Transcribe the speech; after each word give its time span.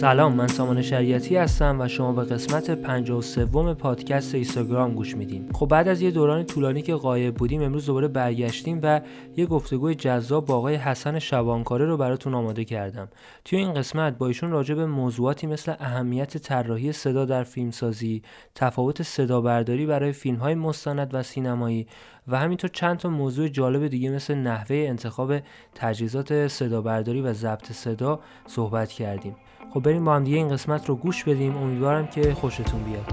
سلام 0.00 0.34
من 0.34 0.46
سامان 0.46 0.82
شریعتی 0.82 1.36
هستم 1.36 1.80
و 1.80 1.88
شما 1.88 2.12
به 2.12 2.24
قسمت 2.24 2.70
53 2.70 3.74
پادکست 3.74 4.34
اینستاگرام 4.34 4.94
گوش 4.94 5.16
میدین. 5.16 5.52
خب 5.52 5.66
بعد 5.66 5.88
از 5.88 6.02
یه 6.02 6.10
دوران 6.10 6.44
طولانی 6.44 6.82
که 6.82 6.94
غایب 6.94 7.34
بودیم 7.34 7.62
امروز 7.62 7.86
دوباره 7.86 8.08
برگشتیم 8.08 8.80
و 8.82 9.00
یه 9.36 9.46
گفتگوی 9.46 9.94
جذاب 9.94 10.46
با 10.46 10.56
آقای 10.56 10.74
حسن 10.74 11.18
شبانکاره 11.18 11.86
رو 11.86 11.96
براتون 11.96 12.34
آماده 12.34 12.64
کردم. 12.64 13.08
توی 13.44 13.58
این 13.58 13.74
قسمت 13.74 14.18
با 14.18 14.26
ایشون 14.26 14.50
راجع 14.50 14.74
به 14.74 14.86
موضوعاتی 14.86 15.46
مثل 15.46 15.74
اهمیت 15.80 16.36
طراحی 16.36 16.92
صدا 16.92 17.24
در 17.24 17.42
فیلمسازی 17.42 18.22
تفاوت 18.54 19.02
صدا 19.02 19.40
برداری 19.40 19.86
برای 19.86 20.12
فیلم 20.12 20.38
های 20.38 20.54
مستند 20.54 21.14
و 21.14 21.22
سینمایی 21.22 21.86
و 22.28 22.38
همینطور 22.38 22.70
چند 22.70 22.96
تا 22.96 23.08
موضوع 23.08 23.48
جالب 23.48 23.88
دیگه 23.88 24.10
مثل 24.10 24.34
نحوه 24.34 24.76
انتخاب 24.76 25.34
تجهیزات 25.74 26.48
صدا 26.48 26.80
برداری 26.82 27.20
و 27.20 27.32
ضبط 27.32 27.72
صدا 27.72 28.20
صحبت 28.46 28.92
کردیم. 28.92 29.36
خب 29.76 29.82
بریم 29.82 30.04
با 30.04 30.14
هم 30.14 30.24
دیگه 30.24 30.36
این 30.36 30.48
قسمت 30.48 30.88
رو 30.88 30.96
گوش 30.96 31.24
بدیم. 31.24 31.56
امیدوارم 31.56 32.06
که 32.06 32.34
خوشتون 32.34 32.82
بیاد. 32.82 33.04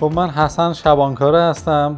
خب 0.00 0.12
من 0.14 0.30
حسن 0.30 0.72
شبانکاره 0.72 1.42
هستم 1.42 1.96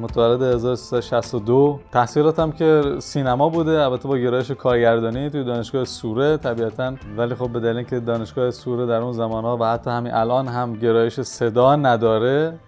متولد 0.00 0.42
1362 0.42 1.80
تحصیلاتم 1.92 2.52
که 2.52 2.82
سینما 2.98 3.48
بوده 3.48 3.82
البته 3.82 4.08
با 4.08 4.16
گرایش 4.16 4.50
کارگردانی 4.50 5.30
توی 5.30 5.44
دانشگاه 5.44 5.84
سوره 5.84 6.36
طبیعتا. 6.36 6.94
ولی 7.16 7.34
خب 7.34 7.48
به 7.48 7.60
دلیل 7.60 7.82
که 7.82 8.00
دانشگاه 8.00 8.50
سوره 8.50 8.86
در 8.86 9.02
اون 9.02 9.12
زمان 9.12 9.44
ها 9.44 9.56
و 9.56 9.64
حتی 9.64 9.90
همین 9.90 10.14
الان 10.14 10.48
هم 10.48 10.72
گرایش 10.72 11.20
صدا 11.20 11.76
نداره 11.76 12.58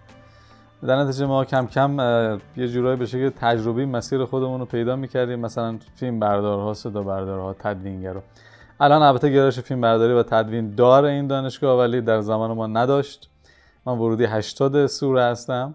در 0.83 0.97
نتیجه 0.97 1.27
ما 1.27 1.45
کم 1.45 1.67
کم 1.67 1.99
یه 2.57 2.69
جورایی 2.69 2.97
به 2.97 3.07
شکل 3.07 3.31
تجربی 3.31 3.85
مسیر 3.85 4.25
خودمون 4.25 4.61
رو 4.61 4.67
پیدا 4.67 4.97
می‌کردیم. 4.97 5.41
مثلا 5.41 5.79
فیلم 5.95 6.21
بردارها 6.21 6.75
صدا 6.75 7.03
بردارها 7.03 7.55
تدوینگرا 7.59 8.23
الان 8.81 9.03
البته 9.03 9.31
گرایش 9.31 9.61
فیلم 9.61 9.81
برداری 9.81 10.13
و 10.13 10.23
تدوین 10.23 10.75
داره 10.75 11.09
این 11.09 11.27
دانشگاه 11.27 11.79
ولی 11.79 12.01
در 12.01 12.21
زمان 12.21 12.53
ما 12.53 12.67
نداشت. 12.67 13.31
من 13.87 13.99
ورودی 13.99 14.25
80 14.25 14.87
سوره 14.87 15.23
هستم. 15.23 15.75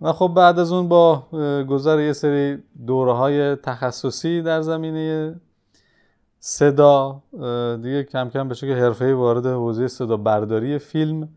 و 0.00 0.12
خب 0.12 0.32
بعد 0.36 0.58
از 0.58 0.72
اون 0.72 0.88
با 0.88 1.22
گذر 1.68 2.00
یه 2.00 2.12
سری 2.12 2.58
دوره 2.86 3.12
های 3.12 3.56
تخصصی 3.56 4.42
در 4.42 4.60
زمینه 4.60 5.34
صدا 6.38 7.22
دیگه 7.82 8.04
کم 8.04 8.28
کم 8.28 8.48
به 8.48 8.54
شکل 8.54 8.72
حرفه‌ای 8.72 9.12
وارد 9.12 9.46
حوزه 9.46 9.88
صدا 9.88 10.16
برداری 10.16 10.78
فیلم 10.78 11.28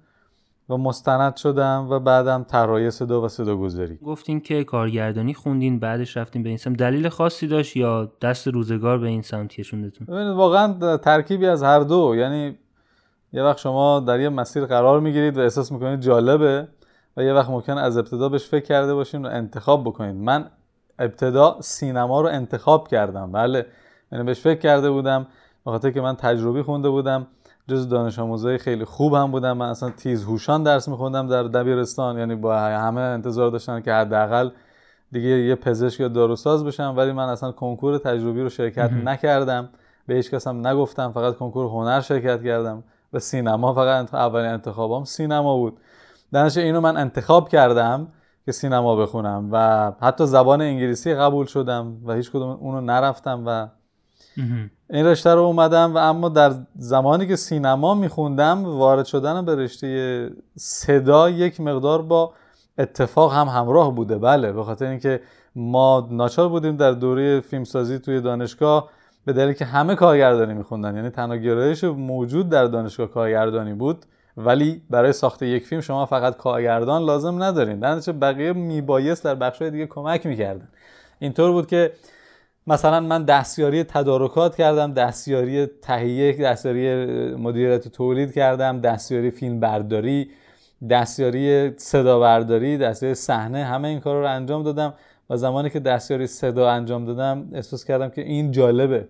و 0.69 0.77
مستند 0.77 1.35
شدم 1.35 1.87
و 1.89 1.99
بعدم 1.99 2.43
طراحی 2.43 2.91
صدا 2.91 3.21
و 3.21 3.27
صدا 3.27 3.55
گذاری. 3.55 3.97
گفتین 3.97 4.39
که 4.39 4.63
کارگردانی 4.63 5.33
خوندین 5.33 5.79
بعدش 5.79 6.17
رفتین 6.17 6.43
به 6.43 6.49
این 6.49 6.57
سمت. 6.57 6.77
دلیل 6.77 7.09
خاصی 7.09 7.47
داشت 7.47 7.77
یا 7.77 8.11
دست 8.21 8.47
روزگار 8.47 8.97
به 8.97 9.07
این 9.07 9.21
سمت 9.21 9.49
کشوندتون؟ 9.49 10.07
ببینید 10.07 10.35
واقعا 10.35 10.97
ترکیبی 10.97 11.45
از 11.45 11.63
هر 11.63 11.79
دو. 11.79 12.13
یعنی 12.17 12.57
یه 13.33 13.43
وقت 13.43 13.57
شما 13.57 13.99
در 13.99 14.19
یه 14.19 14.29
مسیر 14.29 14.65
قرار 14.65 14.99
می‌گیرید 14.99 15.37
و 15.37 15.41
احساس 15.41 15.71
می‌کنید 15.71 15.99
جالبه 15.99 16.67
و 17.17 17.23
یه 17.23 17.33
وقت 17.33 17.49
ممکن 17.49 17.77
از 17.77 17.97
ابتدا 17.97 18.29
بهش 18.29 18.45
فکر 18.45 18.65
کرده 18.65 18.93
باشین 18.93 19.25
و 19.25 19.29
انتخاب 19.29 19.83
بکنید. 19.83 20.15
من 20.15 20.45
ابتدا 20.99 21.57
سینما 21.61 22.21
رو 22.21 22.27
انتخاب 22.27 22.87
کردم. 22.87 23.31
بله 23.31 23.65
یعنی 24.11 24.23
بهش 24.23 24.39
فکر 24.39 24.59
کرده 24.59 24.91
بودم 24.91 25.27
بخاطر 25.65 25.91
که 25.91 26.01
من 26.01 26.15
تجربی 26.15 26.61
خونده 26.61 26.89
بودم. 26.89 27.27
جز 27.67 27.89
دانش 27.89 28.19
آموزای 28.19 28.57
خیلی 28.57 28.85
خوب 28.85 29.13
هم 29.13 29.31
بودم. 29.31 29.57
من 29.57 29.69
اصلا 29.69 29.89
تیز 29.89 30.23
هوشان 30.23 30.63
درس 30.63 30.87
میخوندم 30.87 31.27
در 31.27 31.43
دبیرستان. 31.43 32.17
یعنی 32.17 32.35
با 32.35 32.57
همه 32.57 33.01
انتظار 33.01 33.51
داشتن 33.51 33.81
که 33.81 33.93
حداقل 33.93 34.49
دیگه 35.11 35.29
یه 35.29 35.55
پزشک 35.55 35.99
یا 35.99 36.07
داروساز 36.07 36.65
بشم. 36.65 36.93
ولی 36.97 37.11
من 37.11 37.29
اصلا 37.29 37.51
کنکور 37.51 37.97
تجربی 37.97 38.41
رو 38.41 38.49
شرکت 38.49 38.91
نکردم. 39.05 39.69
به 40.07 40.15
هیچ 40.15 40.31
کس 40.31 40.47
هم 40.47 40.67
نگفتم. 40.67 41.11
فقط 41.11 41.35
کنکور 41.35 41.65
هنر 41.65 42.01
شرکت 42.01 42.43
کردم. 42.43 42.83
و 43.13 43.19
سینما 43.19 43.73
فقط 43.73 44.13
اولین 44.13 44.51
انتخابام 44.51 45.03
سینما 45.03 45.57
بود. 45.57 45.77
دانش 46.33 46.57
اینو 46.57 46.81
من 46.81 46.97
انتخاب 46.97 47.49
کردم 47.49 48.07
که 48.45 48.51
سینما 48.51 48.95
بخونم. 48.95 49.49
و 49.51 49.91
حتی 50.01 50.25
زبان 50.25 50.61
انگلیسی 50.61 51.13
قبول 51.13 51.45
شدم 51.45 51.97
و 52.05 52.13
هیچ 52.13 52.31
کدوم 52.31 52.49
اونو 52.49 52.81
نرفتم 52.81 53.43
و 53.45 53.67
این 54.89 55.05
رشته 55.05 55.33
رو 55.33 55.41
اومدم 55.41 55.95
و 55.95 55.97
اما 55.97 56.29
در 56.29 56.53
زمانی 56.75 57.27
که 57.27 57.35
سینما 57.35 57.93
میخوندم 57.93 58.65
وارد 58.65 59.05
شدن 59.05 59.45
به 59.45 59.55
رشته 59.55 60.29
صدا 60.57 61.29
یک 61.29 61.61
مقدار 61.61 62.01
با 62.01 62.33
اتفاق 62.77 63.33
هم 63.33 63.47
همراه 63.47 63.95
بوده. 63.95 64.17
بله 64.17 64.51
به 64.51 64.63
خاطر 64.63 64.85
اینکه 64.85 65.21
ما 65.55 66.07
ناچار 66.11 66.49
بودیم 66.49 66.77
در 66.77 66.91
دوره 66.91 67.39
فیلمسازی 67.39 67.99
توی 67.99 68.21
دانشگاه 68.21 68.89
به 69.25 69.33
دلیل 69.33 69.53
که 69.53 69.65
همه 69.65 69.95
کارگردانی 69.95 70.53
میخوندن. 70.53 70.95
یعنی 70.95 71.09
تنها 71.09 71.35
گرایش 71.35 71.83
موجود 71.83 72.49
در 72.49 72.65
دانشگاه 72.65 73.07
کارگردانی 73.07 73.73
بود 73.73 74.05
ولی 74.37 74.81
برای 74.89 75.13
ساخت 75.13 75.41
یک 75.41 75.65
فیلم 75.65 75.81
شما 75.81 76.05
فقط 76.05 76.37
کارگردان 76.37 77.01
لازم 77.01 77.43
ندارین. 77.43 77.79
در 77.79 77.99
بقیه 78.11 78.53
میبایست 78.53 79.23
در 79.23 79.35
بخشهای 79.35 79.71
دیگه 79.71 79.87
کمک 79.87 80.25
می‌کردن. 80.25 80.67
اینطور 81.19 81.51
بود 81.51 81.67
که 81.67 81.91
مثلا 82.67 82.99
من 82.99 83.23
دستیاری 83.23 83.83
تدارکات 83.83 84.55
کردم 84.55 84.93
دستیاری 84.93 85.65
تهیه 85.65 86.33
دستیاری 86.33 87.05
مدیریت 87.35 87.87
تولید 87.87 88.33
کردم 88.33 88.81
دستیاری 88.81 89.31
فیلم 89.31 89.59
برداری 89.59 90.29
دستیاری 90.89 91.77
صدا 91.77 92.19
برداری 92.19 92.77
دستیاری 92.77 93.15
صحنه 93.15 93.63
همه 93.63 93.87
این 93.87 93.99
کار 93.99 94.21
رو 94.21 94.27
انجام 94.27 94.63
دادم 94.63 94.93
و 95.29 95.37
زمانی 95.37 95.69
که 95.69 95.79
دستیاری 95.79 96.27
صدا 96.27 96.69
انجام 96.69 97.05
دادم 97.05 97.49
احساس 97.53 97.85
کردم 97.85 98.09
که 98.09 98.21
این 98.21 98.51
جالبه. 98.51 99.07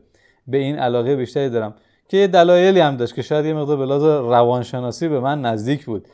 به 0.47 0.57
این 0.57 0.79
علاقه 0.79 1.15
بیشتری 1.15 1.49
دارم. 1.49 1.73
که 2.09 2.17
یه 2.17 2.27
دلایلی 2.27 2.79
هم 2.79 2.97
داشت 2.97 3.15
که 3.15 3.21
شاید 3.21 3.45
یه 3.45 3.53
مقدار 3.53 3.77
به 3.77 3.85
روانشناسی 4.29 5.07
به 5.07 5.19
من 5.19 5.41
نزدیک 5.41 5.85
بود. 5.85 6.07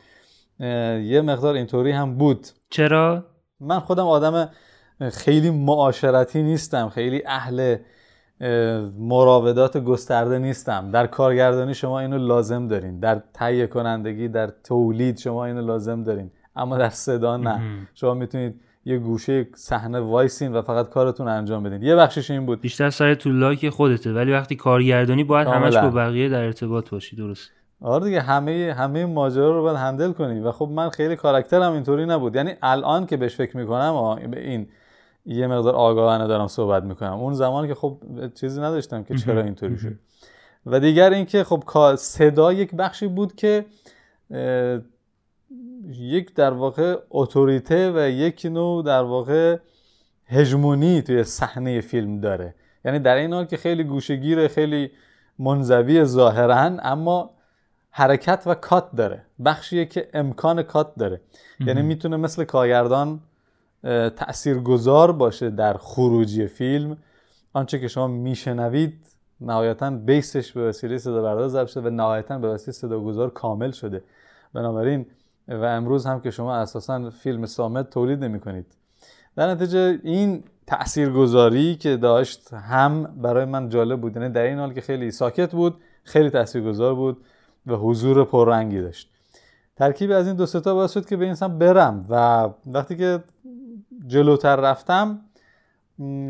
یه 1.04 1.22
مقدار 1.24 1.54
اینطوری 1.54 1.90
هم 1.90 2.14
بود. 2.14 2.46
چرا؟ 2.70 3.24
من 3.60 3.80
خودم 3.80 4.06
آدم 4.06 4.50
خیلی 5.08 5.50
معاشرتی 5.50 6.42
نیستم 6.42 6.88
خیلی 6.88 7.22
اهل 7.26 7.76
مراودات 8.98 9.76
گسترده 9.76 10.38
نیستم. 10.38 10.90
در 10.90 11.06
کارگردانی 11.06 11.74
شما 11.74 12.00
اینو 12.00 12.18
لازم 12.18 12.68
دارین. 12.68 13.00
در 13.00 13.22
تهیه 13.34 13.66
کنندگی 13.66 14.28
در 14.28 14.52
تولید 14.64 15.18
شما 15.18 15.44
اینو 15.44 15.66
لازم 15.66 16.02
دارین. 16.02 16.30
اما 16.56 16.78
در 16.78 16.88
صدا 16.88 17.36
نه. 17.36 17.60
شما 17.94 18.14
می‌تونید 18.14 18.60
یه 18.84 18.98
گوشه 18.98 19.46
صحنه 19.54 20.00
وایسین 20.00 20.52
و 20.52 20.62
فقط 20.62 20.88
کارتون 20.88 21.28
انجام 21.28 21.62
بدین. 21.62 21.82
یه 21.82 21.96
بخشش 21.96 22.30
این 22.30 22.46
بود. 22.46 22.60
بیشتر 22.60 22.90
سرت 22.90 23.14
تو 23.14 23.30
لاک 23.30 23.68
خودته 23.68 24.12
ولی 24.12 24.32
وقتی 24.32 24.56
کارگردانی 24.56 25.24
باید 25.24 25.48
همش 25.48 25.76
با 25.76 25.90
بقیه 25.90 26.28
در 26.28 26.44
ارتباط 26.44 26.90
باشی 26.90 27.16
درست. 27.16 27.50
آره 27.82 28.04
دیگه 28.04 28.20
همه 28.20 28.74
همه 28.78 29.06
ماجرا 29.06 29.56
رو 29.56 29.62
باید 29.62 29.76
هندل 29.76 30.12
کنی. 30.12 30.40
و 30.40 30.52
خب 30.52 30.68
من 30.68 30.88
خیلی 30.88 31.16
کاراکترم 31.16 31.72
اینطوری 31.72 32.06
نبود. 32.06 32.36
یعنی 32.36 32.52
الان 32.62 33.06
که 33.06 33.16
بهش 33.16 33.36
فکر 33.36 33.56
می‌کنم 33.56 34.18
این 34.36 34.66
یه 35.30 35.46
مقدار 35.46 35.74
آگاهانه 35.74 36.26
دارم 36.26 36.46
صحبت 36.46 36.82
می‌کنم. 36.82 37.12
اون 37.12 37.34
زمان 37.34 37.68
که 37.68 37.74
خب 37.74 37.98
چیزی 38.34 38.60
نداشتم 38.60 39.04
که 39.04 39.14
چرا 39.14 39.42
اینطوری 39.42 39.78
شد. 39.78 39.92
و 40.66 40.80
دیگر 40.80 41.10
اینکه 41.10 41.44
خب 41.44 41.62
صدا 41.96 42.52
یک 42.52 42.74
بخشی 42.74 43.06
بود 43.06 43.34
که 43.34 43.64
یک 45.92 46.34
در 46.34 46.50
واقع 46.50 46.96
اتوریته 47.10 47.92
و 47.94 47.98
یک 48.08 48.46
نوع 48.50 48.84
در 48.84 49.02
واقع 49.02 49.58
هژمونی 50.26 51.02
توی 51.02 51.24
صحنه 51.24 51.80
فیلم 51.80 52.20
داره. 52.20 52.54
یعنی 52.84 52.98
در 52.98 53.14
این 53.14 53.32
حال 53.32 53.44
که 53.44 53.56
خیلی 53.56 53.84
گوشگیر 53.84 54.48
خیلی 54.48 54.90
منزوی 55.38 56.04
ظاهرا 56.04 56.56
اما 56.82 57.30
حرکت 57.90 58.42
و 58.46 58.54
کات 58.54 58.96
داره. 58.96 59.22
بخشیه 59.44 59.84
که 59.86 60.08
امکان 60.14 60.62
کات 60.62 60.94
داره. 60.98 61.20
یعنی 61.60 61.82
می‌تونه 61.82 62.16
مثل 62.16 62.44
کارگردان 62.44 63.20
تاثیرگذار 64.16 65.12
باشه 65.12 65.50
در 65.50 65.76
خروجی 65.76 66.46
فیلم. 66.46 66.96
آنچه 67.52 67.78
که 67.78 67.88
شما 67.88 68.06
میشنوید 68.06 69.06
نهایتا 69.40 69.90
بیسش 69.90 70.52
به 70.52 70.68
وسیله 70.68 70.98
صدا 70.98 71.22
بردار 71.22 71.48
ضبط 71.48 71.68
شده 71.68 71.88
و 71.88 71.90
نهایتا 71.90 72.38
به 72.38 72.48
وسیله 72.48 72.72
صداگذار 72.72 73.30
کامل 73.30 73.70
شده. 73.70 74.02
بنابراین 74.54 75.06
و 75.48 75.64
امروز 75.64 76.06
هم 76.06 76.20
که 76.20 76.30
شما 76.30 76.54
اساسا 76.54 77.10
فیلم 77.10 77.46
سامت 77.46 77.90
تولید 77.90 78.24
نمی 78.24 78.40
کنید 78.40 78.66
در 79.36 79.50
نتیجه 79.50 79.98
این 80.02 80.44
تاثیرگذاری 80.66 81.76
که 81.76 81.96
داشت 81.96 82.54
هم 82.54 83.04
برای 83.04 83.44
من 83.44 83.68
جالب 83.68 84.00
بود 84.00 84.16
یعنی 84.16 84.28
در 84.28 84.42
این 84.42 84.58
حال 84.58 84.72
که 84.72 84.80
خیلی 84.80 85.10
ساکت 85.10 85.52
بود 85.52 85.76
خیلی 86.02 86.30
تاثیرگذار 86.30 86.94
بود 86.94 87.24
و 87.66 87.74
حضور 87.74 88.24
پررنگی 88.24 88.80
داشت. 88.80 89.10
ترکیب 89.76 90.10
از 90.10 90.26
این 90.26 90.36
دو 90.36 90.46
تا 90.46 90.74
باعث 90.74 90.92
شد 90.92 91.06
که 91.06 91.16
به 91.16 91.24
این 91.24 91.58
برم 91.58 92.06
و 92.08 92.48
وقتی 92.66 92.96
که 92.96 93.22
جلوتر 94.10 94.56
رفتم 94.56 95.20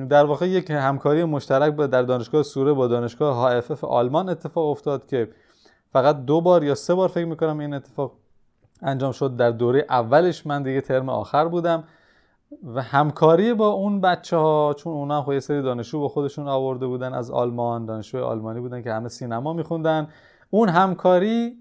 در 0.08 0.24
واقع 0.24 0.48
یک 0.48 0.70
همکاری 0.70 1.24
مشترک 1.24 1.76
در 1.76 2.02
دانشگاه 2.02 2.42
سوره 2.42 2.72
با 2.72 2.86
دانشگاه 2.86 3.60
HFF 3.60 3.84
آلمان 3.84 4.28
اتفاق 4.28 4.66
افتاد 4.66 5.06
که 5.06 5.28
فقط 5.92 6.24
دو 6.24 6.40
بار 6.40 6.64
یا 6.64 6.74
سه 6.74 6.94
بار 6.94 7.08
فکر 7.08 7.24
می‌کنم 7.24 7.58
این 7.58 7.74
اتفاق 7.74 8.12
انجام 8.82 9.12
شد. 9.12 9.36
در 9.36 9.50
دوره 9.50 9.86
اولش 9.88 10.46
من 10.46 10.62
دیگه 10.62 10.80
ترم 10.80 11.08
آخر 11.08 11.48
بودم 11.48 11.84
و 12.74 12.82
همکاری 12.82 13.54
با 13.54 13.68
اون 13.68 14.00
بچه 14.00 14.36
ها 14.36 14.74
چون 14.78 14.92
اونا 14.92 15.22
خب 15.22 15.32
یه 15.32 15.40
سری 15.40 15.62
دانشجو 15.62 16.00
با 16.00 16.08
خودشون 16.08 16.48
آورده 16.48 16.86
بودن 16.86 17.14
از 17.14 17.30
آلمان 17.30 17.86
دانشجو 17.86 18.24
آلمانی 18.24 18.60
بودن 18.60 18.82
که 18.82 18.92
همه 18.92 19.08
سینما 19.08 19.52
میخوندن. 19.52 20.08
اون 20.50 20.68
همکاری 20.68 21.56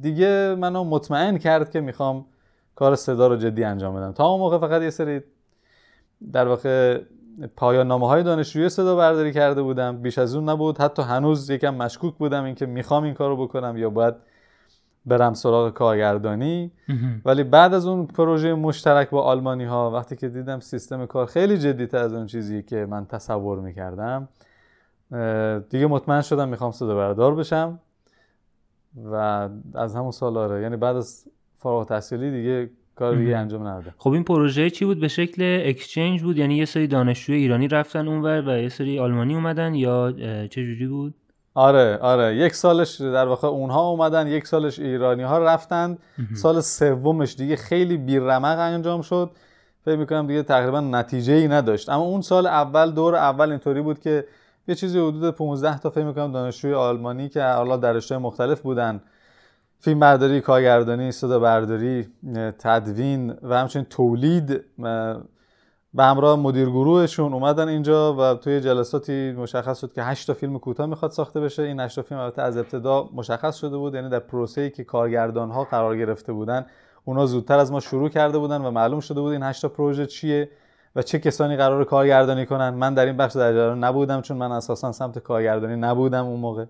دیگه 0.00 0.56
منو 0.58 0.84
مطمئن 0.84 1.38
کرد 1.38 1.70
که 1.70 1.80
می‌خوام 1.80 2.26
کار 2.74 2.96
صدا 2.96 3.26
رو 3.26 3.36
جدی 3.36 3.64
انجام 3.64 3.94
بدم. 3.94 4.12
تا 4.12 4.26
اون 4.26 4.40
موقع 4.40 4.58
فقط 4.58 4.82
یه 4.82 4.90
سری 4.90 5.20
در 6.32 6.48
واقع 6.48 7.00
پایان 7.56 7.86
نامه 7.86 8.08
های 8.08 8.22
دانشجویی 8.22 8.68
صدا 8.68 8.96
برداری 8.96 9.32
کرده 9.32 9.62
بودم. 9.62 10.02
بیش 10.02 10.18
از 10.18 10.34
اون 10.34 10.48
نبود. 10.48 10.78
حتی 10.78 11.02
هنوز 11.02 11.50
یکم 11.50 11.74
مشکوک 11.74 12.14
بودم 12.14 12.44
اینکه 12.44 12.66
می‌خوام 12.66 13.04
این 13.04 13.14
کارو 13.14 13.36
بکنم 13.36 13.76
یا 13.76 13.90
باید 13.90 14.14
برم 15.06 15.34
سراغ 15.34 15.74
کارگردانی. 15.74 16.72
ولی 17.24 17.44
بعد 17.44 17.74
از 17.74 17.86
اون 17.86 18.06
پروژه 18.06 18.54
مشترک 18.54 19.10
با 19.10 19.22
آلمانی 19.22 19.64
ها 19.64 19.90
وقتی 19.90 20.16
که 20.16 20.28
دیدم 20.28 20.60
سیستم 20.60 21.06
کار 21.06 21.26
خیلی 21.26 21.58
جدیتر 21.58 21.98
از 21.98 22.14
اون 22.14 22.26
چیزی 22.26 22.62
که 22.62 22.86
من 22.90 23.06
تصور 23.06 23.58
می‌کردم 23.58 24.28
دیگه 25.70 25.86
مطمئن 25.86 26.20
شدم 26.22 26.48
می‌خوام 26.48 26.72
صدا 26.72 26.94
بردار 26.94 27.34
بشم. 27.34 27.78
و 29.04 29.48
از 29.74 29.96
همون 29.96 30.10
سال 30.10 30.36
آره 30.36 30.62
یعنی 30.62 30.76
بعد 30.76 30.96
از 30.96 31.24
فارغ 31.58 31.88
تحصیلی 31.88 32.30
دیگه 32.30 32.70
کار 32.96 33.16
دیگه 33.16 33.36
انجام 33.36 33.66
ندادم 33.66 33.94
خب 33.98 34.10
این 34.10 34.24
پروژه 34.24 34.70
چی 34.70 34.84
بود؟ 34.84 35.00
به 35.00 35.08
شکل 35.08 35.62
اکسچنج 35.66 36.22
بود 36.22 36.38
یعنی 36.38 36.56
یه 36.56 36.64
سری 36.64 36.86
دانشجوی 36.86 37.36
ایرانی 37.36 37.68
رفتن 37.68 38.08
اونور 38.08 38.48
و 38.48 38.62
یه 38.62 38.68
سری 38.68 38.98
آلمانی 38.98 39.34
اومدن 39.34 39.74
یا 39.74 40.12
چه 40.50 40.64
جوری 40.64 40.86
بود؟ 40.86 41.14
آره 41.54 41.96
آره. 41.96 42.36
یک 42.36 42.54
سالش 42.54 43.00
در 43.00 43.26
واقع 43.26 43.48
اونها 43.48 43.88
اومدن 43.88 44.26
یک 44.26 44.46
سالش 44.46 44.78
ایرانی 44.78 45.22
ها 45.22 45.38
رفتن 45.38 45.98
سال 46.34 46.60
سومش 46.60 47.36
دیگه 47.36 47.56
خیلی 47.56 47.96
بیرمق 47.96 48.58
انجام 48.58 49.02
شد. 49.02 49.30
فکر 49.84 49.96
می‌کنم 49.96 50.26
دیگه 50.26 50.42
تقریبا 50.42 50.80
نتیجه 50.80 51.32
ای 51.32 51.48
نداشت. 51.48 51.88
اما 51.88 52.02
اون 52.02 52.20
سال 52.20 52.46
اول 52.46 52.90
دور 52.90 53.16
اول 53.16 53.50
اینطوری 53.50 53.80
بود 53.82 54.00
که 54.00 54.24
یه 54.68 54.74
چیزی 54.74 54.98
حدود 54.98 55.34
15 55.34 55.78
تا 55.78 55.90
فکر 55.90 56.04
می‌کنم 56.04 56.32
دانشجوی 56.32 56.74
آلمانی 56.74 57.28
که 57.28 57.42
حالا 57.42 57.76
در 57.76 58.18
مختلف 58.18 58.60
بودن 58.60 59.00
فیلم 59.84 60.00
برداری، 60.00 60.40
کارگردانی، 60.40 61.12
صدا 61.12 61.38
برداری، 61.38 62.08
تدوین 62.58 63.34
و 63.42 63.58
همچنین 63.58 63.84
تولید 63.84 64.64
به 65.94 66.04
همراه 66.04 66.38
مدیر 66.38 66.68
گروهشون 66.68 67.32
اومدن 67.32 67.68
اینجا 67.68 68.14
و 68.14 68.34
توی 68.34 68.60
جلساتی 68.60 69.32
مشخص 69.32 69.80
شد 69.80 69.92
که 69.92 70.02
8 70.02 70.26
تا 70.26 70.34
فیلم 70.34 70.58
کوتاه 70.58 70.86
می‌خواد 70.86 71.10
ساخته 71.10 71.40
بشه. 71.40 71.62
این 71.62 71.80
8 71.80 71.96
تا 71.96 72.02
فیلم 72.02 72.20
البته 72.20 72.42
از 72.42 72.56
ابتدا 72.56 73.08
مشخص 73.14 73.56
شده 73.56 73.76
بود 73.76 73.94
یعنی 73.94 74.08
در 74.08 74.18
پروسه‌ای 74.18 74.70
که 74.70 74.84
کارگردان 74.84 75.50
ها 75.50 75.64
قرار 75.64 75.96
گرفته 75.96 76.32
بودن 76.32 76.66
اونا 77.04 77.26
زودتر 77.26 77.58
از 77.58 77.72
ما 77.72 77.80
شروع 77.80 78.08
کرده 78.08 78.38
بودن 78.38 78.64
و 78.64 78.70
معلوم 78.70 79.00
شده 79.00 79.20
بود 79.20 79.32
این 79.32 79.42
8 79.42 79.62
تا 79.62 79.68
پروژه 79.68 80.06
چیه 80.06 80.50
و 80.96 81.02
چه 81.02 81.18
کسانی 81.18 81.56
قرار 81.56 81.84
کارگردانی 81.84 82.46
کنن. 82.46 82.70
من 82.70 82.94
در 82.94 83.06
این 83.06 83.16
بخش 83.16 83.36
در 83.36 83.52
جریان 83.52 83.84
نبودم 83.84 84.20
چون 84.20 84.36
من 84.36 84.52
اساسا 84.52 84.92
سمت 84.92 85.18
کارگردانی 85.18 85.76
نبودم 85.76 86.26
اون 86.26 86.40
موقع. 86.40 86.64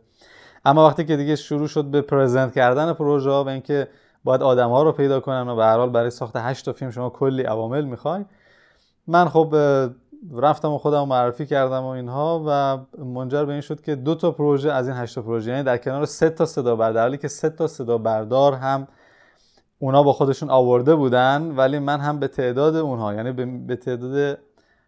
اما 0.65 0.87
وقتی 0.87 1.05
که 1.05 1.17
دیگه 1.17 1.37
شروع 1.37 1.69
شد 1.69 1.85
به 1.85 2.01
پرزنت 2.01 2.55
کردن 2.55 2.93
پروژه 2.93 3.31
ها 3.31 3.45
و 3.45 3.49
اینکه 3.49 3.89
باید 4.25 4.43
آدم 4.43 4.71
ها 4.71 4.83
رو 4.83 4.93
پیدا 4.93 5.21
کنن 5.21 5.49
و 5.49 5.57
به 5.57 5.65
هر 5.65 5.77
حال 5.77 5.91
برای 5.91 6.11
ساخت 6.11 6.37
8 6.37 6.65
تا 6.65 6.73
فیلم 6.73 6.91
شما 6.91 7.11
کلی 7.11 7.43
عوامل 7.43 7.85
می‌خوای 7.85 8.25
من 9.07 9.29
خب 9.29 9.55
رفتم 10.33 10.73
و 10.73 10.79
خودم 10.79 11.09
معرفی 11.09 11.47
کردم 11.47 11.83
و 11.83 11.87
اینها 11.87 12.45
و 12.47 12.79
منجر 13.05 13.45
به 13.45 13.53
این 13.53 13.61
شد 13.61 13.81
که 13.81 13.95
دو 13.95 14.15
تا 14.15 14.31
پروژه 14.31 14.73
از 14.73 14.89
این 14.89 14.97
8 14.97 15.15
تا 15.15 15.23
پروژه 15.23 15.51
یعنی 15.51 15.63
در 15.63 15.77
کنار 15.77 16.07
سه 16.07 16.31
تا 16.31 16.47
صدا 16.47 16.77
بردار 16.77 17.03
حالی 17.03 17.19
که 17.19 17.29
سه 17.29 17.51
تا 17.51 17.67
صدا 17.67 17.99
بردار 17.99 18.53
هم 18.53 18.89
اونا 19.79 20.03
با 20.03 20.13
خودشون 20.13 20.51
آورده 20.51 20.95
بودن 20.95 21.55
ولی 21.57 21.79
من 21.79 22.01
هم 22.01 22.19
به 22.19 22.29
تعداد 22.29 22.77
اونها 22.77 23.15
یعنی 23.15 23.33
به 23.67 23.77
تعداد 23.77 24.39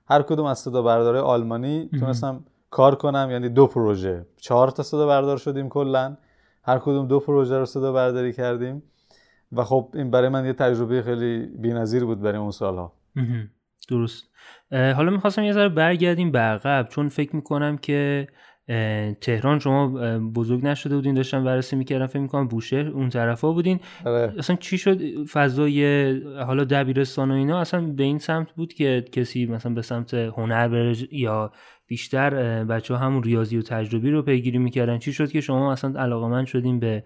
هر 0.09 0.23
کدوم 0.23 0.47
از 0.47 0.59
صدا 0.59 0.83
بردارای 0.83 1.21
آلمانی 1.21 1.91
تونستم 2.01 2.45
کار 2.75 2.95
کنم 2.95 3.29
یعنی 3.31 3.49
دو 3.49 3.67
پروژه. 3.67 4.27
چهار 4.41 4.69
تا 4.69 4.83
صدا 4.83 5.07
بردار 5.07 5.37
شدیم 5.37 5.69
کلا. 5.69 6.17
هر 6.65 6.79
کدوم 6.79 7.07
دو 7.09 7.21
پروژه 7.21 7.59
رو 7.59 7.65
صدا 7.65 7.93
برداری 7.93 8.33
کردیم. 8.33 8.83
و 9.53 9.65
خب 9.65 9.91
این 9.95 10.11
برای 10.11 10.29
من 10.29 10.47
یه 10.47 10.53
تجربه 10.53 11.03
خیلی 11.03 11.47
بی‌نظیر 11.47 12.05
بود 12.05 12.21
برای 12.21 12.39
اون 12.39 12.51
سالها. 12.51 12.93
درست. 13.89 14.25
حالا 14.71 15.11
می‌خواستم 15.11 15.43
یه 15.43 15.53
ذره 15.53 15.69
برگردیم 15.69 16.33
به 16.33 16.39
عقب. 16.39 16.89
چون 16.89 17.09
فکر 17.09 17.37
می‌کنم 17.37 17.77
که 17.77 18.29
تهران 19.21 19.59
شما 19.59 19.89
بزرگ 20.19 20.67
نشده 20.67 20.95
بودین. 20.95 21.15
داشتم 21.15 21.45
بررسی 21.45 21.77
می‌کردم. 21.77 22.07
فکر 22.07 22.19
می‌کنم 22.19 22.49
بوشهر 22.49 22.89
اون 22.89 23.09
طرفا 23.09 23.53
بودین. 23.53 23.81
آره. 24.07 24.35
اصلا 24.39 24.57
چی 24.57 24.79
شد؟ 24.79 25.27
فضای 25.27 26.11
حالا 26.47 26.65
دبیرستان 26.65 27.31
و 27.31 27.35
اینا 27.35 27.61
اصلا 27.61 27.81
به 27.81 28.03
این 28.03 28.19
سمت 28.19 28.53
بود 28.53 28.73
که 28.73 29.05
کسی 29.13 29.47
مثلا 29.47 29.75
به 29.75 29.83
سمت 29.83 30.15
هنر 30.15 30.69
بره 30.69 30.95
یا 31.15 31.53
بیشتر 31.87 32.65
بچه 32.65 32.97
همون 32.97 33.23
ریاضی 33.23 33.59
و 33.59 33.63
تجربی 33.63 34.11
رو 34.11 34.23
پیگیری 34.23 34.59
می‌کردن. 34.59 34.99
چی 34.99 35.13
شد 35.13 35.31
که 35.31 35.41
شما 35.41 35.73
اصلا 35.73 36.01
علاقه 36.01 36.27
من 36.27 36.45
شدیم 36.45 36.81
به 36.81 37.05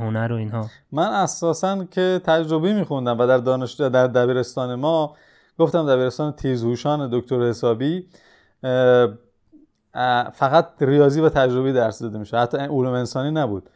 هنر 0.00 0.32
و 0.32 0.36
اینها؟ 0.36 0.66
من 0.92 1.06
اساسا 1.06 1.84
که 1.84 2.20
تجربی 2.24 2.72
میخوندم 2.72 3.18
و 3.18 3.26
در 3.26 3.38
دانش 3.38 3.72
در 3.72 4.06
دبیرستان 4.06 4.74
ما 4.74 5.16
گفتم 5.58 5.86
دبیرستان 5.86 6.32
تیزهوشان 6.32 7.10
دکتر 7.12 7.42
حسابی 7.42 8.06
فقط 10.32 10.68
ریاضی 10.80 11.20
و 11.20 11.28
تجربی 11.28 11.72
درس 11.72 12.02
داده 12.02 12.18
میشه 12.18 12.38
حتی 12.38 12.58
علوم 12.58 12.92
انسانی 12.92 13.30
نبود. 13.30 13.70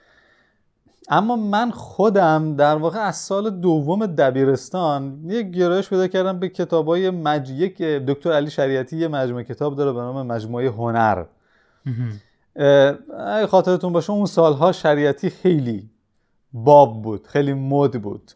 اما 1.12 1.36
من 1.36 1.70
خودم 1.70 2.56
در 2.56 2.76
واقع 2.76 2.98
از 2.98 3.16
سال 3.16 3.50
دوم 3.50 4.06
دبیرستان 4.06 5.20
یک 5.24 5.50
گرایش 5.50 5.88
پیدا 5.88 6.08
کردم 6.08 6.38
به 6.38 6.48
کتابای 6.48 7.10
مج... 7.10 7.50
یک 7.50 7.82
دکتر 7.82 8.32
علی 8.32 8.50
شریعتی 8.50 8.96
یه 8.96 9.08
مجموعه 9.08 9.44
کتاب 9.44 9.76
داره 9.76 9.92
به 9.92 10.00
نام 10.00 10.26
مجموعه 10.26 10.70
هنر. 10.70 11.24
اگه 13.26 13.46
خاطرتون 13.46 13.92
باشه 13.92 14.10
اون 14.10 14.26
سالها 14.26 14.72
شریعتی 14.72 15.30
خیلی 15.30 15.90
باب 16.52 17.02
بود 17.02 17.26
خیلی 17.26 17.52
مد 17.52 18.02
بود. 18.02 18.32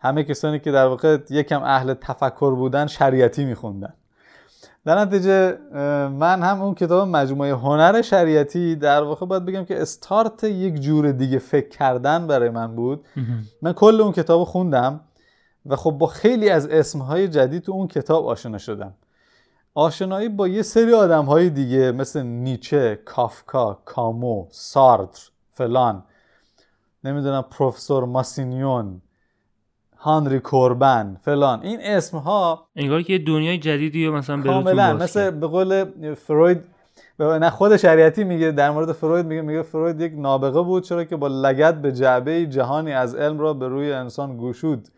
همه 0.00 0.24
کسانی 0.24 0.58
که 0.60 0.72
در 0.72 0.86
واقع 0.86 1.18
یکم 1.30 1.62
اهل 1.62 1.94
تفکر 1.94 2.54
بودن 2.54 2.86
شریعتی 2.86 3.44
میخوندن. 3.44 3.92
در 4.86 4.98
نتیجه 4.98 5.58
من 6.08 6.42
هم 6.42 6.62
اون 6.62 6.74
کتاب 6.74 7.08
مجموعه 7.08 7.54
هنر 7.54 8.02
شریعتی 8.02 8.76
در 8.76 9.02
واقع 9.02 9.26
باید 9.26 9.44
بگم 9.44 9.64
که 9.64 9.82
استارت 9.82 10.44
یک 10.44 10.80
جور 10.80 11.12
دیگه 11.12 11.38
فکر 11.38 11.68
کردن 11.68 12.26
برای 12.26 12.50
من 12.50 12.76
بود. 12.76 13.04
من 13.62 13.72
کل 13.72 14.00
اون 14.00 14.12
کتاب 14.12 14.44
خوندم 14.44 15.00
و 15.66 15.76
خب 15.76 15.90
با 15.90 16.06
خیلی 16.06 16.50
از 16.50 16.66
اسمهای 16.66 17.28
جدید 17.28 17.62
تو 17.62 17.72
اون 17.72 17.88
کتاب 17.88 18.26
آشنا 18.26 18.58
شدم. 18.58 18.94
آشنایی 19.74 20.28
با 20.28 20.48
یه 20.48 20.62
سری 20.62 20.92
آدم 20.92 21.24
های 21.24 21.50
دیگه 21.50 21.92
مثل 21.92 22.22
نیچه، 22.22 23.00
کافکا، 23.04 23.78
کامو، 23.84 24.46
سارتر، 24.50 25.30
فلان 25.52 26.02
نمی‌دونم 27.04 27.44
پروفسور 27.50 28.04
ماسینیون 28.04 29.00
هانری 30.04 30.40
کوربن 30.40 31.16
فلان. 31.22 31.62
این 31.62 31.78
اسم 31.82 32.18
ها 32.18 32.68
انگار 32.76 33.02
که 33.02 33.18
دنیای 33.18 33.58
جدیدی 33.58 34.06
رو 34.06 34.16
مثلا 34.16 34.42
کاملا 34.42 34.94
مثل 34.94 35.30
به 35.30 35.46
قول 35.46 35.84
فروید 36.14 36.64
نه 37.18 37.50
خود 37.50 37.76
شریعتی 37.76 38.24
میگه 38.24 38.50
در 38.50 38.70
مورد 38.70 38.92
فروید 38.92 39.26
میگه 39.26 39.42
میگه 39.42 39.62
فروید 39.62 40.00
یک 40.00 40.12
نابغه 40.16 40.62
بود 40.62 40.82
چرا 40.82 41.04
که 41.04 41.16
با 41.16 41.28
لگت 41.28 41.74
به 41.74 41.92
جعبه 41.92 42.46
جهانی 42.46 42.92
از 42.92 43.14
علم 43.14 43.38
را 43.38 43.54
به 43.54 43.68
روی 43.68 43.92
انسان 43.92 44.38
گشود. 44.38 44.88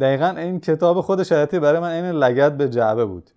دقیقا 0.00 0.34
این 0.36 0.60
کتاب 0.60 1.00
خود 1.00 1.22
شریعتی 1.22 1.58
برای 1.58 1.80
من 1.80 1.90
این 1.90 2.04
لگت 2.04 2.56
به 2.56 2.68
جعبه 2.68 3.04
بود. 3.04 3.30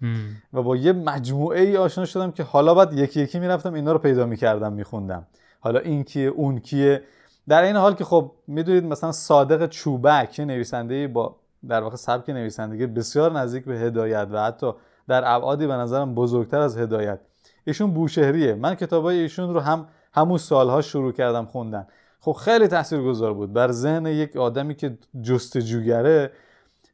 و 0.53 0.61
با 0.61 0.75
یه 0.75 0.93
مجموعه 0.93 1.61
ای 1.61 1.77
آشنا 1.77 2.05
شدم 2.05 2.31
که 2.31 2.43
حالا 2.43 2.73
بعد 2.73 2.93
یکی 2.93 3.21
یکی 3.21 3.39
می‌رفتم 3.39 3.73
اینا 3.73 3.91
رو 3.91 3.99
پیدا 3.99 4.25
می‌کردم 4.25 4.73
میخوندم. 4.73 5.27
حالا 5.59 5.79
این 5.79 6.03
کیه 6.03 6.27
اون 6.27 6.59
کیه؟ 6.59 7.01
در 7.47 7.61
این 7.63 7.75
حال 7.75 7.95
که 7.95 8.03
خب 8.03 8.31
می‌دونید 8.47 8.83
مثلا 8.83 9.11
صادق 9.11 9.69
چوبک 9.69 10.39
نویسنده 10.39 11.07
با 11.07 11.35
در 11.67 11.81
واقع 11.81 11.95
سبک 11.95 12.29
نویسندگی 12.29 12.87
بسیار 12.87 13.31
نزدیک 13.31 13.65
به 13.65 13.79
هدایت 13.79 14.27
و 14.31 14.43
حتی 14.43 14.71
در 15.07 15.23
ابعادی 15.25 15.67
به 15.67 15.73
نظرم 15.73 16.15
بزرگتر 16.15 16.59
از 16.59 16.77
هدایت. 16.77 17.19
ایشون 17.65 17.93
بوشهریه. 17.93 18.55
من 18.55 18.75
کتابای 18.75 19.19
ایشون 19.19 19.53
رو 19.53 19.59
هم 19.59 19.87
همون 20.13 20.37
سالها 20.37 20.81
شروع 20.81 21.11
کردم 21.11 21.45
خوندن. 21.45 21.87
خب 22.19 22.31
خیلی 22.31 22.67
تاثیرگذار 22.67 23.33
بود. 23.33 23.53
بر 23.53 23.71
ذهن 23.71 24.05
یک 24.05 24.37
آدمی 24.37 24.75
که 24.75 24.97
جستجوگره 25.21 26.31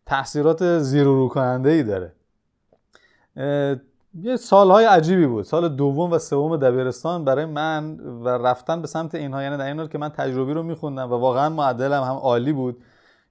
تاثیرات 0.06 0.80
زیر 0.80 1.08
و 1.08 1.16
رو 1.16 1.28
کننده 1.28 1.70
ای 1.70 1.84
داره 1.84 2.14
یه 4.22 4.36
سالهای 4.36 4.86
عجیبی 4.86 5.28
بود. 5.28 5.46
سال 5.46 5.70
دوم 5.70 6.12
و 6.12 6.20
سوم 6.20 6.58
دبیرستان 6.58 7.26
برای 7.26 7.46
من 7.46 8.00
و 8.00 8.30
رفتن 8.30 8.82
به 8.82 8.88
سمت 8.88 9.16
اینها 9.16 9.44
یعنی 9.44 9.58
در 9.58 9.66
این 9.66 9.88
که 9.88 9.98
من 9.98 10.10
تجربی 10.10 10.54
رو 10.54 10.64
میخوندم 10.64 11.12
و 11.12 11.16
واقعا 11.16 11.50
معدلم 11.50 12.04
هم 12.04 12.16
عالی 12.16 12.54
بود. 12.54 12.84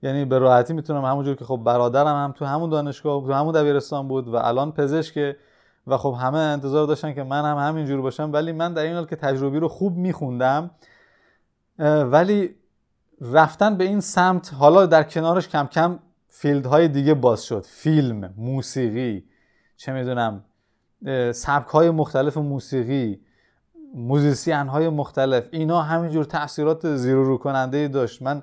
یعنی 0.02 0.24
به 0.24 0.38
راحتی 0.38 0.72
می‌تونم 0.72 1.04
همونجور 1.04 1.34
که 1.34 1.44
خب 1.44 1.60
برادرم 1.64 2.24
هم 2.24 2.32
تو 2.32 2.44
همون 2.44 2.70
دانشگاه 2.70 3.26
تو 3.26 3.32
همون 3.32 3.54
دبیرستان 3.54 4.08
بود 4.08 4.28
و 4.28 4.36
الان 4.36 4.72
پزشک 4.72 5.36
و 5.86 5.96
خب 5.96 6.16
همه 6.20 6.38
انتظار 6.38 6.86
داشتن 6.86 7.14
که 7.14 7.22
من 7.22 7.44
هم 7.44 7.68
همینجور 7.68 8.00
باشم. 8.00 8.32
ولی 8.32 8.52
من 8.52 8.72
در 8.72 8.82
این 8.82 8.94
حال 8.94 9.06
که 9.06 9.16
تجربی 9.16 9.58
رو 9.58 9.68
خوب 9.68 9.96
میخوندم 9.96 10.70
ولی 11.78 12.54
رفتن 13.20 13.76
به 13.76 13.84
این 13.84 14.00
سمت 14.00 14.54
حالا 14.54 14.86
در 14.86 15.02
کنارش 15.02 15.48
کم 15.48 15.66
کم 15.66 15.98
field 16.28 16.71
های 16.71 16.88
دیگه 16.88 17.14
باز 17.14 17.44
شد. 17.44 17.64
فیلم 17.64 18.34
موسیقی 18.36 19.24
چه 19.76 19.92
می‌دونم 19.92 20.44
سبک 21.32 21.68
های 21.68 21.90
مختلف 21.90 22.36
موسیقی 22.36 23.20
musician 23.94 24.54
های 24.66 24.88
مختلف 24.88 25.48
اینا 25.50 25.82
همینجور 25.82 26.24
تاثیرات 26.24 26.96
زیرو 26.96 27.24
رو 27.24 27.38
کننده 27.38 27.88
داشت. 27.88 28.22
من 28.22 28.42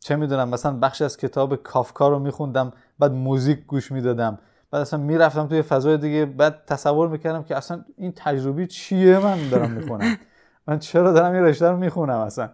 چه 0.00 0.16
می‌دونم 0.16 0.48
مثلا 0.48 0.72
بخش 0.78 1.02
از 1.02 1.16
کتاب 1.16 1.56
کافکا 1.56 2.08
رو 2.08 2.18
میخوندم 2.18 2.72
بعد 2.98 3.12
موزیک 3.12 3.66
گوش 3.66 3.92
می‌دادم. 3.92 4.38
بعد 4.70 4.80
اصلا 4.80 5.00
می‌رفتم 5.00 5.46
توی 5.46 5.62
فضای 5.62 5.96
دیگه 5.96 6.26
بعد 6.26 6.64
تصور 6.66 7.08
می‌کردم 7.08 7.42
که 7.42 7.56
اصلا 7.56 7.84
این 7.96 8.12
تجربی 8.16 8.66
چیه؟ 8.66 9.18
من 9.18 9.48
دارم 9.48 9.70
می‌خونم. 9.70 10.16
من 10.66 10.78
چرا 10.78 11.12
دارم 11.12 11.32
این 11.32 11.42
رشته 11.42 11.68
رو 11.68 11.76
می‌خونم 11.76 12.18
اصلا؟ 12.18 12.50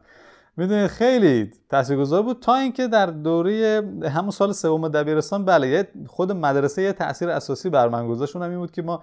می‌دونید 0.57 0.87
خیلی 0.87 1.51
تاثیرگذار 1.71 2.23
بود 2.23 2.41
تا 2.41 2.55
اینکه 2.55 2.89
در 2.89 3.07
دوره 3.07 3.83
همون 4.05 4.31
سال 4.31 4.53
سوم 4.53 4.89
دبیرستان 4.89 5.45
بله 5.45 5.89
خود 6.07 6.33
مدرسه 6.33 6.83
یه 6.83 6.93
تاثیر 6.93 7.29
اساسی 7.29 7.71
بر 7.71 7.89
من 7.89 8.09
گذاشت. 8.09 8.37
اونم 8.37 8.51
این 8.51 8.59
بود 8.59 8.71
که 8.71 8.83
ما 8.83 9.03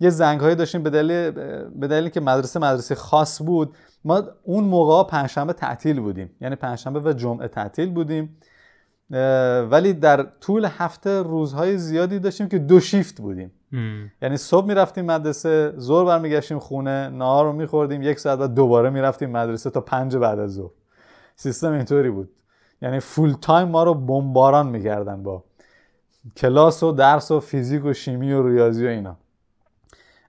یه 0.00 0.10
زنگ 0.10 0.40
هایی 0.40 0.54
داشتیم 0.54 0.82
به 0.82 0.90
دلیل 0.90 1.30
به 1.80 1.86
دلیل 1.88 2.08
که 2.08 2.20
مدرسه 2.20 2.60
مدرسه 2.60 2.94
خاص 2.94 3.42
بود 3.42 3.76
ما 4.04 4.22
اون 4.42 4.64
موقع 4.64 5.10
پنجشنبه 5.10 5.52
تعطیل 5.52 6.00
بودیم. 6.00 6.30
یعنی 6.40 6.56
پنجشنبه 6.56 7.00
و 7.00 7.12
جمعه 7.12 7.48
تعطیل 7.48 7.90
بودیم. 7.90 8.38
ولی 9.70 9.92
در 9.92 10.26
طول 10.40 10.68
هفته 10.78 11.22
روزهای 11.22 11.78
زیادی 11.78 12.18
داشتیم 12.18 12.48
که 12.48 12.58
دو 12.58 12.80
شیفت 12.80 13.20
بودیم. 13.20 13.52
یعنی 14.22 14.36
صبح 14.36 14.66
می‌رفتیم 14.66 15.04
مدرسه 15.04 15.72
زور 15.76 16.04
برمیگشتیم 16.04 16.58
خونه 16.58 17.08
نهار 17.08 17.44
رو 17.44 17.52
میخوردیم 17.52 18.02
یک 18.02 18.20
ساعت 18.20 18.38
بعد 18.38 18.54
دوباره 18.54 18.90
می‌رفتیم 18.90 19.30
مدرسه 19.30 19.70
تا 19.70 19.80
پنج 19.80 20.16
بعد 20.16 20.38
از 20.38 20.54
ظهر. 20.54 20.70
سیستم 21.40 21.72
اینطوری 21.72 22.10
بود. 22.10 22.30
یعنی 22.82 23.00
full 23.00 23.32
time 23.40 23.68
ما 23.68 23.82
رو 23.82 23.94
بمباران 23.94 24.66
می‌کردن 24.66 25.22
با 25.22 25.44
کلاس 26.36 26.82
و 26.82 26.92
درس 26.92 27.30
و 27.30 27.40
فیزیک 27.40 27.84
و 27.84 27.92
شیمی 27.92 28.32
و 28.32 28.48
ریاضی 28.48 28.86
و 28.86 28.88
اینا. 28.88 29.16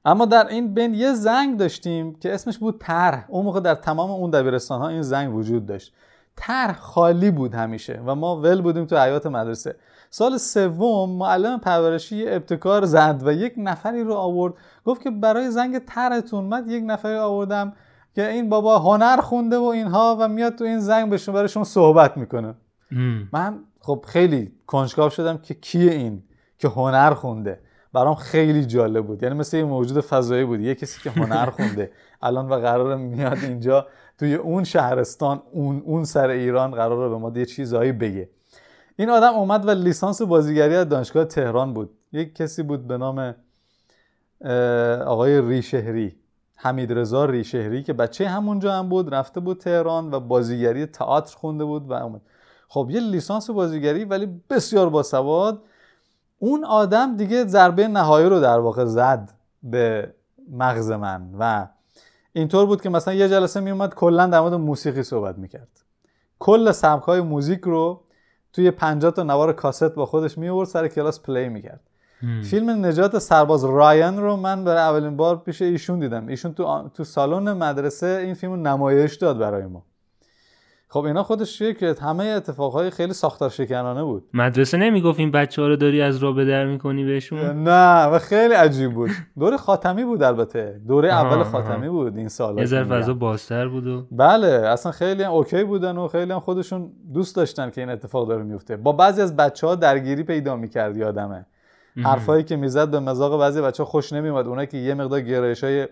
اما 0.05 0.25
در 0.25 0.47
این 0.47 0.73
بین 0.73 0.93
یه 0.93 1.13
زنگ 1.13 1.57
داشتیم 1.57 2.15
که 2.15 2.33
اسمش 2.33 2.57
بود 2.57 2.79
طرح. 2.79 3.25
اون 3.27 3.45
موقع 3.45 3.59
در 3.59 3.75
تمام 3.75 4.11
اون 4.11 4.29
دبیرستان 4.29 4.81
ها 4.81 4.87
این 4.87 5.01
زنگ 5.01 5.35
وجود 5.35 5.65
داشت. 5.65 5.93
طرح 6.35 6.79
خالی 6.79 7.31
بود 7.31 7.53
همیشه 7.53 8.01
و 8.05 8.15
ما 8.15 8.41
ول 8.41 8.61
بودیم 8.61 8.85
تو 8.85 8.97
حیاط 8.97 9.25
مدرسه. 9.25 9.75
سال 10.09 10.37
سوم 10.37 11.09
معلم 11.09 11.59
پرورشی 11.59 12.15
یه 12.15 12.35
ابتکار 12.35 12.85
زد 12.85 13.21
و 13.25 13.33
یک 13.33 13.53
نفری 13.57 14.03
رو 14.03 14.13
آورد. 14.13 14.53
گفت 14.85 15.01
که 15.01 15.11
برای 15.11 15.51
زنگ 15.51 15.79
طرحتون 15.79 16.45
من 16.45 16.69
یک 16.69 16.83
نفری 16.87 17.17
آوردم 17.17 17.73
که 18.19 18.29
این 18.29 18.49
بابا 18.49 18.79
هنر 18.79 19.21
خونده 19.21 19.57
و 19.57 19.63
اینها 19.63 20.17
و 20.19 20.27
میاد 20.27 20.55
تو 20.55 20.63
این 20.63 20.79
زنگ 20.79 21.09
بهشون 21.09 21.35
برایشون 21.35 21.63
صحبت 21.63 22.17
می‌کنه. 22.17 22.53
من 23.33 23.59
خب 23.79 24.05
خیلی 24.07 24.51
کنجکاو 24.67 25.09
شدم 25.09 25.37
که 25.37 25.53
کیه 25.53 25.91
این 25.91 26.23
که 26.57 26.67
هنر 26.67 27.13
خونده. 27.13 27.59
برام 27.93 28.15
خیلی 28.15 28.65
جالب 28.65 29.07
بود. 29.07 29.23
یعنی 29.23 29.35
مثل 29.35 29.57
یه 29.57 29.63
موجود 29.63 30.01
فضایی 30.01 30.45
بود. 30.45 30.59
یه 30.59 30.75
کسی 30.75 31.01
که 31.01 31.09
هنر 31.09 31.45
خونده. 31.55 31.91
الان 32.21 32.49
و 32.49 32.55
قرار 32.55 32.95
میاد 32.95 33.37
اینجا 33.37 33.87
توی 34.17 34.35
اون 34.35 34.63
شهرستان 34.63 35.41
اون 35.51 35.81
اون 35.85 36.03
سر 36.03 36.29
ایران 36.29 36.71
قراره 36.71 37.09
به 37.09 37.17
ما 37.17 37.31
یه 37.35 37.45
چیزهایی 37.45 37.91
بگه. 37.91 38.29
این 38.95 39.09
آدم 39.09 39.33
اومد 39.33 39.67
و 39.67 39.69
لیسانس 39.69 40.21
بازیگری 40.21 40.75
از 40.75 40.89
دانشگاه 40.89 41.25
تهران 41.25 41.73
بود. 41.73 41.89
یک 42.11 42.35
کسی 42.35 42.63
بود 42.63 42.87
به 42.87 42.97
نام 42.97 43.35
آقای 45.05 45.41
ریشهری. 45.41 46.15
حمید 46.61 46.93
رضا 46.93 47.25
ریشهری 47.25 47.83
که 47.83 47.93
بچه 47.93 48.29
همونجا 48.29 48.73
هم 48.73 48.89
بود 48.89 49.13
رفته 49.15 49.39
بود 49.39 49.57
تهران 49.57 50.13
و 50.13 50.19
بازیگری 50.19 50.85
تئاتر 50.85 51.37
خونده 51.37 51.65
بود 51.65 51.89
و 51.89 51.93
اومد. 51.93 52.21
خب 52.67 52.87
یه 52.91 52.99
لیسانس 52.99 53.49
بازیگری 53.49 54.05
ولی 54.05 54.41
بسیار 54.49 54.89
باسواد 54.89 55.61
اون 56.39 56.65
آدم 56.65 57.15
دیگه 57.15 57.45
ضربه 57.45 57.87
نهایی 57.87 58.29
رو 58.29 58.39
در 58.39 58.59
واقع 58.59 58.85
زد 58.85 59.31
به 59.63 60.13
مغز 60.51 60.91
من 60.91 61.29
و 61.39 61.67
اینطور 62.33 62.65
بود 62.65 62.81
که 62.81 62.89
مثلا 62.89 63.13
یه 63.13 63.29
جلسه 63.29 63.59
می 63.59 63.71
اومد 63.71 63.93
کلا 63.95 64.27
در 64.27 64.39
مورد 64.39 64.53
موسیقی 64.53 65.03
صحبت 65.03 65.37
می‌کرد. 65.37 65.83
کل 66.39 66.71
سبک 66.71 67.03
های 67.03 67.21
موزیک 67.21 67.61
رو 67.61 68.01
توی 68.53 68.71
50 68.71 69.11
تا 69.11 69.23
نوار 69.23 69.53
کاست 69.53 69.95
با 69.95 70.05
خودش 70.05 70.37
می 70.37 70.49
آورد 70.49 70.67
سر 70.67 70.87
کلاس 70.87 71.19
پلی 71.19 71.49
می‌کرد. 71.49 71.88
فیلم 72.43 72.85
نجات 72.85 73.17
سرباز 73.17 73.65
رایان 73.65 74.17
رو 74.17 74.35
من 74.35 74.63
برای 74.63 74.81
اولین 74.81 75.17
بار 75.17 75.37
پیش 75.37 75.61
ایشون 75.61 75.99
دیدم. 75.99 76.27
ایشون 76.27 76.53
تو 76.53 76.89
تو 76.93 77.03
سالن 77.03 77.53
مدرسه 77.53 78.21
این 78.25 78.33
فیلم 78.33 78.51
رو 78.51 78.59
نمایش 78.59 79.15
داد 79.15 79.37
برای 79.37 79.65
ما. 79.65 79.85
خب 80.91 81.03
اینا 81.03 81.23
خودش 81.23 81.61
که 81.61 81.95
همه 82.01 82.23
اتفاقهای 82.23 82.89
خیلی 82.89 83.13
ساختار 83.13 83.49
شکنانه 83.49 84.03
بود. 84.03 84.23
مدرسه 84.33 84.77
نمی‌گفت 84.77 85.19
این 85.19 85.31
بچه 85.31 85.61
ها 85.61 85.67
رو 85.67 85.75
داری 85.75 86.01
از 86.01 86.17
راه 86.17 86.35
به 86.35 86.45
در 86.45 86.65
می‌کنی 86.65 87.05
بهشون؟ 87.05 87.63
نه 87.63 88.05
و 88.05 88.19
خیلی 88.19 88.53
عجیب 88.53 88.93
بود. 88.93 89.09
دوره 89.39 89.57
خاتمی 89.57 90.03
بود 90.03 90.23
البته. 90.23 90.81
دوره 90.87 91.09
اول 91.09 91.43
خاتمی 91.43 91.89
بود 91.89 92.17
این 92.17 92.27
سال 92.27 92.59
یه 92.59 92.65
ذره 92.65 92.83
فضا 92.83 93.13
بازتر 93.13 93.67
بود 93.67 93.87
و 93.87 94.07
بله 94.11 94.47
اصلا 94.47 94.91
خیلی 94.91 95.23
هم 95.23 95.31
اوکی 95.31 95.63
بودن 95.63 95.97
و 95.97 96.07
خیلی 96.07 96.31
هم 96.31 96.39
خودشون 96.39 96.91
دوست 97.13 97.35
داشتن 97.35 97.69
که 97.69 97.81
این 97.81 97.89
اتفاق 97.89 98.27
داره 98.27 98.43
میفته 98.43 98.77
با 98.77 98.91
بعضی 98.91 99.21
از 99.21 99.35
بچه 99.35 99.67
ها 99.67 99.75
درگیری 99.75 100.23
پیدا 100.23 100.55
می‌کرد 100.55 100.97
یادمه. 100.97 101.45
حرفایی 101.95 102.43
که 102.43 102.55
می‌زد 102.55 102.91
به 102.91 102.99
مزاق 102.99 103.39
بعضی 103.39 103.61
بچه 103.61 103.83
خوش 103.83 104.13
نمیومد 104.13 104.47
اونایی 104.47 104.67
که 104.67 104.77
یه 104.77 104.93
مقدار 104.93 105.21
گرایش 105.21 105.63
های 105.63 105.87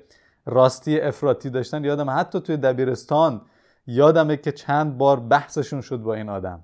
راستی 0.46 1.00
افراطی 1.00 1.50
داشتن 1.50 1.84
یادم 1.84 2.10
حتی 2.10 2.40
توی 2.40 2.58
دبیرستان 2.58 3.42
یادمه 3.88 4.38
که 4.38 4.52
چند 4.52 4.98
بار 4.98 5.20
بحثشون 5.20 5.82
شد 5.82 5.98
با 5.98 6.14
این 6.14 6.30
آدم. 6.30 6.64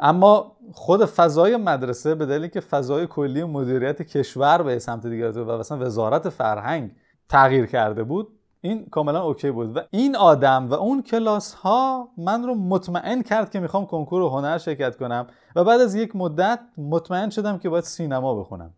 اما 0.00 0.56
خود 0.72 1.04
فضای 1.04 1.56
مدرسه 1.56 2.14
به 2.14 2.26
دلیل 2.26 2.48
که 2.48 2.60
فضای 2.60 3.06
کلی 3.06 3.44
مدیریت 3.44 4.02
کشور 4.02 4.62
به 4.62 4.78
سمت 4.78 5.06
دیگه 5.06 5.30
و 5.30 5.58
مثلا 5.58 5.78
وزارت 5.78 6.28
فرهنگ 6.28 6.90
تغییر 7.28 7.66
کرده 7.66 8.04
بود 8.04 8.35
این 8.60 8.86
کاملا 8.86 9.22
اوکی 9.22 9.50
بود. 9.50 9.76
و 9.76 9.80
این 9.90 10.16
آدم 10.16 10.70
و 10.70 10.74
اون 10.74 11.02
کلاس 11.02 11.54
ها 11.54 12.08
من 12.16 12.42
رو 12.42 12.54
مطمئن 12.54 13.22
کرد 13.22 13.50
که 13.50 13.60
می‌خوام 13.60 13.86
کنکور 13.86 14.22
هنر 14.22 14.58
شرکت 14.58 14.96
کنم 14.96 15.26
و 15.56 15.64
بعد 15.64 15.80
از 15.80 15.94
یک 15.94 16.16
مدت 16.16 16.60
مطمئن 16.78 17.30
شدم 17.30 17.58
که 17.58 17.68
باید 17.68 17.84
سینما 17.84 18.34
بخونم. 18.34 18.70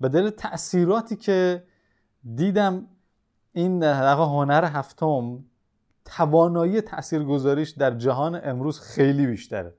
به 0.00 0.08
دلیل 0.08 0.30
تاثیراتی 0.30 1.16
که 1.16 1.64
دیدم 2.34 2.86
این 3.52 3.82
هنر 3.82 4.64
هفتم 4.64 5.44
توانایی 6.04 6.80
تاثیرگذاریش 6.80 7.70
در 7.70 7.90
جهان 7.90 8.40
امروز 8.44 8.80
خیلی 8.80 9.26
بیشتره. 9.26 9.74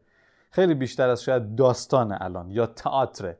خیلی 0.52 0.74
بیشتر 0.74 1.10
از 1.10 1.24
شاید 1.24 1.56
داستان 1.56 2.18
الان 2.20 2.52
یا 2.52 2.66
تئاتر. 2.66 3.36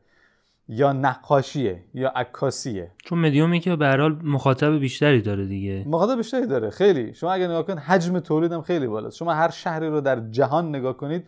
یا 0.70 0.94
نقاشیه 0.94 1.84
یا 1.94 2.10
عکاسیه. 2.10 2.92
چون 3.06 3.20
مدیومی 3.20 3.60
که 3.60 3.76
به 3.76 3.88
حال 3.88 4.20
مخاطب 4.24 4.80
بیشتری 4.80 5.22
داره 5.22 5.46
دیگه. 5.46 5.84
مخاطب 5.88 6.18
بیشتری 6.18 6.48
داره. 6.48 6.70
خیلی. 6.70 7.14
شما 7.14 7.32
اگه 7.32 7.48
نگاه 7.48 7.64
کنید 7.64 7.80
حجم 7.80 8.20
تولیدم 8.20 8.62
خیلی 8.62 8.88
بالاست. 8.88 9.18
شما 9.18 9.34
هر 9.34 9.50
شهری 9.50 9.90
رو 9.90 10.02
در 10.02 10.20
جهان 10.30 10.70
نگاه 10.70 10.98
کنید 10.98 11.26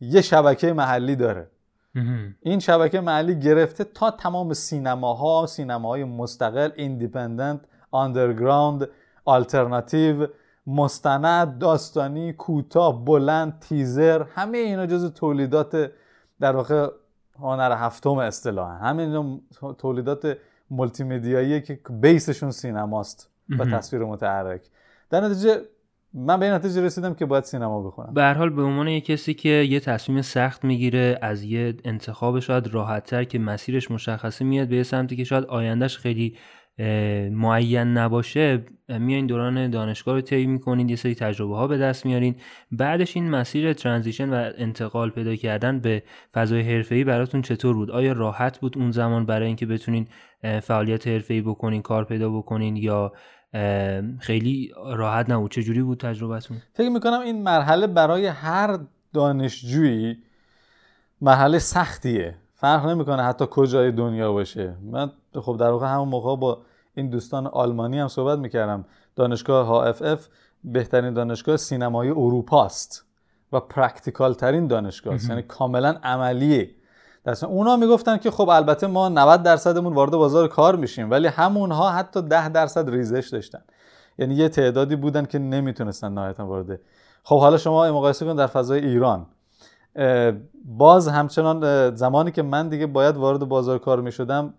یه 0.00 0.20
شبکه 0.20 0.72
محلی 0.72 1.16
داره. 1.16 1.50
این 2.40 2.58
شبکه 2.58 3.00
محلی 3.00 3.40
گرفته 3.40 3.84
تا 3.84 4.10
تمام 4.10 4.52
سینماها 4.52 5.46
سینماهای 5.46 6.04
مستقل 6.04 6.70
independent 6.76 7.60
underground 7.90 8.88
alternative 9.24 10.26
مستند 10.66 11.58
داستانی 11.58 12.32
کوتاه 12.32 13.04
بلند 13.04 13.60
تیزر 13.60 14.22
همه 14.34 14.58
اینا 14.58 14.86
جز 14.86 15.12
تولیدات 15.12 15.90
در 16.40 16.56
واقع 16.56 16.88
هنر 17.40 17.72
هفتم 17.76 18.10
اصطلاحا. 18.10 18.74
همه 18.74 19.02
اینا 19.02 19.40
تولیدات 19.78 20.36
مولتی 20.70 21.04
مدیایی 21.04 21.60
که 21.60 21.80
base 21.90 22.20
شون 22.20 22.50
سینماست 22.50 23.30
و 23.58 23.64
تصویر 23.64 24.02
متحرک. 24.04 24.62
در 25.10 25.20
نتیجه 25.20 25.60
من 26.14 26.40
به 26.40 26.46
این 26.46 26.54
نتیجه 26.54 26.82
رسیدم 26.82 27.14
که 27.14 27.26
باید 27.26 27.44
سینما 27.44 27.82
بخونم. 27.82 28.14
به 28.14 28.22
هر 28.22 28.34
حال 28.34 28.50
به 28.50 28.62
عنوان 28.62 28.88
یه 28.88 29.00
کسی 29.00 29.34
که 29.34 29.48
یه 29.48 29.80
تصمیم 29.80 30.22
سخت 30.22 30.64
می‌گیره 30.64 31.18
از 31.22 31.42
یه 31.42 31.74
انتخاب 31.84 32.40
شاید 32.40 32.66
راحتتر 32.66 33.24
که 33.24 33.38
مسیرش 33.38 33.90
مشخصه 33.90 34.44
میاد 34.44 34.68
به 34.68 34.76
یه 34.76 34.82
سمتی 34.82 35.16
که 35.16 35.24
شاید 35.24 35.44
آیندهش 35.44 35.98
خیلی 35.98 36.36
معین 37.32 37.78
نباشه 37.78 38.64
میایین 38.88 39.26
دوران 39.26 39.70
دانشگاه 39.70 40.14
رو 40.14 40.20
طی 40.20 40.46
می‌کنین 40.46 40.88
یه 40.88 40.96
سری 40.96 41.14
تجربه 41.14 41.56
ها 41.56 41.66
به 41.66 41.78
دست 41.78 42.06
میارین. 42.06 42.34
بعدش 42.72 43.16
این 43.16 43.30
مسیر 43.30 43.72
ترانزیشن 43.72 44.28
و 44.30 44.50
انتقال 44.58 45.10
پیدا 45.10 45.36
کردن 45.36 45.80
به 45.80 46.02
فضای 46.32 46.62
حرفه‌ای 46.62 47.04
براتون 47.04 47.42
چطور 47.42 47.74
بود؟ 47.74 47.90
آیا 47.90 48.12
راحت 48.12 48.60
بود 48.60 48.78
اون 48.78 48.90
زمان 48.90 49.26
برای 49.26 49.46
اینکه 49.46 49.66
بتونین 49.66 50.06
فعالیت 50.62 51.06
حرفه‌ای 51.08 51.40
بکنین 51.40 51.82
کار 51.82 52.04
پیدا 52.04 52.30
بکنین 52.30 52.76
یا 52.76 53.12
خیلی 54.18 54.70
راحت 54.86 55.30
نبود؟ 55.30 55.50
چه 55.50 55.62
جوری 55.62 55.82
بود 55.82 56.00
تجربتون 56.00 56.56
فکر 56.72 56.88
می‌کنم 56.88 57.20
این 57.20 57.42
مرحله 57.42 57.86
برای 57.86 58.26
هر 58.26 58.78
دانشجویی 59.12 60.16
مرحله 61.20 61.58
سختیه. 61.58 62.34
فرق 62.54 62.86
نمی‌کنه 62.86 63.22
حتی 63.22 63.44
کجای 63.50 63.92
دنیا 63.92 64.32
باشه. 64.32 64.76
من 64.92 65.10
خب 65.34 65.56
در 65.60 65.70
واقع 65.70 65.86
همون 65.86 66.08
موقع 66.08 66.36
با 66.36 66.62
این 66.94 67.10
دوستان 67.10 67.46
آلمانی 67.46 67.98
هم 67.98 68.08
صحبت 68.08 68.38
می‌کردم. 68.38 68.84
دانشگاه 69.16 69.92
HFF 69.92 70.20
بهترین 70.64 71.14
دانشگاه 71.14 71.56
سینمایی 71.56 72.10
اروپا 72.10 72.64
است 72.64 73.04
و 73.52 73.60
practical 73.60 74.34
ترین 74.34 74.66
دانشگاه 74.66 75.14
است. 75.14 75.28
یعنی 75.28 75.42
کاملا 75.42 75.96
عملیه. 76.02 76.70
درست 77.24 77.44
اونا 77.44 77.76
می‌گفتن 77.76 78.16
که 78.16 78.30
خب 78.30 78.48
البته 78.48 78.86
ما 78.86 79.08
90 79.08 79.42
درصدمون 79.42 79.92
وارد 79.92 80.10
بازار 80.10 80.48
کار 80.48 80.76
میشیم 80.76 81.10
ولی 81.10 81.26
همونها 81.26 81.90
حتی 81.90 82.22
10 82.22 82.48
درصد 82.48 82.90
ریزش 82.90 83.28
داشتن. 83.28 83.62
یعنی 84.18 84.34
یه 84.34 84.48
تعدادی 84.48 84.96
بودن 84.96 85.24
که 85.24 85.38
نمی‌تونستن 85.38 86.12
نهایتا 86.12 86.46
وارد. 86.46 86.80
خب 87.22 87.40
حالا 87.40 87.56
شما 87.56 87.92
مقایسه 87.92 88.26
کن 88.26 88.36
در 88.36 88.46
فضای 88.46 88.86
ایران. 88.86 89.26
باز 90.64 91.08
همچنان 91.08 91.94
زمانی 91.94 92.30
که 92.30 92.42
من 92.42 92.68
دیگه 92.68 92.86
باید 92.86 93.16
وارد 93.16 93.40
بازار 93.40 93.78
کار 93.78 94.00
می 94.00 94.12
شدم 94.12 94.54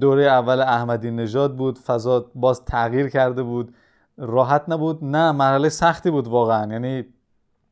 دوره 0.00 0.22
اول 0.22 0.60
احمدی 0.60 1.10
نژاد 1.10 1.56
بود 1.56 1.78
فضا 1.78 2.30
باز 2.34 2.64
تغییر 2.64 3.08
کرده 3.08 3.42
بود. 3.42 3.74
راحت 4.18 4.64
نبود. 4.68 5.04
نه 5.04 5.32
مرحله 5.32 5.68
سختی 5.68 6.10
بود 6.10 6.26
واقعا. 6.28 6.72
یعنی 6.72 7.04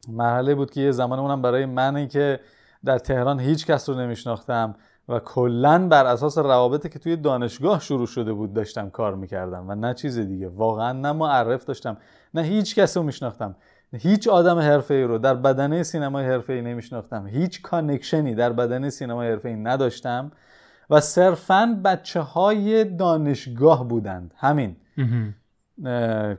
مرحله 0.08 0.54
بود 0.54 0.70
که 0.70 0.80
یه 0.80 0.90
زمان 0.90 1.18
اونم 1.18 1.42
برای 1.42 1.66
منی 1.66 2.08
که 2.08 2.40
در 2.84 2.98
تهران 2.98 3.40
هیچ 3.40 3.66
کس 3.66 3.88
رو 3.88 3.94
نمیشناختم 3.94 4.74
و 5.08 5.18
کلا 5.18 5.88
بر 5.88 6.06
اساس 6.06 6.38
روابطی 6.38 6.88
که 6.88 6.98
توی 6.98 7.16
دانشگاه 7.16 7.80
شروع 7.80 8.06
شده 8.06 8.32
بود 8.32 8.52
داشتم 8.52 8.90
کار 8.90 9.14
می‌کردم 9.14 9.64
و 9.68 9.74
نه 9.74 9.94
چیز 9.94 10.18
دیگه. 10.18 10.48
واقعا 10.48 10.92
نه 10.92 11.12
معرف 11.12 11.64
داشتم 11.64 11.96
نه 12.34 12.42
هیچ 12.42 12.74
کس 12.74 12.96
رو 12.96 13.02
میشناختم. 13.02 13.56
هیچ 13.92 14.28
آدم 14.28 14.58
حرفه 14.58 14.94
ای 14.94 15.02
رو 15.02 15.18
در 15.18 15.34
بدنه 15.34 15.82
سینمای 15.82 16.26
حرفه 16.26 16.52
ای 16.52 16.62
نمیشناختم. 16.62 17.26
هیچ 17.26 17.62
connection 17.62 18.28
ی 18.28 18.34
در 18.34 18.52
بدنه 18.52 18.90
سینمای 18.90 19.30
حرفه 19.30 19.48
ای 19.48 19.56
نداشتم. 19.56 20.32
و 20.90 21.00
صرفا 21.00 21.80
بچه 21.84 22.20
های 22.20 22.84
دانشگاه 22.84 23.88
بودند. 23.88 24.34
همین. 24.36 24.76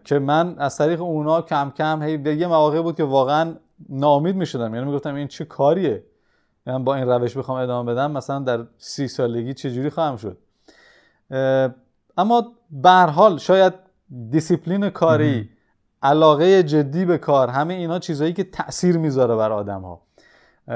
که 0.04 0.20
من 0.20 0.56
از 0.60 0.78
طریق 0.78 1.02
اونا 1.02 1.42
کم 1.42 1.72
کم 1.78 2.04
هی 2.04 2.36
یه 2.38 2.48
مواقع 2.48 2.82
بود 2.82 2.96
که 2.96 3.04
واقعا 3.04 3.56
ناامید 3.90 4.36
می‌شدم. 4.36 4.76
یعنی 4.76 4.86
می‌گفتم 4.86 5.16
این 5.16 5.28
چه 5.28 5.46
کاریه؟ 5.46 6.04
یعنی 6.68 6.84
با 6.84 6.96
این 6.96 7.10
روش 7.10 7.38
بخوام 7.38 7.58
ادامه 7.58 7.94
بدم 7.94 8.12
مثلا 8.12 8.40
در 8.40 8.66
سی 8.78 9.08
سالگی 9.08 9.54
چجوری 9.54 9.90
خواهم 9.90 10.18
شد؟ 10.18 10.38
اما 12.18 12.54
به 12.72 12.81
هر 12.81 12.90
حال 12.90 13.38
شاید 13.38 13.74
دیسیپلین 14.30 14.90
کاری 14.90 15.50
علاقه 16.04 16.64
جدی 16.64 17.06
به 17.06 17.18
کار 17.18 17.50
همه 17.50 17.74
اینا 17.74 18.00
چیزهایی 18.00 18.34
که 18.34 18.44
تاثیر 18.44 18.98
می‌ذاره 18.98 19.36
بر 19.36 19.52
آدم 19.52 19.82
ها 19.82 20.02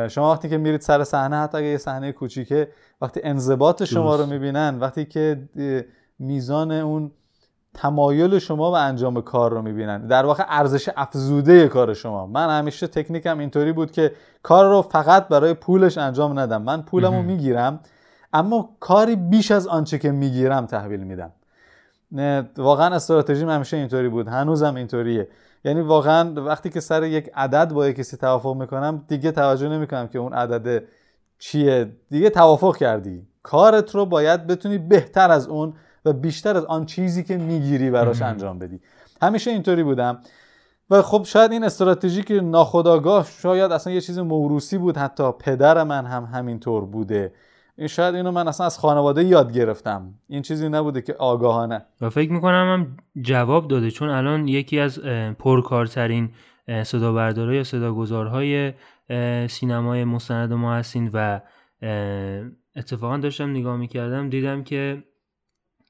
شما 0.08 0.32
وقتی 0.32 0.50
که 0.50 0.58
میرید 0.58 0.82
سر 0.82 1.04
صحنه 1.04 1.36
حتی 1.36 1.58
اگه 1.58 1.68
یه 1.68 1.78
صحنه 1.78 2.12
کوچیکه 2.12 2.68
وقتی 3.02 3.20
انضباط 3.24 3.84
شما 3.84 4.16
رو 4.16 4.26
می‌بینن 4.26 4.80
وقتی 4.80 5.06
که 5.06 5.50
میزان 6.20 6.72
اون 6.72 7.12
تمایل 7.74 8.40
شما 8.40 8.72
و 8.72 8.76
انجام 8.76 9.22
کار 9.22 9.52
رو 9.52 9.62
می‌بینن. 9.62 10.08
در 10.08 10.26
واقع 10.26 10.44
ارزش 10.48 10.90
افزوده 10.98 11.68
کار 11.68 11.94
شما. 11.94 12.28
من 12.28 12.60
همیشه 12.60 12.88
تکنیکم 12.88 13.40
اینطوری 13.40 13.72
بود 13.72 13.92
که 13.92 14.12
کار 14.44 14.70
رو 14.70 14.82
فقط 14.82 15.28
برای 15.28 15.54
پولش 15.54 15.98
انجام 15.98 16.40
ندم. 16.40 16.62
من 16.62 16.82
پولم 16.82 17.16
رو 17.16 17.22
می‌گیرم 17.22 17.80
اما 18.34 18.70
کاری 18.80 19.16
بیش 19.16 19.52
از 19.52 19.68
آنچه 19.68 20.00
که 20.00 20.12
می‌گیرم 20.12 20.66
تحویل 20.66 21.04
میدم. 21.04 21.32
واقعا 22.58 22.96
استراتژی 22.96 23.46
همیشه 23.46 23.78
اینطوری 23.78 24.10
بود. 24.10 24.28
هنوزم 24.28 24.76
اینطوریه. 24.76 25.28
یعنی 25.66 25.82
واقعا 25.82 26.34
وقتی 26.46 26.70
که 26.70 26.80
سر 26.80 27.04
یک 27.04 27.32
عدد 27.34 27.74
با 27.74 27.92
کسی 27.92 28.18
توافق 28.18 28.56
می‌کنم 28.56 29.04
دیگه 29.08 29.32
توجه 29.32 29.70
نمی‌کنم 29.70 30.08
که 30.08 30.20
اون 30.20 30.34
عدد 30.34 30.84
چیه؟ 31.40 31.92
دیگه 32.10 32.30
توافق 32.30 32.78
کردی. 32.78 33.28
کارت 33.44 33.96
رو 33.96 34.06
باید 34.06 34.48
بتونی 34.48 34.78
بهتر 34.78 35.32
از 35.32 35.48
اون 35.48 35.74
و 36.06 36.14
بیشتر 36.14 36.58
از 36.58 36.66
آن 36.66 36.86
چیزی 36.86 37.24
که 37.24 37.38
می‌گیری 37.38 37.90
براش 37.90 38.22
انجام 38.22 38.60
بدی. 38.60 38.80
همیشه 39.22 39.52
اینطوری 39.52 39.84
بودم. 39.84 40.20
و 40.90 41.02
خب 41.02 41.24
شاید 41.26 41.52
این 41.52 41.64
استراتژی 41.64 42.24
که 42.24 42.34
ناخداگاه 42.34 43.28
شاید 43.42 43.72
اصلا 43.72 43.94
یه 43.94 44.02
چیز 44.02 44.20
موروسی 44.20 44.78
بود 44.78 44.98
حتی 44.98 45.32
پدر 45.40 45.84
من 45.84 46.06
هم 46.06 46.24
همینطور 46.24 46.86
بوده. 46.86 47.34
این 47.78 47.88
شاید 47.88 48.16
اینو 48.16 48.32
من 48.32 48.48
اصلا 48.48 48.66
از 48.66 48.80
خانواده 48.80 49.24
یاد 49.24 49.54
گرفتم. 49.54 50.14
این 50.28 50.42
چیزی 50.42 50.70
نبوده 50.70 51.02
که 51.02 51.14
آگاهانه. 51.14 51.86
و 52.02 52.10
فکر 52.10 52.32
می‌کنم 52.32 52.74
هم 52.74 52.98
جواب 53.22 53.68
داده 53.68 53.92
چون 53.92 54.10
الان 54.10 54.48
یکی 54.48 54.80
از 54.80 55.00
پرکارترین 55.40 56.30
صدا 56.84 57.14
بردارای 57.14 57.58
یا 57.58 57.64
صداگذارهای 57.64 58.74
سینمای 59.50 60.04
مستند 60.04 60.54
ما 60.54 60.74
هستین 60.74 61.10
و 61.14 61.40
اتفاقا 62.76 63.18
داشتم 63.18 63.50
نگاه 63.50 63.78
می‌کردم 63.78 64.30
دیدم 64.30 64.64
که 64.64 65.04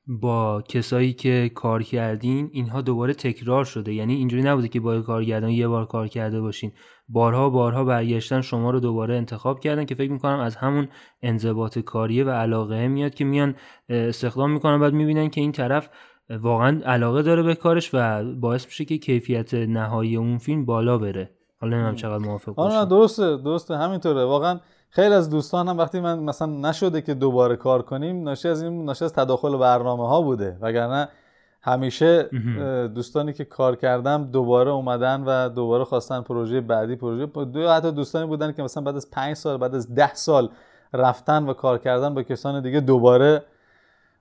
با 0.08 0.62
کسایی 0.62 1.14
که 1.14 1.52
کار 1.56 1.84
کردین 1.84 2.50
اینها 2.54 2.82
دوباره 2.82 3.14
تکرار 3.14 3.66
شده. 3.66 3.94
یعنی 3.94 4.14
اینجوری 4.14 4.44
نبوده 4.44 4.68
که 4.68 4.80
با 4.80 5.02
کارگردان 5.02 5.50
یه 5.50 5.68
بار 5.68 5.86
کار 5.86 6.08
کرده 6.08 6.42
باشین. 6.42 6.72
بارها 7.10 7.50
بارها 7.50 7.84
برگشتن 7.84 8.42
شما 8.42 8.72
رو 8.72 8.80
دوباره 8.80 9.16
انتخاب 9.16 9.60
کردن 9.60 9.86
که 9.86 9.96
فکر 9.96 10.12
می‌کنم 10.12 10.40
از 10.40 10.56
همون 10.56 10.88
انضباط 11.22 11.80
کاریه 11.80 12.24
و 12.24 12.30
علاقه 12.30 12.88
میاد 12.88 13.14
که 13.14 13.26
میان 13.26 13.56
استخدام 13.90 14.52
می‌کنن. 14.52 14.80
بعد 14.80 14.94
می‌بینن 14.94 15.30
که 15.30 15.42
این 15.42 15.52
طرف 15.52 15.90
واقعا 16.30 16.82
علاقه 16.86 17.22
داره 17.22 17.44
به 17.44 17.56
کارش 17.56 17.90
و 17.94 18.24
باعث 18.36 18.66
میشه 18.66 18.86
که 18.86 18.98
کیفیت 18.98 19.54
نهایی 19.54 20.16
اون 20.16 20.38
فیلم 20.38 20.66
بالا 20.66 20.98
بره. 20.98 21.39
حالا 21.62 21.76
نمی‌دونم 21.76 21.96
چقدر 21.96 22.26
موافق 22.26 22.54
باشین 22.56 22.86
درسته 22.86 23.38
درسته 23.38 23.78
همینطوره. 23.78 24.26
واقعا 24.26 24.60
خیلی 24.90 25.14
از 25.14 25.30
دوستانم 25.30 25.78
وقتی 25.78 26.00
من 26.00 26.20
مثلا 26.20 26.48
نشده 26.48 27.02
که 27.02 27.14
دوباره 27.14 27.56
کار 27.56 27.82
کنیم 27.82 28.24
ناشی 28.24 28.48
از 28.48 28.62
این 28.64 28.86
ناشی 28.86 29.06
از 29.06 29.14
تداخل 29.14 29.58
برنامه 29.58 30.08
ها 30.08 30.22
بوده. 30.22 30.58
وگرنه 30.62 31.08
همیشه 31.62 32.30
دوستانی 32.96 33.34
که 33.34 33.46
کار 33.46 33.76
کردم 33.76 34.24
دوباره 34.24 34.72
اومدن 34.72 35.24
و 35.26 35.50
دوباره 35.50 35.84
خواستن 35.84 36.22
پروژه 36.22 36.62
بعدی 36.62 36.96
پروژه 36.96 37.26
دو 37.26 37.70
حتی 37.70 37.92
دوستانی 37.92 38.28
بودن 38.28 38.52
که 38.52 38.64
مثلا 38.64 38.84
بعد 38.84 38.96
از 38.96 39.12
پنج 39.12 39.36
سال 39.36 39.58
بعد 39.58 39.76
از 39.76 39.96
ده 39.96 40.14
سال 40.14 40.50
رفتن 40.94 41.50
و 41.50 41.54
کار 41.54 41.78
کردن 41.78 42.14
با 42.14 42.24
کسان 42.24 42.62
دیگه 42.62 42.80
دوباره 42.80 43.44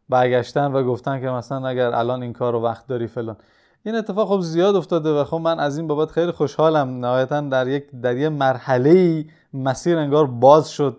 برگشتن 0.08 0.72
و 0.72 0.82
گفتن 0.82 1.20
که 1.20 1.26
مثلا 1.26 1.68
اگر 1.68 1.94
الان 1.94 2.22
این 2.22 2.32
کار 2.32 2.52
رو 2.52 2.60
وقت 2.60 2.86
داری 2.86 3.06
فلان. 3.06 3.36
این 3.82 3.94
اتفاق 3.94 4.28
خب 4.28 4.40
زیاد 4.40 4.76
افتاده 4.76 5.20
و 5.20 5.24
خب 5.24 5.36
من 5.36 5.60
از 5.60 5.78
این 5.78 5.86
بابت 5.86 6.10
خیلی 6.10 6.32
خوشحالم. 6.32 7.04
نهایتا 7.04 7.40
در 7.40 7.68
یک 7.68 7.90
در 7.90 8.16
یه 8.16 8.28
مرحله 8.28 9.24
مسیر 9.54 9.98
انگار 9.98 10.26
باز 10.26 10.70
شد. 10.70 10.96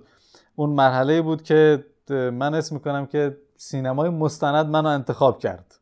اون 0.55 0.69
مرحله 0.69 1.21
بود 1.21 1.43
که 1.43 1.85
من 2.09 2.53
اسم 2.53 2.75
می‌کنم 2.75 3.05
که 3.05 3.37
سینمای 3.57 4.09
مستند 4.09 4.65
منو 4.65 4.87
انتخاب 4.89 5.39
کرد. 5.39 5.75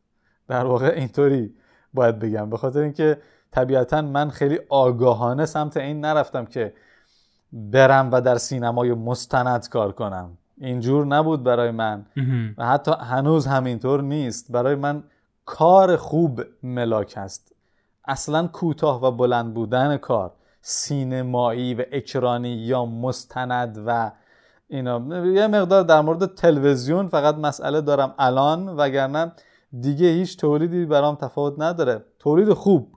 در 0.48 0.64
واقع 0.64 0.92
اینطوری 0.96 1.54
باید 1.94 2.18
بگم. 2.18 2.50
به 2.50 2.56
خاطر 2.56 2.80
اینکه 2.80 3.18
طبیعتا 3.50 4.02
من 4.02 4.30
خیلی 4.30 4.58
آگاهانه 4.68 5.46
سمت 5.46 5.76
این 5.76 6.00
نرفتم 6.00 6.44
که 6.44 6.72
برم 7.52 8.10
و 8.12 8.20
در 8.20 8.38
سینمای 8.38 8.94
مستند 8.94 9.68
کار 9.68 9.92
کنم. 9.92 10.30
اینجور 10.60 11.06
نبود 11.06 11.42
برای 11.42 11.70
من. 11.70 12.06
و 12.58 12.66
حتی 12.66 12.92
هنوز 13.00 13.46
همینطور 13.46 14.02
نیست. 14.02 14.52
برای 14.52 14.74
من 14.74 15.02
کار 15.48 15.96
خوب 15.96 16.40
ملاک 16.62 17.14
هست 17.16 17.54
اصلا 18.04 18.46
کوتاه 18.46 19.04
و 19.04 19.10
بلند 19.10 19.54
بودن 19.54 19.96
کار 19.96 20.32
سینمایی 20.60 21.74
و 21.74 21.84
اکرانی 21.92 22.48
یا 22.48 22.84
مستند 22.84 23.82
و 23.86 24.12
اینا. 24.68 25.26
یه 25.26 25.46
مقدار 25.46 25.82
در 25.82 26.00
مورد 26.00 26.34
تلویزیون 26.34 27.08
فقط 27.08 27.34
مسئله 27.34 27.80
دارم 27.80 28.14
الان 28.18 28.68
وگرنه 28.68 29.32
دیگه 29.80 30.06
هیچ 30.06 30.36
تولیدی 30.36 30.86
برام 30.86 31.14
تفاوت 31.14 31.54
نداره. 31.58 32.04
تولید 32.18 32.52
خوب 32.52 32.88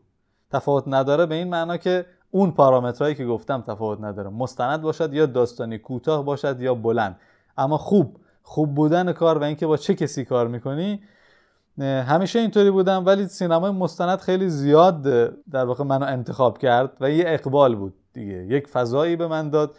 تفاوت 0.52 0.84
نداره 0.88 1.26
به 1.26 1.36
این 1.36 1.50
معنا 1.50 1.78
که 1.78 2.06
اون 2.32 2.52
پارامترهایی 2.52 3.16
که 3.16 3.26
گفتم 3.26 3.62
تفاوت 3.62 4.02
نداره. 4.02 4.30
مستند 4.30 4.82
باشد 4.82 5.14
یا 5.14 5.26
داستانی 5.26 5.78
کوتاه 5.78 6.26
باشد 6.26 6.62
یا 6.62 6.76
بلند. 6.76 7.20
اما 7.58 7.78
خوب 7.78 8.18
خوب 8.44 8.76
بودن 8.76 9.14
کار 9.14 9.38
و 9.38 9.44
اینکه 9.44 9.68
با 9.68 9.78
چه 9.78 9.96
کسی 9.96 10.26
کار 10.26 10.48
می‌کنی 10.48 11.02
همیشه 11.80 12.40
اینطوری 12.40 12.72
بودم 12.72 13.06
ولی 13.06 13.28
سینمای 13.28 13.72
مستند 13.72 14.20
خیلی 14.20 14.50
زیاد 14.50 15.04
در 15.52 15.66
واقع 15.66 15.84
منو 15.84 16.06
انتخاب 16.06 16.58
کرد 16.58 16.98
و 17.02 17.12
یه 17.12 17.24
اقبال 17.28 17.76
بود 17.76 17.94
دیگه. 18.14 18.46
یک 18.50 18.68
فضایی 18.68 19.16
به 19.16 19.28
من 19.28 19.50
داد 19.50 19.76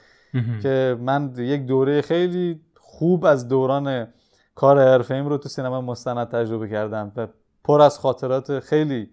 که 0.63 0.97
من 1.01 1.33
یک 1.37 1.67
دوره 1.67 2.03
خیلی 2.03 2.61
خوب 2.77 3.25
از 3.25 3.49
دوران 3.49 4.09
کار 4.55 4.79
حرفه 4.79 5.23
رو 5.23 5.39
تو 5.39 5.49
سینما 5.49 5.81
مستند 5.81 6.29
تجربه 6.29 6.69
کردم 6.69 7.13
و 7.17 7.27
پر 7.65 7.81
از 7.81 7.99
خاطرات 7.99 8.61
خیلی 8.61 9.11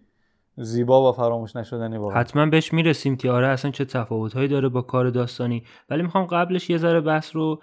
زیبا 0.57 1.09
و 1.09 1.13
فراموش 1.13 1.55
نشدنی 1.55 1.97
واقعا. 1.97 2.19
حتما 2.19 2.45
بهش 2.45 2.73
می‌رسیم 2.73 3.17
که 3.17 3.31
آره 3.31 3.47
اصلا 3.47 3.71
چه 3.71 3.85
تفاوتهایی 3.85 4.47
داره 4.47 4.69
با 4.69 4.81
کار 4.81 5.09
داستانی. 5.09 5.63
ولی 5.89 6.01
می‌خوام 6.01 6.25
قبلش 6.25 6.69
یه 6.69 6.77
ذره 6.77 7.01
بحث 7.01 7.35
رو 7.35 7.61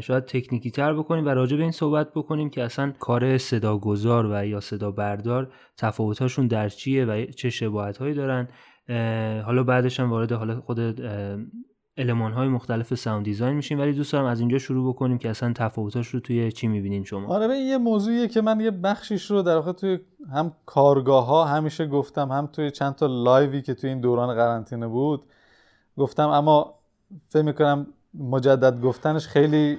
شاید 0.00 0.24
تکنیکی 0.24 0.70
تر 0.70 0.94
بکنیم 0.94 1.26
و 1.26 1.28
راجع 1.28 1.56
به 1.56 1.62
این 1.62 1.72
صحبت 1.72 2.10
بکنیم 2.14 2.50
که 2.50 2.62
اصلا 2.62 2.92
کار 2.98 3.38
صداگذار 3.38 4.26
و 4.32 4.46
یا 4.46 4.60
صدا 4.60 4.90
بردار 4.90 5.52
تفاوتاشون 5.76 6.46
در 6.46 6.68
چیه 6.68 7.04
و 7.04 7.24
چه 7.24 7.50
شباهت 7.50 7.96
هایی 7.96 8.14
دارن 8.14 8.48
حالا 9.42 9.64
بعدش 9.64 10.00
هم 10.00 10.10
وارد 10.10 10.32
حالا 10.32 10.60
خود 10.60 11.00
المان 11.96 12.32
های 12.32 12.48
مختلف 12.48 12.94
sound 12.94 13.24
design 13.24 13.56
میشیم 13.56 13.80
ولی 13.80 13.92
دوست 13.92 14.12
دارم 14.12 14.24
از 14.24 14.40
اینجا 14.40 14.58
شروع 14.58 14.94
بکنیم 14.94 15.18
که 15.18 15.30
اصلا 15.30 15.52
تفاوتاش 15.52 16.08
رو 16.08 16.20
توی 16.20 16.52
چی 16.52 16.66
می‌بینین 16.68 17.04
شما. 17.04 17.34
آره 17.34 17.58
یه 17.58 17.78
موضوعیه 17.78 18.28
که 18.28 18.40
من 18.40 18.60
یه 18.60 18.70
بخشیش 18.70 19.30
رو 19.30 19.42
در 19.42 19.54
واقع 19.54 19.72
توی 19.72 19.98
هم 20.32 20.52
کارگاه 20.66 21.26
ها 21.26 21.44
همیشه 21.44 21.86
گفتم 21.86 22.28
هم 22.28 22.46
توی 22.46 22.70
چند 22.70 22.94
تا 22.94 23.06
live 23.06 23.51
ی 23.51 23.62
که 23.62 23.74
توی 23.74 23.90
این 23.90 24.00
دوران 24.00 24.34
قرنطینه 24.34 24.86
بود 24.86 25.24
گفتم 25.96 26.28
اما 26.28 26.74
فکر 27.28 27.42
می‌کنم 27.42 27.86
مجدد 28.18 28.80
گفتنش 28.80 29.26
خیلی 29.26 29.78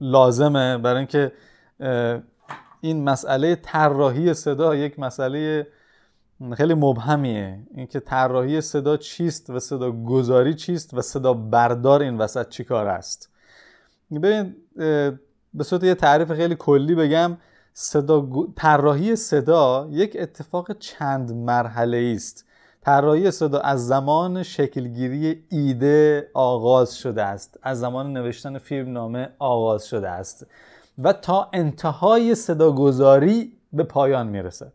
لازمه 0.00 0.78
برای 0.78 0.98
اینکه 0.98 1.32
این 2.80 3.04
مسئله 3.04 3.56
طراحی 3.56 4.34
صدا 4.34 4.74
یک 4.74 4.98
مسئله 4.98 5.66
خیلی 6.56 6.74
مبهمیه. 6.74 7.58
اینکه 7.74 8.00
طراحی 8.00 8.60
صدا 8.60 8.96
چیست 8.96 9.50
و 9.50 9.58
صدا 9.58 9.90
گذاری 9.90 10.54
چیست 10.54 10.94
و 10.94 11.00
صدا 11.00 11.34
بردار 11.34 12.02
این 12.02 12.18
وسط 12.18 12.48
چیکار 12.48 12.88
است. 12.88 13.30
ببین 14.10 14.56
به 15.54 15.64
صورت 15.64 15.84
یه 15.84 15.94
تعریف 15.94 16.32
خیلی 16.32 16.56
کلی 16.58 16.94
بگم 16.94 17.36
صدا 17.72 18.28
طراحی 18.56 19.16
صدا 19.16 19.88
یک 19.90 20.16
اتفاق 20.20 20.78
چند 20.78 21.32
مرحله 21.32 22.12
است. 22.16 22.46
طراحی 22.84 23.30
صدا 23.30 23.58
از 23.58 23.86
زمان 23.86 24.42
شکلگیری 24.42 25.44
ایده 25.48 26.30
آغاز 26.34 26.96
شده 26.96 27.22
است. 27.22 27.58
از 27.62 27.80
زمان 27.80 28.12
نوشتن 28.12 28.58
فیلم 28.58 28.92
نامه 28.92 29.28
آغاز 29.38 29.86
شده 29.86 30.08
است. 30.08 30.46
و 30.98 31.12
تا 31.12 31.48
انتهای 31.52 32.34
صداگذاری 32.34 33.52
به 33.72 33.82
پایان 33.82 34.26
می‌رسه. 34.26 34.72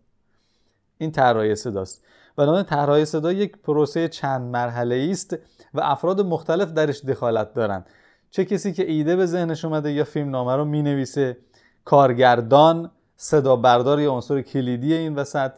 این 0.98 1.12
طراحی 1.12 1.56
صداست. 1.56 2.04
بنابراین 2.36 2.66
طراحی 2.66 3.06
صدا 3.06 3.32
یک 3.32 3.58
پروسه 3.58 4.08
چند 4.08 4.42
مرحله 4.42 5.08
است 5.12 5.38
و 5.74 5.82
افراد 5.84 6.22
مختلف 6.22 6.72
درش 6.72 7.06
دخالت 7.06 7.54
دارند 7.54 7.86
چه 8.32 8.46
کسی 8.46 8.74
که 8.74 8.92
ایده 8.92 9.16
به 9.16 9.26
ذهنش 9.26 9.66
اومده 9.66 9.92
یا 9.92 10.04
فیلم 10.04 10.30
نامه 10.30 10.56
رو 10.56 10.66
می 10.66 10.82
نویسه 10.82 11.38
کارگردان 11.86 12.92
صدا 13.16 13.56
بردار 13.56 14.00
یا 14.00 14.14
عنصر 14.14 14.42
کلیدی 14.42 14.94
این 14.94 15.16
وسط 15.16 15.52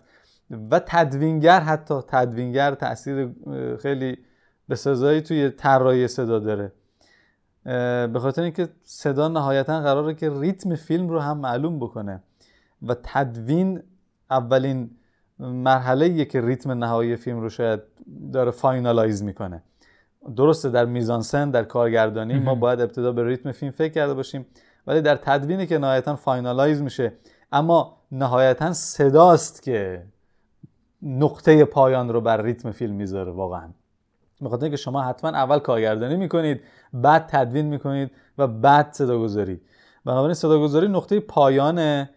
و 0.72 0.82
تدوینگر 0.86 1.60
حتی 1.60 1.96
تدوینگر 2.08 2.76
تاثیر 2.76 3.30
خیلی 3.82 4.18
به 4.68 4.76
سزایی 4.76 5.22
توی 5.22 5.50
طراحی 5.50 6.08
صدا 6.08 6.40
داره. 6.40 6.72
به 8.08 8.20
خاطر 8.20 8.42
اینکه 8.42 8.70
صدا 8.84 9.28
نهایتا 9.28 9.82
قراره 9.82 10.14
که 10.14 10.32
ریتم 10.40 10.76
فیلم 10.76 11.10
رو 11.10 11.20
هم 11.20 11.38
معلوم 11.38 11.80
بکنه 11.80 12.24
و 12.88 12.96
تدوین 13.04 13.84
اولین 14.32 14.90
مرحله 15.40 16.26
که 16.26 16.42
ریتم 16.42 16.72
نهایی 16.72 17.16
فیلم 17.16 17.40
رو 17.40 17.50
شاید 17.50 17.80
داره 18.34 18.52
finalize 18.52 19.24
می‌کنه. 19.24 19.64
درسته 20.36 20.70
در 20.70 20.86
میزانسن 20.86 21.52
در 21.52 21.64
کارگردانی 21.64 22.40
ما 22.40 22.56
باید 22.56 22.82
ابتدا 22.82 23.12
به 23.12 23.28
ریتم 23.28 23.52
فیلم 23.52 23.72
فکر 23.72 23.94
کرده 23.94 24.14
باشیم 24.14 24.46
ولی 24.88 25.02
در 25.02 25.16
تدوینی 25.16 25.68
که 25.68 25.78
نهایتا 25.78 26.16
finalize 26.16 26.82
میشه. 26.82 27.14
اما 27.52 27.98
نهایتا 28.12 28.74
صداست 28.74 29.64
که 29.64 30.04
نقطه 31.02 31.66
پایان 31.66 32.10
رو 32.10 32.22
بر 32.22 32.42
ریتم 32.42 32.72
فیلم 32.72 32.96
می‌ذاره 32.96 33.32
واقعا. 33.32 33.70
میخاطر 34.42 34.70
که 34.70 34.76
شما 34.76 35.02
حتما 35.02 35.30
اول 35.30 35.60
کارگردانی 35.60 36.16
می‌کنید 36.16 36.62
بعد 36.94 37.26
تدوین 37.28 37.66
می‌کنید 37.66 38.12
و 38.38 38.48
بعد 38.48 38.94
صداگذاری. 38.94 39.62
بنابراین 40.06 40.34
صداگذاری 40.34 40.88
نقطه 40.88 41.20
پایان 41.20 42.10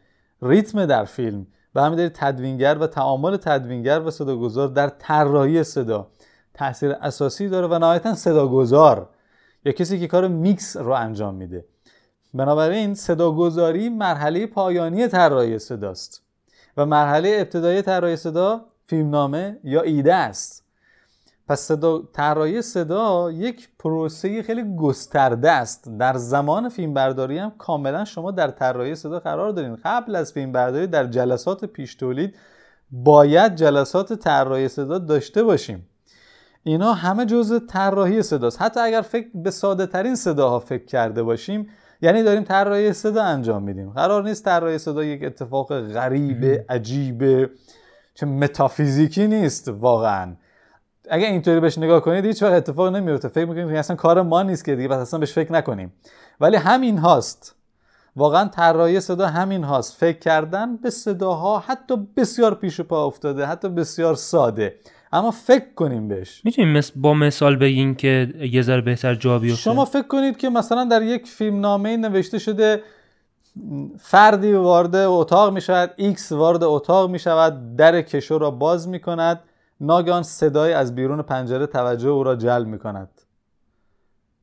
ریتم 0.43 0.87
در 0.87 1.05
فیلم. 1.05 1.47
و 1.75 1.83
همین 1.83 2.09
تدوینگر 2.09 2.79
و 2.81 2.87
تعامل 2.87 3.37
تدوینگر 3.37 4.01
و 4.01 4.11
صداگذار 4.11 4.69
در 4.69 4.89
طراحی 4.89 5.65
صدا 5.65 6.07
تاثیر 6.55 6.93
اساسی 6.93 7.49
داره 7.49 7.67
و 7.67 7.79
نهایتا 7.79 8.15
صداگذار 8.15 9.09
یا 9.65 9.73
کسی 9.73 10.01
که 10.01 10.07
کار 10.07 10.29
میکس 10.29 10.77
رو 10.77 10.93
انجام 10.93 11.35
میده. 11.35 11.65
بنابراین 12.35 12.95
صداگذاری 12.95 13.89
مرحله 13.89 14.47
پایانی 14.47 15.09
طراحی 15.09 15.59
صداست 15.59 16.23
و 16.77 16.87
مرحله 16.87 17.37
ابتدایی 17.39 17.83
طراحی 17.83 18.17
صدا 18.17 18.61
فیلمنامه 18.93 19.59
یا 19.65 19.83
ایده 19.83 20.15
است. 20.15 20.65
پس 21.49 21.61
صدا 21.61 22.03
طراحی 22.13 22.63
صدا 22.63 23.33
یک 23.33 23.69
پروسه 23.79 24.43
خیلی 24.43 24.77
گسترده 24.77 25.51
است. 25.51 25.99
در 25.99 26.17
زمان 26.17 26.69
فیلم 26.69 26.95
برداری 26.95 27.39
هم 27.39 27.53
کاملا 27.59 28.05
شما 28.05 28.31
در 28.31 28.49
طراحی 28.49 28.95
صدا 28.95 29.21
قرار 29.21 29.51
دارین. 29.51 29.79
قبل 29.85 30.17
از 30.17 30.33
فیلم 30.33 30.53
برداری 30.53 30.87
در 30.87 31.07
جلسات 31.07 31.65
پیش 31.65 31.95
تولید 31.95 32.35
باید 32.91 33.55
جلسات 33.55 34.13
طراحی 34.13 34.69
صدا 34.69 34.99
داشته 34.99 35.43
باشیم. 35.43 35.89
اینا 36.63 36.93
همه 36.93 37.27
جزء 37.27 37.59
طراحی 37.59 38.23
صداست. 38.23 38.63
حتی 38.63 38.81
اگر 38.81 39.01
فکر 39.01 39.29
به 39.35 39.51
ساده 39.51 39.87
ترین 39.87 40.15
صداها 40.15 40.59
فکر 40.59 40.85
کرده 40.85 41.23
باشیم 41.23 41.69
یعنی 42.03 42.23
داریم 42.23 42.43
طراحی 42.43 42.93
صدا 42.93 43.23
انجام 43.23 43.63
میدیم. 43.63 43.91
قرار 43.91 44.25
نیست 44.25 44.45
طراحی 44.45 44.79
صدا 44.79 45.05
یک 45.05 45.25
اتفاق 45.25 45.81
غریب 45.81 46.65
عجیب 46.69 47.51
چه 48.15 48.27
متافیزیکی 48.27 49.27
نیست 49.27 49.69
واقعا. 49.69 50.37
اگه 51.11 51.27
اینطوری 51.27 51.61
بهش 51.61 51.79
نگاه 51.79 52.01
کنید 52.01 52.25
هیچ 52.25 52.43
وقت 52.43 52.53
اتفاق 52.53 52.97
نمیفته. 52.97 53.29
فکر 53.29 53.45
می‌کنید 53.45 53.69
که 53.69 53.79
اصلا 53.79 53.97
کار 53.97 54.23
ما 54.23 54.43
نیست 54.43 54.65
که 54.65 54.77
دیگه 54.77 54.89
بس 54.89 54.99
اصلا 54.99 55.21
بهش 55.21 55.33
فکر 55.33 55.53
نکنیم. 55.53 55.93
ولی 56.41 56.57
همین 56.57 56.99
هاست. 56.99 57.57
واقعا 58.17 58.49
طراحی 58.49 59.01
صدا 59.01 59.27
همین 59.27 59.65
هاست. 59.65 59.97
فکر 60.01 60.19
کردن 60.19 60.77
به 60.77 60.91
صداها 60.91 61.59
حتی 61.59 61.97
بسیار 62.17 62.55
پیش 62.55 62.81
پا 62.81 63.07
افتاده 63.07 63.47
حتی 63.47 63.69
بسیار 63.69 64.15
ساده. 64.15 64.75
اما 65.13 65.31
فکر 65.31 65.75
کنیم 65.77 66.09
بهش. 66.09 66.41
می‌تونیم 66.45 66.81
با 66.97 67.15
مثال 67.15 67.57
بگین 67.57 67.95
که 67.95 68.35
یه 68.53 68.63
ذره 68.63 68.81
بهتر 68.81 69.15
جا 69.15 69.39
بیفته؟ 69.39 69.63
شما 69.63 69.85
فکر 69.85 70.07
کنید 70.07 70.37
که 70.37 70.49
مثلا 70.49 70.85
در 70.85 71.03
یک 71.03 71.27
فیلم 71.27 71.61
نامه 71.61 71.97
نوشته 71.97 72.39
شده 72.39 72.83
فردی 73.99 74.53
وارد 74.53 74.97
اتاق 74.97 75.53
می 75.53 75.61
شود 75.61 75.91
ایکس 75.97 76.33
وارد 76.33 76.65
اتاق 76.65 77.11
می 77.11 77.19
شود 77.19 77.77
در 77.77 78.03
کشو 78.03 78.39
را 78.39 78.51
باز 78.51 78.89
می 78.89 79.01
کند 79.01 79.41
ناگهان 79.81 80.23
صدای 80.23 80.73
از 80.73 80.95
بیرون 80.95 81.23
پنجره 81.23 81.67
توجه 81.67 82.09
او 82.09 82.25
را 82.25 82.37
جلب 82.37 82.67
می 82.67 82.79
کند 82.79 83.09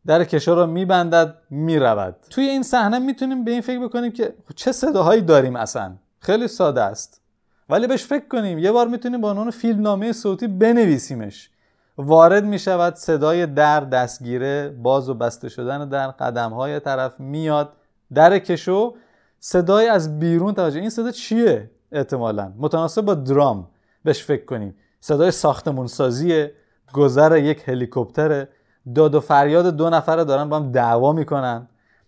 در 0.05 0.23
کشو 0.23 0.55
را 0.55 0.65
میبندد 0.65 1.35
می‌رود. 1.49 2.15
توی 2.29 2.43
این 2.43 2.63
صحنه 2.63 2.99
می‌تونیم 2.99 3.43
به 3.43 3.51
این 3.51 3.61
فکر 3.61 3.79
بکنیم 3.79 4.11
که 4.11 4.33
چه 4.55 4.71
صداهایی 4.71 5.21
داریم 5.21 5.55
اصلا؟ 5.55 5.95
خیلی 6.19 6.47
ساده 6.47 6.81
است. 6.81 7.21
ولی 7.69 7.87
بهش 7.87 8.03
فکر 8.03 8.27
کنیم. 8.27 8.59
یه 8.59 8.71
بار 8.71 8.87
می‌تونیم 8.87 9.21
با 9.21 9.31
عنوان 9.31 9.51
فیلم 9.51 9.81
نامه 9.81 10.11
صوتی 10.11 10.47
بنویسیمش. 10.47 11.49
وارد 11.97 12.45
می‌شود 12.45 12.95
صدای 12.95 13.45
در 13.45 13.79
دستگیره 13.79 14.69
باز 14.69 15.09
و 15.09 15.13
بسته 15.13 15.49
شدن 15.49 15.89
در 15.89 16.07
قدم 16.07 16.53
های 16.53 16.79
طرف 16.79 17.19
میاد. 17.19 17.73
در 18.13 18.39
کشو 18.39 18.95
صدای 19.39 19.87
از 19.87 20.19
بیرون 20.19 20.53
توجه 20.53 20.79
این 20.79 20.89
صدا 20.89 21.11
چیه 21.11 21.71
احتمالا؟ 21.91 22.53
متناسب 22.57 23.01
با 23.01 23.13
درام. 23.13 23.67
بهش 24.03 24.23
فکر 24.23 24.45
کنیم. 24.45 24.75
صدای 24.99 25.31
ساختمون 25.31 25.87
سازیه 25.87 26.53
گذر 26.93 27.37
یک 27.37 27.69
هلیکوپتره. 27.69 28.49
داد 28.95 29.15
و 29.15 29.19
فریاد 29.19 29.75
دو 29.77 29.89
نفره 29.89 30.23
دارن 30.23 30.49
با 30.49 30.55
هم 30.55 30.71
دعوا 30.71 31.13
می‌کنن. 31.13 31.67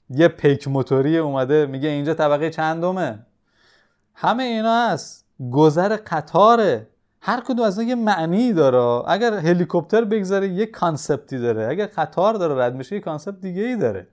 یه 0.10 0.28
پیک 0.28 0.68
موتوری 0.68 1.18
اومده 1.18 1.66
میگه 1.66 1.90
اینجا 1.90 2.14
طبقه 2.14 2.50
چندمه. 2.50 3.20
همه 4.14 4.44
اینا 4.44 4.88
هست. 4.90 5.26
گذر 5.52 5.98
قطاره. 6.08 6.88
هر 7.22 7.42
کدوم 7.42 7.66
از 7.66 7.80
یه 7.80 7.96
معنی 7.96 8.54
داره. 8.54 9.10
اگر 9.10 9.34
هلیکوپتر 9.34 10.06
بگذره 10.06 10.48
یه 10.48 10.66
concept 10.66 11.30
ی 11.30 11.40
داره. 11.40 11.68
اگر 11.68 11.86
قطار 11.86 12.34
داره 12.34 12.66
رد 12.66 12.76
میشه 12.76 12.96
یه 12.96 13.02
concept 13.02 13.42
دیگه 13.42 13.62
ای 13.62 13.76
داره. 13.76 14.08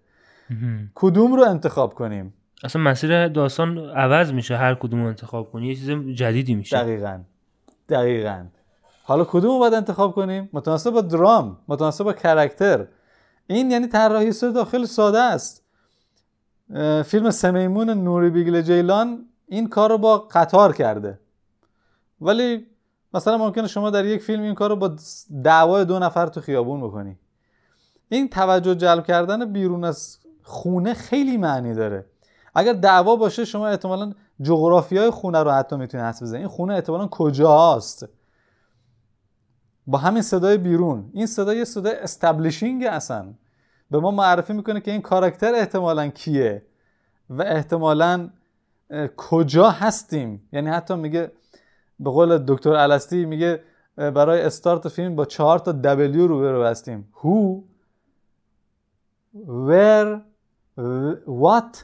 کدوم 0.95 1.35
رو 1.35 1.43
انتخاب 1.43 1.95
کنیم؟ 1.95 2.35
اصلا 2.65 2.83
مسیر 2.83 3.29
داستان 3.29 3.79
عوض 3.79 4.33
میشه 4.33 4.57
هر 4.57 4.75
کدوم 4.75 5.03
رو 5.03 5.09
انتخاب 5.09 5.53
کنی 5.53 5.67
یه 5.69 5.75
چیز 5.75 5.91
جدیدی 5.91 6.55
میشه. 6.55 6.77
دقیقا. 6.77 7.21
دقیقا. 7.89 8.45
حالا 9.05 9.25
کدوم 9.25 9.51
رو 9.51 9.59
باید 9.59 9.75
انتخاب 9.75 10.13
کنیم؟ 10.13 10.49
متناسب 10.53 10.91
با 10.91 11.01
درام 11.01 11.59
متناسب 11.69 12.05
با 12.05 12.13
character. 12.13 12.87
این 13.47 13.71
یعنی 13.71 13.87
طراحی 13.87 14.33
صدا 14.33 14.53
داخل 14.53 14.85
ساده 14.85 15.19
است. 15.19 15.65
فیلم 17.05 17.31
سمیمون 17.31 17.91
نوری 17.91 18.31
بیگل 18.31 18.63
جیلان 18.63 19.25
این 19.47 19.69
کار 19.69 19.91
رو 19.91 19.99
با 19.99 20.19
قطار 20.19 20.73
کرده. 20.73 21.19
ولی 22.21 22.67
مثلا 23.15 23.39
ممکنه 23.39 23.67
شما 23.67 23.91
در 23.91 24.05
یک 24.05 24.23
فیلم 24.23 24.43
این 24.43 24.55
کار 24.55 24.71
رو 24.71 24.77
با 24.77 24.97
دعوای 25.45 25.85
دو 25.85 25.99
نفر 25.99 26.27
تو 26.27 26.41
خیابون 26.41 26.81
بکنی. 26.81 27.19
این 28.09 28.29
توجه 28.29 28.75
جلب 28.75 29.05
کردن 29.05 29.53
بیرون 29.53 29.85
از 29.85 30.19
خونه 30.49 30.95
خیلی 30.95 31.37
معنی 31.37 31.75
داره. 31.75 32.05
اگر 32.55 32.73
دعوا 32.73 33.17
باشه 33.17 33.45
شما 33.45 33.69
احتمالا 33.69 34.13
جای 34.91 35.11
خونه 35.11 35.43
رو 35.43 35.51
حتی 35.51 35.77
می‌تونید 35.77 36.07
حدس 36.07 36.23
بزنید 36.23 36.41
این 36.41 36.49
خونه 36.49 36.75
احتمالا 36.75 37.07
کجاست؟ 37.07 38.09
با 39.87 39.99
همین 39.99 40.23
صدای 40.23 40.59
بیرون. 40.59 41.11
این 41.13 41.27
صدای 41.27 41.59
یه 41.59 41.65
صدای 41.65 41.95
establishing 41.95 42.85
اصلا. 42.85 43.35
به 43.91 44.01
ما 44.01 44.11
معرفی 44.11 44.53
می‌کنه 44.53 44.81
که 44.81 44.91
این 44.91 45.03
کاراکتر 45.03 45.55
احتمالا 45.55 46.09
کیه 46.09 46.63
و 47.31 47.43
احتمالا 47.43 48.31
کجا 49.17 49.71
هستیم. 49.71 50.49
یعنی 50.53 50.69
حتی 50.71 50.95
میگه 50.95 51.33
به 52.01 52.11
قول 52.11 52.39
دکتر 52.39 52.73
الستی 52.73 53.25
میگه 53.25 53.61
برای 53.97 54.41
استارت 54.41 54.89
فیلم 54.89 55.17
با 55.17 55.25
چهار 55.25 55.59
تا 55.59 55.73
دبلیو 55.73 56.27
رو 56.27 56.41
برو 56.41 56.65
هستیم. 56.65 57.09
Who? 57.15 57.63
Where 59.47 60.28
what 61.27 61.77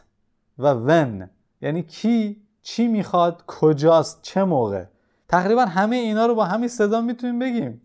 و 0.59 0.75
when. 0.75 1.29
یعنی 1.61 1.83
کی 1.83 2.43
چی 2.63 2.89
می‌خواد 2.89 3.43
کجاست 3.47 4.23
چه 4.23 4.45
موقع. 4.45 4.85
تقریبا 5.29 5.65
همه 5.65 5.97
اینا 5.97 6.27
رو 6.27 6.35
با 6.35 6.45
همین 6.45 6.69
صدا 6.69 7.01
می‌تونیم 7.01 7.39
بگیم. 7.39 7.83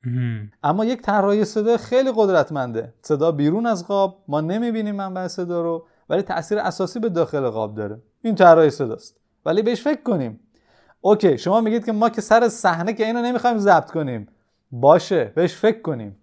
اما 0.64 0.86
یک 0.86 1.02
طراحی 1.02 1.46
صدا 1.46 1.78
خیلی 1.78 2.12
قدرتمنده. 2.16 2.94
صدا 3.02 3.32
بیرون 3.32 3.66
از 3.66 3.88
قاب 3.88 4.24
ما 4.28 4.42
نمی‌بینیم 4.42 4.96
منبع 4.96 5.28
صدا 5.28 5.62
رو 5.62 5.86
ولی 6.10 6.22
تاثیر 6.22 6.60
اساسی 6.60 7.00
به 7.00 7.10
داخل 7.10 7.50
قاب 7.50 7.76
داره. 7.76 8.02
این 8.22 8.36
طراحی 8.36 8.70
صداست. 8.70 9.18
ولی 9.46 9.62
بهش 9.62 9.82
فکر 9.82 10.04
کنیم. 10.04 10.40
اوکی 11.02 11.38
شما 11.38 11.62
میگید 11.62 11.86
که 11.86 11.92
ما 11.92 12.10
که 12.10 12.22
سر 12.22 12.50
صحنه 12.50 12.94
که 12.94 13.06
اینو 13.06 13.22
نمی‌خوایم 13.22 13.58
ضبط 13.58 13.92
کنیم. 13.92 14.28
باشه 14.72 15.32
بهش 15.36 15.56
فکر 15.56 15.82
کنیم. 15.82 16.18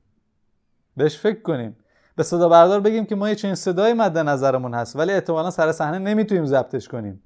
بهش 0.96 1.18
فکر 1.18 1.42
کنیم. 1.42 1.76
به 2.16 2.22
صدا 2.22 2.48
بردار 2.48 2.80
بگیم 2.80 3.06
که 3.06 3.14
ما 3.14 3.28
یه 3.28 3.34
چنین 3.34 3.54
صدایی 3.54 3.94
مد 3.94 4.18
نظرمون 4.18 4.74
هست 4.74 4.96
ولی 4.96 5.12
احتمالا 5.12 5.50
سر 5.50 5.72
صحنه 5.72 5.98
نمی‌تونیم 5.98 6.46
ضبطش 6.46 6.88
کنیم. 6.88 7.22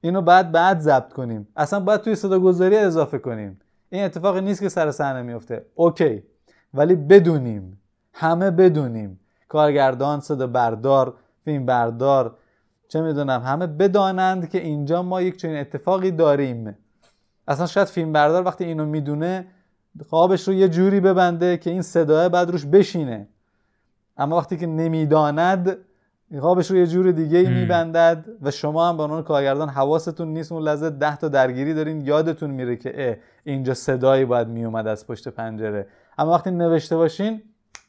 اینو 0.00 0.22
بعد 0.22 0.52
بعد 0.52 0.80
ضبط 0.80 1.12
کنیم. 1.12 1.48
اصلا 1.56 1.80
باید 1.80 2.00
توی 2.00 2.14
صدا 2.14 2.38
گذاری 2.38 2.76
اضافه 2.76 3.18
کنیم. 3.18 3.60
این 3.90 4.04
اتفاقی 4.04 4.40
نیست 4.40 4.60
که 4.60 4.68
سر 4.68 4.90
صحنه 4.90 5.22
میفته. 5.22 5.66
اوکی. 5.74 6.22
ولی 6.74 6.94
بدونیم. 6.94 7.80
همه 8.12 8.50
بدونیم. 8.50 9.20
کارگردان 9.48 10.20
صدا 10.20 10.46
بردار 10.46 11.14
فیلم 11.44 11.66
بردار 11.66 12.36
چه 12.88 13.00
می‌دونم 13.00 13.42
همه 13.42 13.66
بدانند 13.66 14.48
که 14.48 14.58
اینجا 14.58 15.02
ما 15.02 15.22
یک 15.22 15.36
چنین 15.36 15.56
اتفاقی 15.56 16.10
داریم. 16.10 16.76
اصلا 17.48 17.66
شاید 17.66 17.88
فیلم 17.88 18.12
بردار 18.12 18.44
وقتی 18.44 18.64
اینو 18.64 18.86
می‌دونه 18.86 19.46
خوابش 20.08 20.48
رو 20.48 20.54
یه 20.54 20.68
جوری 20.68 21.00
ببنده 21.00 21.56
که 21.56 21.70
این 21.70 21.82
صداه 21.82 22.28
بعد 22.28 22.50
روش 22.50 22.66
بشینه. 22.66 23.28
اما 24.16 24.36
وقتی 24.36 24.56
که 24.56 24.66
نمی‌داند 24.66 25.76
قابش 26.40 26.70
رو 26.70 26.76
یه 26.76 26.86
جور 26.86 27.12
دیگه 27.12 27.38
ای 27.38 27.46
میبندد 27.46 28.24
و 28.42 28.50
شما 28.50 28.88
هم 28.88 28.96
به 28.96 29.02
عنوان 29.02 29.22
کارگردان 29.22 29.68
حواستون 29.68 30.28
نیست 30.28 30.52
اون 30.52 30.62
لحظه 30.62 30.90
ده 30.90 31.16
تا 31.16 31.28
درگیری 31.28 31.74
دارین 31.74 32.00
یادتون 32.00 32.50
میره 32.50 32.76
که 32.76 33.20
اینجا 33.44 33.74
صدایی 33.74 34.24
باید 34.24 34.48
میومد 34.48 34.86
از 34.86 35.06
پشت 35.06 35.28
پنجره. 35.28 35.86
اما 36.18 36.32
وقتی 36.32 36.50
نوشته 36.50 36.96
باشین 36.96 37.42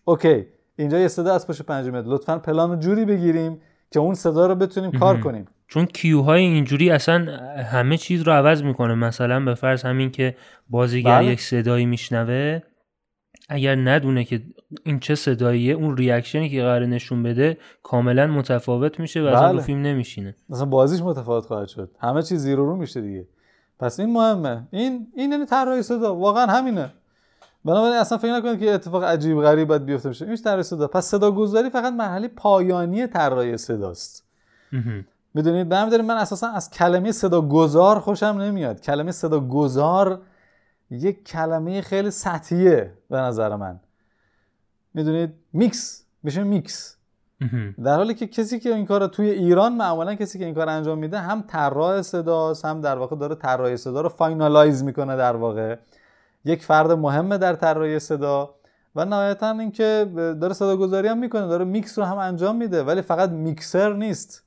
اوکی 0.06 0.46
اینجا 0.76 1.00
یه 1.00 1.08
صدا 1.08 1.34
از 1.34 1.48
پشت 1.48 1.62
پنجره 1.62 1.92
میاد. 1.92 2.08
لطفا 2.08 2.38
پلان 2.40 2.80
جوری 2.80 3.06
بگیریم 3.06 3.62
که 3.92 4.00
اون 4.00 4.14
صدا 4.14 4.48
رو 4.48 4.56
بتونیم 4.56 4.92
کار 4.92 5.20
کنیم. 5.20 5.46
چون 5.68 5.86
کیوهای 5.86 6.42
اینجوری 6.42 6.92
اصلا 6.92 7.26
همه 7.72 7.98
چیز 7.98 8.22
رو 8.22 8.32
عوض 8.32 8.64
می‌کنه. 8.64 8.96
مثلا 8.96 9.40
به 9.40 9.56
فرض 9.56 9.86
همین 9.86 10.12
که 10.12 10.36
بازیگر 10.70 11.20
بله. 11.20 11.26
یک 11.26 11.42
صدایی 11.42 11.86
میشنوه 11.86 12.60
اگر 13.50 13.76
ندونه 13.76 14.24
که 14.24 14.42
این 14.84 15.00
چه 15.00 15.16
صداییه؟ 15.16 15.74
اون 15.74 15.98
ریاکشنی 15.98 16.50
که 16.50 16.62
قرار 16.62 16.86
نشون 16.86 17.24
بده 17.24 17.58
کاملا 17.84 18.28
متفاوت 18.28 19.00
میشه 19.00 19.22
و 19.22 19.26
بله. 19.26 19.38
اصلا 19.38 19.62
فیلم 19.62 19.82
نمیشینه. 19.82 20.36
مثلا 20.50 20.66
بازیش 20.66 21.02
متفاوت 21.02 21.46
خواهد 21.46 21.68
شد. 21.68 21.90
همه 22.00 22.22
چیز 22.22 22.42
زیرو 22.42 22.66
رو 22.66 22.76
میشه 22.76 23.02
دیگه. 23.02 23.28
پس 23.80 24.00
این 24.00 24.14
مهمه. 24.14 24.68
این 24.72 25.08
این 25.16 25.32
یعنی 25.32 25.46
طراحی 25.46 25.84
صدا. 25.84 26.16
واقعا 26.16 26.46
همینه. 26.46 26.94
بنابراین 27.66 27.96
اصلا 27.96 28.18
فکر 28.18 28.34
نکنید 28.34 28.60
که 28.60 28.72
اتفاق 28.72 29.04
عجیب 29.04 29.42
غریب 29.42 29.68
باید 29.68 29.86
بیفته 29.86 30.10
بشه 30.10 30.26
این 30.26 30.36
طراحی 30.36 30.64
صدا. 30.64 30.88
پس 30.88 31.06
صدا 31.06 31.32
گذاری 31.32 31.70
فقط 31.70 31.94
مرحله 31.94 32.28
پایانی 32.28 33.08
طراحی 33.08 33.58
صداست. 33.58 34.26
می‌دونید؟ 35.34 35.70
به 35.70 35.78
همین 35.78 36.02
من 36.02 36.18
اساسا 36.18 36.48
از 36.48 36.70
کلمه 36.70 37.12
صدا 37.12 37.42
گذار 37.42 38.00
خوشم 38.00 38.26
نمیاد. 38.26 38.82
کلمه 38.82 39.12
صدا 39.12 39.40
گذار 39.40 40.22
یک 40.90 41.26
کلمه 41.26 41.82
خیلی 41.82 42.12
سطحیه 42.12 42.94
به 43.10 43.18
نظر 43.18 43.56
من. 43.56 43.80
می‌دونید؟ 44.94 45.34
میکس. 45.54 46.06
میشه 46.24 46.44
میکس. 46.44 46.98
در 47.84 47.96
حالی 47.96 48.14
که 48.14 48.28
کسی 48.28 48.60
که 48.60 48.76
این 48.76 48.86
کار 48.86 49.08
توی 49.08 49.30
ایران 49.30 49.76
معمولا 49.76 50.16
کسی 50.16 50.40
که 50.40 50.46
این 50.46 50.54
کار 50.56 50.70
انجام 50.70 50.98
میده 50.98 51.20
هم 51.20 51.44
طراح 51.48 52.02
صداست 52.02 52.66
هم 52.66 52.82
در 52.82 52.98
واقع 52.98 53.16
داره 53.16 53.36
طراحی 53.36 53.78
صدا 53.78 54.02
رو 54.02 54.10
finalize 54.10 54.84
می‌کنه 54.84 55.16
در 55.18 55.36
واقع. 55.36 55.76
یک 56.46 56.64
فرد 56.64 56.92
مهمه 56.92 57.38
در 57.38 57.54
طراحی 57.54 58.00
صدا 58.00 58.56
و 58.96 59.06
نهایتا 59.06 59.52
اینکه 59.52 60.12
داره 60.42 60.54
صدا 60.54 60.78
گذاری 60.78 61.08
هم 61.08 61.18
می‌کنه 61.18 61.48
داره 61.48 61.66
میکس 61.66 62.00
رو 62.00 62.06
هم 62.06 62.18
انجام 62.18 62.56
میده 62.56 62.84
ولی 62.84 63.02
فقط 63.02 63.30
میکسر 63.30 63.94
نیست. 63.94 64.44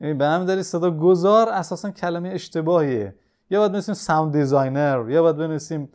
یعنی 0.00 0.14
به 0.14 0.26
هم 0.26 0.44
داری 0.44 0.62
صدا 0.62 0.90
گذار 0.90 1.48
اساسا 1.48 1.90
کلمه 1.90 2.28
اشتباهیه. 2.28 3.14
یا 3.50 3.58
باید 3.58 3.72
بنویسیم 3.72 3.94
sound 3.94 4.32
designer 4.32 5.10
یا 5.10 5.22
باید 5.22 5.36
بنویسیم 5.36 5.88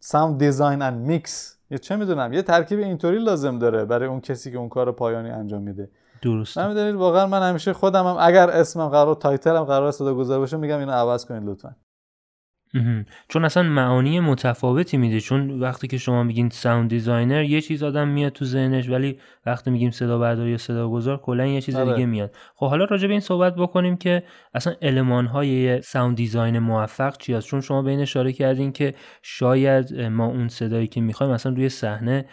sound 0.00 0.38
design 0.38 0.82
and 0.82 1.06
mix 1.06 1.57
یا 1.70 1.78
چه 1.78 1.96
می‌دونم 1.96 2.32
یه 2.32 2.42
ترکیب 2.42 2.78
اینطوری 2.78 3.18
لازم 3.18 3.58
داره 3.58 3.84
برای 3.84 4.08
اون 4.08 4.20
کسی 4.20 4.50
که 4.52 4.58
اون 4.58 4.68
کار 4.68 4.92
پایانی 4.92 5.30
انجام 5.30 5.62
میده. 5.62 5.90
درست 6.22 6.58
همین 6.58 6.94
واقعا 6.94 7.26
من 7.26 7.48
همیشه 7.48 7.72
خودم 7.72 8.06
هم 8.06 8.16
اگر 8.20 8.50
اسمم 8.50 8.88
قرار 8.88 9.14
title 9.14 9.56
م 9.56 9.64
قرار 9.64 9.90
صدا 9.90 10.14
گذار 10.14 10.38
باشه 10.38 10.56
میگم 10.56 10.78
اینو 10.78 10.92
عوض 10.92 11.24
کنید 11.24 11.44
لطفا. 11.44 11.76
چون 13.28 13.44
اصلا 13.44 13.62
معانی 13.62 14.20
متفاوتی 14.20 14.96
میده. 14.96 15.20
چون 15.20 15.60
وقتی 15.60 15.86
که 15.86 15.98
شما 15.98 16.22
میگین 16.22 16.48
sound 16.48 16.90
designer 16.90 17.42
یه 17.42 17.60
چیز 17.60 17.82
آدم 17.82 18.08
میاد 18.08 18.32
تو 18.32 18.44
ذهنش 18.44 18.88
ولی 18.88 19.18
وقتی 19.46 19.70
میگیم 19.70 19.90
صدا 19.90 20.18
برداری 20.18 20.50
یا 20.50 20.58
صدا 20.58 20.88
گذار 20.88 21.16
کلا 21.16 21.46
یه 21.46 21.60
چیز 21.60 21.74
آره. 21.76 21.92
دیگه 21.92 22.06
میاد. 22.06 22.34
خب 22.54 22.68
حالا 22.68 22.84
راجع 22.84 23.06
به 23.06 23.12
این 23.12 23.20
صحبت 23.20 23.54
بکنیم 23.54 23.96
که 23.96 24.22
اصلا 24.54 24.74
المان 24.82 25.26
های 25.26 25.82
sound 25.82 26.16
design 26.16 26.58
موفق 26.58 27.16
چی 27.16 27.34
هست؟ 27.34 27.46
چون 27.46 27.60
شما 27.60 27.82
به 27.82 27.90
این 27.90 28.00
اشاره 28.00 28.32
کردین 28.32 28.72
که 28.72 28.94
شاید 29.22 30.00
ما 30.00 30.26
اون 30.26 30.48
صدایی 30.48 30.86
که 30.86 31.00
می‌خوایم 31.00 31.32
اصلا 31.32 31.52
روی 31.52 31.68
صحنه 31.68 32.24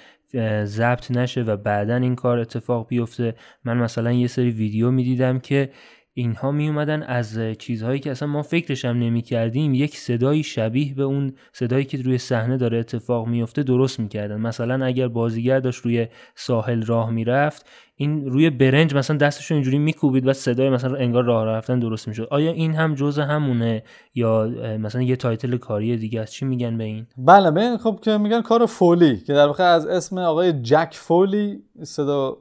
ضبط 0.64 1.12
نشه 1.12 1.42
و 1.42 1.58
بعدا 1.58 1.96
این 1.96 2.16
کار 2.16 2.40
اتفاق 2.40 2.88
بیفته. 2.88 3.36
من 3.64 3.78
مثلا 3.78 4.12
یه 4.12 4.28
سری 4.28 4.52
ویدیو 4.52 4.92
می‌دیدم 4.92 5.40
که 5.40 5.70
اینها 6.18 6.52
می 6.52 6.68
اومدن 6.68 7.04
از 7.04 7.40
چیزهایی 7.60 8.00
که 8.00 8.12
اصلا 8.12 8.28
ما 8.28 8.42
فکرش 8.42 8.86
هم 8.86 9.00
نمی 9.00 9.22
کردیم 9.22 9.74
یک 9.74 9.98
صدایی 9.98 10.44
شبیه 10.44 10.94
به 10.94 11.04
اون 11.04 11.34
صدایی 11.54 11.86
که 11.86 12.02
روی 12.02 12.18
صحنه 12.18 12.58
داره 12.58 12.78
اتفاق 12.78 13.28
میفته 13.28 13.64
درست 13.64 14.00
می‌کردن. 14.00 14.42
مثلا 14.42 14.86
اگر 14.86 15.08
بازیگر 15.08 15.60
داشت 15.60 15.82
روی 15.82 16.08
ساحل 16.36 16.86
راه 16.86 17.10
می‌رفت 17.10 17.66
این 17.96 18.26
روی 18.26 18.50
برنج 18.50 18.96
مثلا 18.96 19.18
دستش 19.18 19.52
اینجوری 19.52 19.78
میکوبید 19.78 20.28
و 20.28 20.34
صدای 20.34 20.70
مثلا 20.70 20.98
انگار 20.98 21.24
راه 21.24 21.46
رفتن 21.46 21.80
درست 21.80 22.08
می‌شد. 22.08 22.28
آیا 22.32 22.52
این 22.52 22.74
هم 22.74 22.96
جزء 22.96 23.24
همونه 23.24 23.84
یا 24.14 24.48
مثلا 24.80 25.02
یه 25.02 25.16
title 25.16 25.58
کاری 25.58 25.98
دیگه 25.98 26.22
است؟ 26.22 26.34
چی 26.34 26.46
میگن 26.46 26.78
به 26.78 26.84
این؟ 26.84 27.08
بله 27.18 27.52
به 27.52 27.78
خب 27.78 28.00
که 28.02 28.18
میگن 28.18 28.42
کار 28.42 28.66
foley 28.66 29.18
که 29.18 29.34
در 29.34 29.46
واقع 29.46 29.64
از 29.64 29.86
اسم 29.86 30.18
آقای 30.18 30.54
جک 30.54 30.90
فولی 30.94 31.60
صدا 31.84 32.38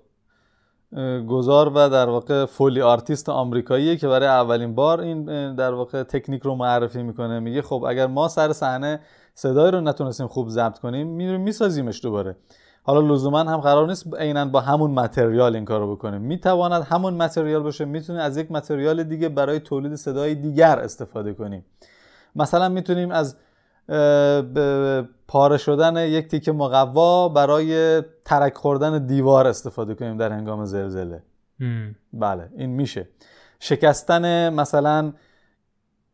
گذار 1.29 1.69
و 1.69 1.89
در 1.89 2.09
واقع 2.09 2.45
foley 2.45 2.83
artist 2.83 3.29
آمریکاییه 3.29 3.97
که 3.97 4.09
برای 4.09 4.29
اولین 4.29 4.75
بار 4.75 5.01
این 5.01 5.55
در 5.55 5.75
واقع 5.75 6.03
تکنیک 6.03 6.43
رو 6.43 6.55
معرفی 6.55 7.03
می‌کنه. 7.03 7.41
میگه 7.41 7.63
خب 7.63 7.85
اگر 7.89 8.07
ما 8.07 8.29
سر 8.29 8.53
صحنه 8.53 9.01
صدای 9.35 9.71
رو 9.71 9.81
نتونستیم 9.81 10.27
خوب 10.27 10.49
ضبط 10.49 10.79
کنیم 10.79 11.07
میریم 11.07 11.41
میسازیمش 11.41 12.03
دوباره. 12.03 12.37
حالا 12.83 13.01
لزوما 13.01 13.39
هم 13.39 13.57
قرار 13.57 13.87
نیست 13.87 14.15
عینا 14.19 14.45
با 14.45 14.61
همون 14.61 14.91
material 14.91 15.55
این 15.55 15.65
کارو 15.65 15.97
بکنه. 15.97 16.19
می‌تواند 16.19 16.83
همون 16.83 17.15
material 17.15 17.63
باشه 17.63 17.85
می‌تونه 17.85 18.23
از 18.23 18.37
یک 18.37 18.53
material 18.53 19.03
دیگه 19.03 19.29
برای 19.29 19.61
تولید 19.61 19.95
صدای 19.95 20.35
دیگر 20.35 20.79
استفاده 20.79 21.33
کنیم. 21.33 21.65
مثلا 22.37 22.69
می‌تونیم 22.69 23.11
از 23.11 23.37
پاره 25.29 25.57
شدن 25.57 25.97
یک 25.97 26.29
تیکه 26.29 26.53
مقوا 26.53 27.29
برای 27.29 28.03
ترک 28.25 28.55
خوردن 28.55 29.07
دیوار 29.07 29.47
استفاده 29.47 29.95
کنیم 29.95 30.17
در 30.17 30.33
هنگام 30.33 30.65
زلزله. 30.65 31.23
بله 32.13 32.49
این 32.57 32.71
میشه. 32.71 33.09
شکستن 33.61 34.49
مثلا 34.49 35.13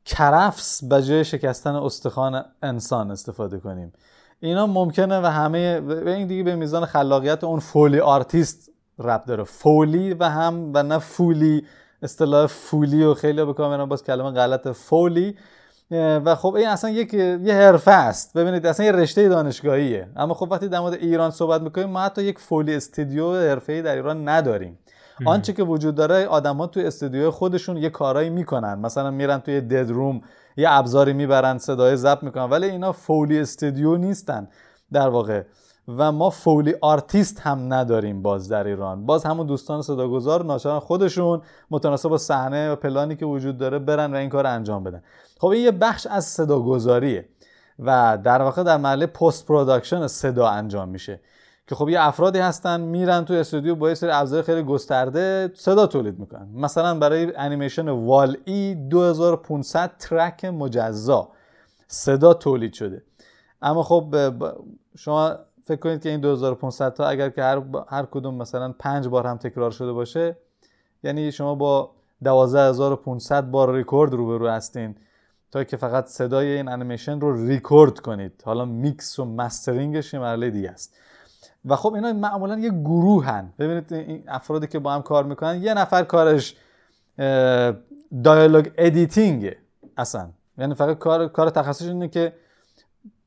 کرفس 0.04 0.84
به 0.84 1.02
جای 1.02 1.24
شکستن 1.24 1.74
استخوان 1.74 2.44
انسان 2.62 3.10
استفاده 3.10 3.58
کنیم. 3.58 3.92
اینا 4.40 4.66
ممکنه 4.66 5.20
و 5.20 5.26
همه 5.26 5.80
و 5.80 6.08
این 6.08 6.26
دیگه 6.26 6.42
به 6.42 6.56
میزان 6.56 6.84
خلاقیت 6.84 7.44
اون 7.44 7.60
foley 7.60 8.00
artist 8.00 8.70
ربط 8.98 9.24
داره. 9.24 9.44
foley 9.44 10.14
و 10.14 10.24
هم 10.24 10.70
و 10.74 10.82
نه 10.82 10.98
foley. 10.98 11.64
اصطلاح 12.02 12.46
foley 12.46 13.04
و 13.04 13.14
خیلی 13.14 13.44
به 13.44 13.52
کار 13.52 13.86
باز 13.86 14.04
کلمه 14.04 14.30
غلط 14.30 14.68
foley 14.68 15.36
و 15.90 16.34
خب 16.34 16.54
این 16.54 16.68
اصلا 16.68 16.90
یک 16.90 17.14
یه 17.14 17.54
حرفه 17.54 17.90
است. 17.90 18.34
ببینید 18.38 18.66
اصلا 18.66 18.86
یه 18.86 18.92
رشته 18.92 19.28
دانشگاهیه. 19.28 20.08
اما 20.16 20.34
خب 20.34 20.48
وقتی 20.50 20.68
در 20.68 20.80
مورد 20.80 20.94
ایران 20.94 21.30
صحبت 21.30 21.60
می‌کنیم 21.60 21.90
ما 21.90 22.00
حتی 22.00 22.22
یک 22.22 22.38
foley 22.38 22.74
studio 22.74 23.34
حرفه‌ای 23.34 23.82
در 23.82 23.94
ایران 23.94 24.28
نداریم. 24.28 24.78
آنچه 25.26 25.52
که 25.52 25.62
وجود 25.62 25.94
داره 25.94 26.26
آدما 26.26 26.66
تو 26.66 26.80
استودیو 26.80 27.30
خودشون 27.30 27.76
یه 27.76 27.90
کارایی 27.90 28.30
می‌کنن. 28.30 28.78
مثلا 28.78 29.10
میرن 29.10 29.38
توی 29.38 29.60
dead 29.60 29.90
room 29.90 30.20
یه 30.56 30.66
ابزاری 30.70 31.12
می‌برن 31.12 31.58
صدای 31.58 31.96
ضبط 31.96 32.22
می‌کنن 32.22 32.44
ولی 32.44 32.66
اینا 32.66 32.92
foley 32.92 33.40
studio 33.40 33.96
نیستن 33.96 34.48
در 34.92 35.08
واقع. 35.08 35.42
و 35.98 36.12
ما 36.12 36.30
foley 36.30 36.74
artist 36.80 37.40
هم 37.40 37.74
نداریم 37.74 38.22
باز 38.22 38.48
در 38.48 38.66
ایران. 38.66 39.06
باز 39.06 39.24
همون 39.24 39.46
دوستان 39.46 39.82
صداگذار 39.82 40.44
ناچارن 40.44 40.78
خودشون 40.78 41.42
متناسب 41.70 42.08
با 42.08 42.18
صحنه 42.18 42.72
و 42.72 42.76
پلانی 42.76 43.16
که 43.16 43.26
وجود 43.26 43.58
داره 43.58 43.78
برن 43.78 44.12
و 44.12 44.16
این 44.16 44.28
کار 44.28 44.46
انجام 44.46 44.84
بدن. 44.84 45.02
خب 45.40 45.46
این 45.46 45.64
یه 45.64 45.70
بخش 45.70 46.06
از 46.06 46.24
صداگذاریه 46.24 47.28
و 47.78 48.18
در 48.24 48.42
واقع 48.42 48.62
در 48.62 48.76
مرحله 48.76 49.06
post 49.06 49.46
production 49.46 50.06
صدا 50.06 50.48
انجام 50.48 50.88
میشه 50.88 51.20
که 51.66 51.74
خب 51.74 51.88
یه 51.88 52.00
افرادی 52.00 52.38
هستن 52.38 52.80
میرن 52.80 53.24
تو 53.24 53.34
استودیو 53.34 53.74
با 53.74 53.88
یه 53.88 53.94
سری 53.94 54.10
ابزار 54.10 54.42
خیلی 54.42 54.62
گسترده 54.62 55.50
صدا 55.54 55.86
تولید 55.86 56.18
می‌کنن. 56.18 56.48
مثلا 56.54 56.98
برای 56.98 57.36
انیمیشن 57.36 57.88
وال 57.88 58.36
ای 58.44 58.74
2500 58.74 59.92
track 59.98 60.44
مجزا 60.44 61.28
صدا 61.88 62.34
تولید 62.34 62.72
شده. 62.72 63.02
اما 63.62 63.82
خب 63.82 64.14
شما 64.98 65.36
فکر 65.64 65.80
کنید 65.80 66.02
که 66.02 66.08
این 66.08 66.20
2500 66.20 66.94
تا 66.94 67.06
اگر 67.06 67.30
که 67.30 67.42
هر, 67.42 67.62
هر 67.88 68.06
کدوم 68.10 68.34
مثلا 68.34 68.74
پنج 68.78 69.08
بار 69.08 69.26
هم 69.26 69.36
تکرار 69.36 69.70
شده 69.70 69.92
باشه 69.92 70.36
یعنی 71.02 71.32
شما 71.32 71.54
با 71.54 71.90
12500 72.24 73.50
بار 73.50 73.74
ریکورد 73.74 74.12
روبرو 74.14 74.48
هستین. 74.48 74.96
تا 75.52 75.64
که 75.64 75.76
فقط 75.76 76.06
صدای 76.06 76.46
این 76.46 76.68
انیمیشن 76.68 77.20
رو 77.20 77.46
ریکورد 77.46 77.98
کنید. 77.98 78.42
حالا 78.44 78.64
میکس 78.64 79.18
و 79.18 79.24
mastering 79.24 79.98
ش 79.98 80.14
یه 80.14 80.20
مرحله 80.20 80.50
دیگه 80.50 80.70
است. 80.70 80.96
و 81.64 81.76
خب 81.76 81.94
اینا 81.94 82.12
معمولا 82.12 82.58
یه 82.58 82.70
گروه 82.70 83.24
هن 83.24 83.52
ببینید 83.58 83.92
این 83.92 84.24
افرادی 84.28 84.66
که 84.66 84.78
با 84.78 84.92
هم 84.92 85.02
کار 85.02 85.24
می‌کنن 85.24 85.62
یه 85.62 85.74
نفر 85.74 86.02
کارش 86.02 86.56
dialogue 88.24 88.70
editing 88.78 89.54
اصلا. 89.96 90.30
یعنی 90.58 90.74
فقط 90.74 90.98
کار 90.98 91.28
کار 91.28 91.50
تخصصش 91.50 91.86
اینه 91.86 92.08
که 92.08 92.32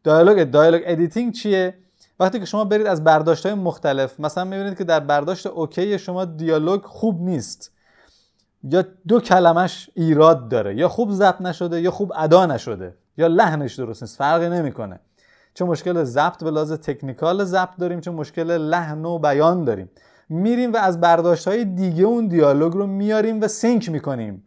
دیالوگ 0.04 0.44
dialogue 0.44 0.82
editing 0.86 1.34
چیه؟ 1.34 1.74
وقتی 2.20 2.40
که 2.40 2.46
شما 2.46 2.66
برید 2.66 2.88
از 2.88 3.04
برداشت 3.04 3.46
های 3.46 3.56
مختلف 3.56 4.20
مثلا 4.20 4.44
می‌بینید 4.44 4.78
که 4.78 4.84
در 4.84 5.00
برداشت 5.00 5.48
OK 5.48 6.00
شما 6.00 6.26
دیالوگ 6.26 6.84
خوب 6.84 7.22
نیست. 7.22 7.73
یا 8.64 8.86
دو 9.08 9.20
کلمش 9.20 9.90
ایراد 9.94 10.50
داره 10.50 10.76
یا 10.76 10.90
خوب 10.90 11.12
ضبط 11.12 11.42
نشده 11.42 11.82
یا 11.82 11.92
خوب 11.92 12.14
ادا 12.16 12.46
نشده 12.46 12.94
یا 13.18 13.28
لحنش 13.28 13.76
درست 13.76 14.04
نیست 14.04 14.18
فرقی 14.18 14.50
نمی‌کنه. 14.50 15.00
چه 15.54 15.66
مشکل 15.66 16.04
ضبط 16.04 16.44
به 16.44 16.52
لحاظ 16.52 16.74
technical 16.74 17.44
ضبط 17.44 17.78
داریم 17.80 18.00
چه 18.00 18.12
مشکل 18.12 18.52
لحن 18.52 19.06
و 19.06 19.20
بیان 19.20 19.64
داریم. 19.64 19.90
میریم 20.30 20.74
و 20.74 20.78
از 20.78 21.02
برداشت 21.02 21.48
های 21.48 21.66
دیگه 21.66 22.04
اون 22.04 22.28
دیالوگ 22.28 22.74
رو 22.74 22.88
میاریم 22.88 23.42
و 23.42 23.48
sync 23.48 23.90
می‌کنیم. 23.90 24.44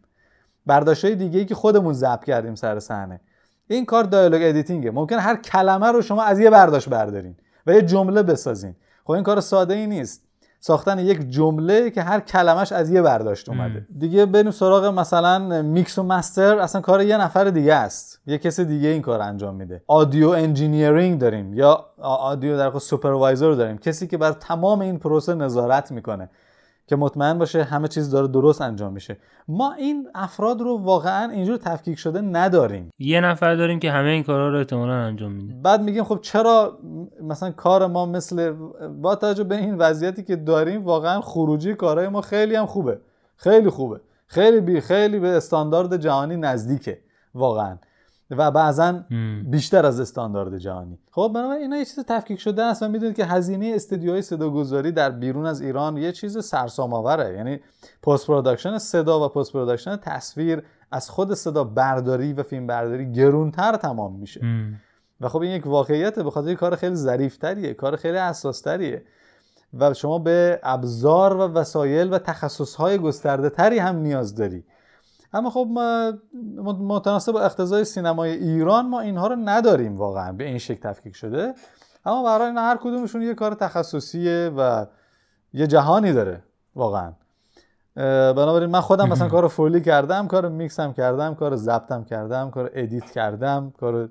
برداشت 0.65 1.05
های 1.05 1.15
دیگه 1.15 1.39
ای 1.39 1.45
که 1.45 1.55
خودمون 1.55 1.93
ضبط 1.93 2.23
کردیم 2.23 2.55
سر 2.55 2.79
صحنه. 2.79 3.19
این 3.67 3.85
کار 3.85 4.03
dialogue 4.03 4.41
editing 4.43 4.85
ه 4.85 4.91
ممکن 4.91 5.19
هر 5.19 5.35
کلمه 5.35 5.87
رو 5.87 6.01
شما 6.01 6.23
از 6.23 6.39
یه 6.39 6.49
برداشت 6.49 6.89
بردارین 6.89 7.35
و 7.67 7.71
یه 7.71 7.81
جمله 7.81 8.23
بسازین. 8.23 8.75
خب 9.03 9.11
این 9.11 9.23
کار 9.23 9.41
ساده 9.41 9.73
ای 9.73 9.87
نیست. 9.87 10.26
ساختن 10.59 10.99
یک 10.99 11.29
جمله 11.29 11.89
که 11.89 12.01
هر 12.01 12.19
کلمش 12.19 12.71
از 12.71 12.89
یه 12.89 13.01
برداشت 13.01 13.49
اومده. 13.49 13.87
دیگه 13.97 14.25
بریم 14.25 14.51
سراغ 14.51 14.85
مثلا 14.85 15.61
میکس 15.61 15.97
و 15.97 16.03
master 16.03 16.59
اصلا 16.59 16.81
کار 16.81 17.01
یه 17.01 17.17
نفر 17.17 17.43
دیگه 17.43 17.73
است. 17.73 18.21
یه 18.27 18.37
کسی 18.37 18.65
دیگه 18.65 18.89
این 18.89 19.01
کار 19.01 19.21
انجام 19.21 19.55
میده. 19.55 19.83
audio 19.87 20.29
engineering 20.29 21.19
داریم 21.19 21.53
یا 21.53 21.85
audio 22.01 22.57
در 22.57 22.79
supervisor 22.79 23.51
داریم. 23.51 23.77
کسی 23.77 24.07
که 24.07 24.17
بر 24.17 24.31
تمام 24.31 24.81
این 24.81 24.99
پروسه 24.99 25.33
نظارت 25.33 25.91
می‌کنه. 25.91 26.29
که 26.87 26.95
مطمئن 26.95 27.37
باشه 27.37 27.63
همه 27.63 27.87
چیز 27.87 28.09
داره 28.09 28.27
درست 28.27 28.61
انجام 28.61 28.93
میشه. 28.93 29.17
ما 29.47 29.73
این 29.73 30.07
افراد 30.15 30.61
رو 30.61 30.77
واقعا 30.77 31.31
اینجور 31.31 31.57
تفکیک 31.57 31.99
شده 31.99 32.21
نداریم. 32.21 32.89
یه 32.99 33.21
نفر 33.21 33.55
داریم 33.55 33.79
که 33.79 33.91
همه 33.91 34.09
این 34.09 34.23
کارا 34.23 34.49
رو 34.49 34.57
احتمالا 34.57 34.93
انجام 34.93 35.31
میده. 35.31 35.53
بعد 35.53 35.81
میگیم 35.81 36.03
خب 36.03 36.19
چرا 36.21 36.79
مثلا 37.21 37.51
کار 37.51 37.87
ما 37.87 38.05
مثل 38.05 38.51
با 39.01 39.15
توجه 39.15 39.43
به 39.43 39.57
این 39.57 39.77
وضعیتی 39.77 40.23
که 40.23 40.35
داریم 40.35 40.85
واقعا 40.85 41.21
خروجی 41.21 41.73
کارهای 41.73 42.07
ما 42.07 42.21
خیلی 42.21 42.55
هم 42.55 42.65
خوبه. 42.65 42.99
خیلی 43.35 43.69
خوبه. 43.69 44.01
خیلی 44.27 44.59
بی 44.59 44.81
خیلی 44.81 45.19
به 45.19 45.27
استاندارد 45.27 45.97
جهانی 45.97 46.35
نزدیکه. 46.35 46.99
واقعا. 47.35 47.77
و 48.31 48.51
بعضا 48.51 48.99
بیشتر 49.45 49.85
از 49.85 49.99
استاندارد 49.99 50.57
جهانی. 50.57 50.99
خب 51.11 51.31
بنابراین 51.35 51.61
اینا 51.61 51.77
یه 51.77 51.85
چیز 51.85 51.99
تفکیک 52.07 52.39
شده 52.39 52.63
است 52.63 52.83
و 52.83 52.87
می‌دونید 52.87 53.15
که 53.15 53.25
هزینه 53.25 53.71
استدیوهای 53.75 54.21
صداگذاری 54.21 54.91
در 54.91 55.09
بیرون 55.09 55.45
از 55.45 55.61
ایران 55.61 55.97
یه 55.97 56.11
چیز 56.11 56.45
سرسام 56.45 56.93
آوره 56.93 57.33
یعنی 57.33 57.59
post 58.03 58.27
production 58.27 58.77
صدا 58.77 59.25
و 59.25 59.29
post 59.29 59.53
production 59.53 59.97
تصویر 59.97 60.63
از 60.91 61.09
خود 61.09 61.33
صدا 61.33 61.63
برداری 61.63 62.33
و 62.33 62.43
فیلم 62.43 62.67
برداری 62.67 63.11
گرونتر 63.11 63.75
تمام 63.75 64.15
میشه. 64.15 64.41
و 65.21 65.29
خب 65.29 65.41
این 65.41 65.51
یک 65.51 65.67
واقعیت 65.67 66.19
به 66.19 66.31
خاطر 66.31 66.53
کار 66.53 66.75
خیلی 66.75 66.95
ظریفتریه 66.95 67.73
کار 67.73 67.95
خیلی 67.95 68.17
حساستریه. 68.17 69.03
و 69.73 69.93
شما 69.93 70.19
به 70.19 70.59
ابزار 70.63 71.37
و 71.37 71.41
وسایل 71.41 72.13
و 72.13 72.17
تخصصهای 72.17 72.97
گسترده 72.97 73.49
تری 73.49 73.79
هم 73.79 73.95
نیاز 73.95 74.35
داری. 74.35 74.63
اما 75.33 75.49
خب 75.49 75.67
ما 75.69 76.13
متناسب 76.63 77.31
با 77.31 77.41
اقتضای 77.41 77.83
سینمای 77.85 78.31
ایران 78.31 78.87
ما 78.87 78.99
اینها 78.99 79.27
رو 79.27 79.35
نداریم 79.35 79.97
واقعا 79.97 80.31
به 80.31 80.43
این 80.43 80.57
شکل 80.57 80.89
تفکیک 80.89 81.15
شده. 81.15 81.53
اما 82.05 82.23
برای 82.23 82.47
این 82.47 82.57
هر 82.57 82.77
کدومشون 82.77 83.21
یه 83.21 83.33
کار 83.33 83.53
تخصصیه 83.53 84.51
و 84.57 84.85
یه 85.53 85.67
جهانی 85.67 86.13
داره 86.13 86.43
واقعا. 86.75 87.13
بنابراین 88.33 88.69
من 88.69 88.81
خودم 88.81 89.09
مثلا 89.09 89.27
کار 89.37 89.47
Foley 89.47 89.81
کردم 89.81 90.27
کار 90.27 90.49
میکسم 90.49 90.93
کردم 90.93 91.35
کار 91.35 91.55
ضبطم 91.55 92.03
کردم 92.03 92.51
کار 92.51 92.71
edit 92.73 93.11
کردم 93.11 93.73
کار 93.79 94.09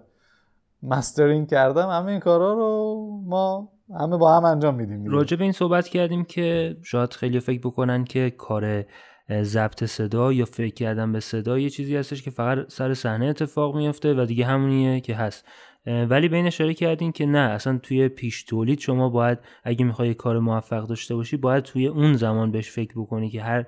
mastering 0.83 1.48
کردم 1.48 1.88
همه 1.88 2.11
این 2.11 2.20
کارا 2.20 2.52
رو 2.52 3.07
ما 3.26 3.68
همه 4.00 4.16
با 4.16 4.37
هم 4.37 4.44
انجام 4.44 4.74
میدیم. 4.74 5.07
راجع 5.07 5.37
به 5.37 5.44
این 5.44 5.52
صحبت 5.52 5.88
کردیم 5.88 6.24
که 6.24 6.76
شاید 6.83 7.12
خیلی 7.12 7.40
فکر 7.40 7.61
بکنن 7.61 8.05
که 8.05 8.31
کار 8.31 8.85
ضبط 9.30 9.84
صدا 9.84 10.32
یا 10.32 10.44
فکر 10.44 10.74
کردن 10.74 11.12
به 11.12 11.20
صدا 11.20 11.58
یه 11.58 11.70
چیزی 11.70 11.96
هستش 11.96 12.22
که 12.22 12.30
فقط 12.30 12.72
سر 12.72 12.94
صحنه 12.94 13.26
اتفاق 13.26 13.76
میفته 13.76 14.14
و 14.14 14.24
دیگه 14.24 14.44
همونیه 14.44 15.00
که 15.00 15.14
هست. 15.14 15.44
ولی 15.86 16.28
به 16.28 16.36
این 16.36 16.46
اشاره 16.46 16.74
کردین 16.74 17.12
که 17.12 17.26
نه 17.26 17.38
اصلا 17.38 17.78
توی 17.78 18.08
پیش 18.08 18.42
تولید 18.42 18.80
شما 18.80 19.08
باید 19.08 19.38
اگه 19.64 19.84
می‌خوای 19.84 20.14
کار 20.14 20.38
موفق 20.38 20.86
داشته 20.86 21.14
باشی 21.14 21.36
باید 21.36 21.64
توی 21.64 21.86
اون 21.86 22.14
زمان 22.14 22.50
بهش 22.50 22.70
فکر 22.70 22.92
بکنی 22.96 23.30
که 23.30 23.42
هر 23.42 23.64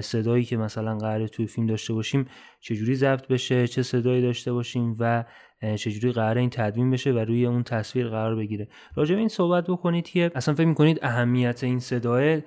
صدایی 0.00 0.44
که 0.44 0.56
مثلا 0.56 0.98
قراره 0.98 1.28
توی 1.28 1.46
فیلم 1.46 1.66
داشته 1.66 1.94
باشیم 1.94 2.26
چجوری 2.60 2.94
ضبط 2.94 3.26
بشه 3.26 3.68
چه 3.68 3.82
صدایی 3.82 4.22
داشته 4.22 4.52
باشیم 4.52 4.96
و 4.98 5.24
چجوری 5.76 6.12
قرار 6.12 6.38
این 6.38 6.50
تدوین 6.50 6.90
بشه 6.90 7.12
و 7.12 7.18
روی 7.18 7.46
اون 7.46 7.62
تصویر 7.62 8.08
قرار 8.08 8.36
بگیره. 8.36 8.68
راجع 8.94 9.14
به 9.14 9.18
این 9.18 9.28
صحبت 9.28 9.64
بکنید 9.66 10.08
که 10.08 10.30
اصلا 10.34 10.54
فکر 10.54 10.66
می‌کنید 10.66 10.98
اهمیت 11.02 11.64
این 11.64 11.78
صدای 11.78 12.42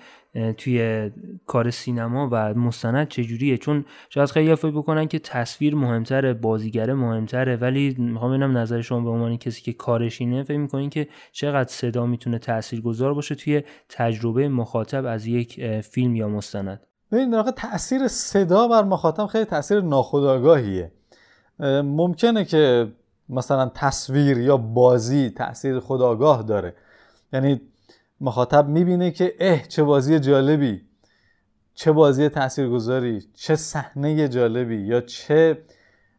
توی 0.58 1.10
کار 1.46 1.70
سینما 1.70 2.30
و 2.32 2.54
مستند 2.54 3.08
چجوریه؟ 3.08 3.58
چون 3.58 3.86
شاید 4.10 4.30
خیلی 4.30 4.56
فکر 4.56 4.72
بکنن 4.72 5.08
که 5.08 5.20
تصویر 5.20 5.76
مهمتره 5.76 6.34
بازیگر 6.34 6.94
مهمتره 6.94 7.56
ولی 7.56 7.96
می‌خوام 7.98 8.32
ببینم 8.32 8.58
نظر 8.58 8.82
شما 8.82 9.00
به 9.00 9.10
عنوان 9.10 9.38
کسی 9.38 9.62
که 9.62 9.74
کارش 9.74 10.22
اینه 10.22 10.44
فکر 10.44 10.58
می‌کنین 10.58 10.90
که 10.90 11.08
چقدر 11.32 11.70
صدا 11.70 12.06
می‌تونه 12.06 12.40
تاثیرگذار 12.40 13.14
باشه 13.14 13.36
توی 13.36 13.64
تجربه 13.90 14.50
مخاطب 14.50 15.06
از 15.06 15.28
یک 15.28 15.80
فیلم 15.82 16.16
یا 16.16 16.28
مستند؟ 16.30 16.82
ببین 17.12 17.30
در 17.30 17.38
واقع 17.38 17.52
تاثیر 17.52 18.08
صدا 18.08 18.68
بر 18.68 18.84
مخاطب 18.84 19.26
خیلی 19.26 19.46
تاثیر 19.46 19.82
ناخودآگاهیه. 19.82 20.92
ممکنه 21.84 22.46
که 22.46 22.92
مثلا 23.30 23.72
تصویر 23.76 24.38
یا 24.38 24.58
بازی 24.58 25.30
تاثیر 25.30 25.80
خداگاه 25.80 26.44
داره. 26.44 26.76
یعنی 27.34 27.62
مخاطب 28.22 28.68
می‌بینه 28.68 29.12
که 29.12 29.36
اه 29.40 29.68
چه 29.68 29.84
بازی 29.84 30.20
جالبی 30.20 30.82
چه 31.76 31.92
بازی 31.92 32.30
تاثیرگذاری 32.30 33.26
چه 33.34 33.56
صحنه 33.56 34.28
جالبی 34.28 34.78
یا 34.78 35.02
چه 35.02 35.64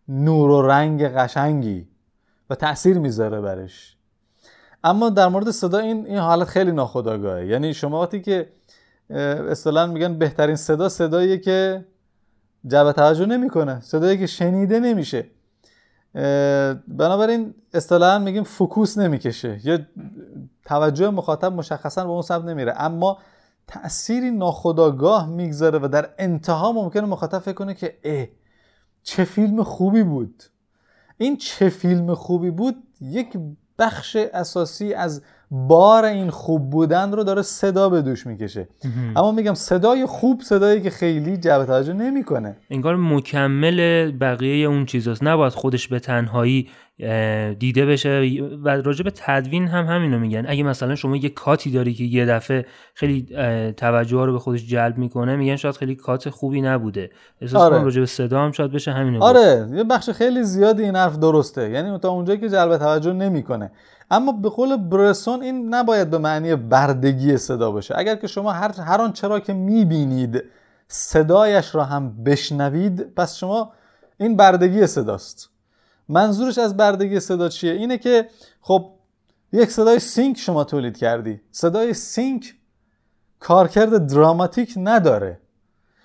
نور 0.09 0.51
و 0.51 0.63
رنگ 0.63 1.05
قشنگی 1.05 1.89
و 2.51 2.55
تاثیر 2.55 2.99
می‌ذاره 2.99 3.41
برش. 3.41 3.97
اما 4.85 5.11
در 5.11 5.29
مورد 5.29 5.51
صدا 5.51 5.79
این 5.79 6.07
این 6.07 6.19
حالت 6.19 6.49
خیلی 6.49 6.73
ناخودآگاهه. 6.73 7.47
یعنی 7.47 7.75
شما 7.75 8.03
وقتی 8.03 8.21
که 8.21 8.49
اصطلاحا 9.11 9.87
میگن 9.87 10.19
بهترین 10.19 10.57
صدا 10.57 10.89
صداییه 10.89 11.39
که 11.39 11.85
جلب 12.67 12.93
توجه 12.93 13.27
نمی‌کنه 13.27 13.81
صدایی 13.81 14.19
که 14.19 14.27
شنیده 14.27 14.81
نمیشه. 14.81 15.27
بنابراین 16.89 17.55
اصطلاحا 17.75 18.19
میگیم 18.19 18.43
فوکوس 18.43 18.99
نمی‌کشه. 18.99 19.61
یا 19.65 19.79
توجه 20.65 21.11
مخاطب 21.11 21.53
مشخصا 21.53 22.05
به 22.05 22.11
اون 22.11 22.23
سمت 22.23 22.45
نمیره. 22.45 22.75
اما 22.77 23.19
تأثیری 23.67 24.31
ناخداگاه 24.31 25.29
می‌گذاره 25.29 25.79
و 25.83 25.89
در 25.89 26.11
انتها 26.19 26.73
ممکنه 26.73 27.03
مخاطب 27.03 27.39
فکر 27.39 27.55
کنه 27.55 27.75
که 27.75 27.99
اه 28.05 28.27
چه 29.03 29.25
فیلم 29.25 29.63
خوبی 29.63 30.03
بود. 30.03 30.45
این 31.17 31.37
چه 31.37 31.69
فیلم 31.69 32.15
خوبی 32.15 32.51
بود 32.51 32.83
یک 33.01 33.39
بخش 33.79 34.17
اساسی 34.17 34.95
از 34.95 35.23
بار 35.51 36.05
این 36.05 36.31
خوب 36.31 36.71
بودن 36.71 37.13
رو 37.13 37.25
داره 37.25 37.43
صدا 37.43 37.89
به 37.89 38.03
دوش 38.03 38.27
می‌کشه. 38.27 38.69
اما 39.17 39.33
میگم 39.33 39.55
صدای 39.55 40.07
خوب 40.07 40.41
صدایی 40.41 40.81
که 40.81 40.91
خیلی 40.91 41.37
جلب 41.37 41.65
توجه 41.65 41.93
نمی‌کنه. 41.93 42.57
انگار 42.71 42.97
مکمل 42.97 44.11
بقیه 44.11 44.67
اون 44.67 44.87
چیزاست. 44.87 45.23
نباید 45.23 45.53
خودش 45.53 45.89
به 45.89 46.01
تنهایی 46.01 46.69
دیده 47.59 47.87
بشه. 47.87 48.09
و 48.65 48.69
راجع 48.69 49.05
به 49.05 49.11
تدوین 49.11 49.69
هم 49.69 49.85
همینو 49.85 50.19
میگن. 50.19 50.45
اگه 50.49 50.63
مثلا 50.63 50.95
شما 50.95 51.17
یه 51.17 51.29
کاتی 51.29 51.71
داری 51.71 51.95
که 51.95 52.05
یه 52.05 52.27
دفعه 52.27 52.67
خیلی 52.95 53.27
توجه 53.77 54.25
رو 54.25 54.33
به 54.33 54.39
خودش 54.39 54.67
جلب 54.67 54.99
می‌کنه 54.99 55.37
میگن 55.37 55.57
شاید 55.57 55.77
خیلی 55.77 55.95
کات 55.95 56.31
خوبی 56.31 56.61
نبوده. 56.61 57.11
احساس 57.41 57.61
آره. 57.61 57.83
راجع 57.83 58.01
به 58.01 58.07
صدا 58.07 58.41
هم 58.41 58.53
شاید 58.53 58.73
بشه 58.73 58.93
همینو 58.93 59.23
آره. 59.23 59.69
یه 59.75 59.85
بخش 59.85 60.11
خیلی 60.11 60.43
زیادی 60.43 60.83
این 60.83 60.97
حرف 60.97 61.19
درسته. 61.19 61.71
یعنی 61.71 61.99
تا 61.99 62.09
اونجایی 62.09 62.41
که 62.41 62.49
جلب 62.49 62.77
توجه 62.77 63.13
نمی‌کنه. 63.13 63.71
اما 64.11 64.33
به 64.33 64.49
قول 64.49 64.77
برسون 64.77 65.43
این 65.43 65.75
نباید 65.75 66.11
به 66.11 66.19
معنی 66.19 66.57
بردگی 66.57 67.37
صدا 67.37 67.71
باشه. 67.71 67.95
اگر 67.99 68.17
که 68.17 68.27
شما 68.27 68.53
هر 68.53 68.81
هر 68.81 69.01
آن 69.01 69.13
چرا 69.13 69.41
که 69.41 69.53
می‌بینید 69.53 70.45
صدایش 70.89 71.75
را 71.75 71.85
هم 71.85 72.25
بشنوید 72.25 73.15
پس 73.15 73.37
شما 73.37 73.73
این 74.17 74.37
بردگی 74.37 74.87
صداست. 74.87 75.49
منظورش 76.09 76.59
از 76.59 76.77
بردگی 76.77 77.21
صدا 77.21 77.49
چیه؟ 77.49 77.73
اینه 77.73 77.99
که 77.99 78.29
خب 78.61 78.91
یک 79.53 79.71
صدای 79.71 79.99
سینک 79.99 80.39
شما 80.39 80.65
تولید 80.65 80.97
کردی. 80.97 81.41
صدای 81.51 81.95
سینک 81.95 82.55
کارکرد 83.41 84.07
دراماتیک 84.07 84.75
نداره. 84.77 85.41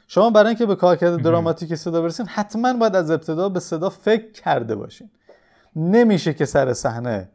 شما 0.07 0.29
برای 0.29 0.47
اینکه 0.47 0.65
به 0.65 0.75
کارکرد 0.75 1.21
دراماتیک 1.21 1.75
صدا 1.75 2.01
برسین 2.01 2.25
حتما 2.25 2.73
باید 2.73 2.95
از 2.95 3.11
ابتدا 3.11 3.49
به 3.49 3.59
صدا 3.59 3.89
فکر 3.89 4.31
کرده 4.31 4.75
باشین. 4.75 5.09
نمیشه 5.75 6.33
که 6.33 6.45
سر 6.45 6.73
صحنه 6.73 7.29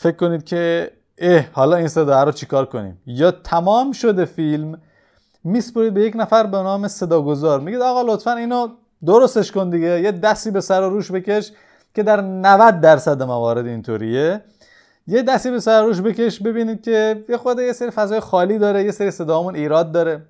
فکر 0.00 0.16
کنید 0.16 0.44
که 0.44 0.90
اه 1.18 1.44
حالا 1.52 1.76
این 1.76 1.88
صدا 1.88 2.24
رو 2.24 2.32
چیکار 2.32 2.66
کنیم؟ 2.66 3.00
یا 3.06 3.30
تمام 3.30 3.92
شده 3.92 4.24
فیلم 4.24 4.78
میسپرید 5.44 5.94
به 5.94 6.04
یک 6.04 6.16
نفر 6.16 6.46
به 6.46 6.56
نام 6.56 6.88
صداگذار. 6.88 7.60
میگید 7.60 7.80
آقا 7.80 8.02
لطفا 8.02 8.34
اینو 8.34 8.68
درستش 9.06 9.52
کن 9.52 9.70
دیگه 9.70 10.00
یه 10.00 10.12
دستی 10.12 10.50
به 10.50 10.60
سر 10.60 10.82
و 10.82 10.90
روش 10.90 11.12
بکش 11.12 11.52
که 11.94 12.02
در 12.02 12.20
90 12.20 12.80
درصد 12.80 13.22
موارد 13.22 13.66
اینطوریه. 13.66 14.40
یه 15.06 15.22
دستی 15.22 15.50
به 15.50 15.60
سر 15.60 15.82
روش 15.82 16.00
بکش 16.00 16.42
ببینید 16.42 16.82
که 16.82 17.24
یه 17.28 17.36
خود 17.36 17.58
یه 17.58 17.72
سری 17.72 17.90
فضای 17.90 18.20
خالی 18.20 18.58
داره 18.58 18.84
یه 18.84 18.90
سری 18.90 19.10
صدامون 19.10 19.54
ایراد 19.54 19.92
داره. 19.92 20.22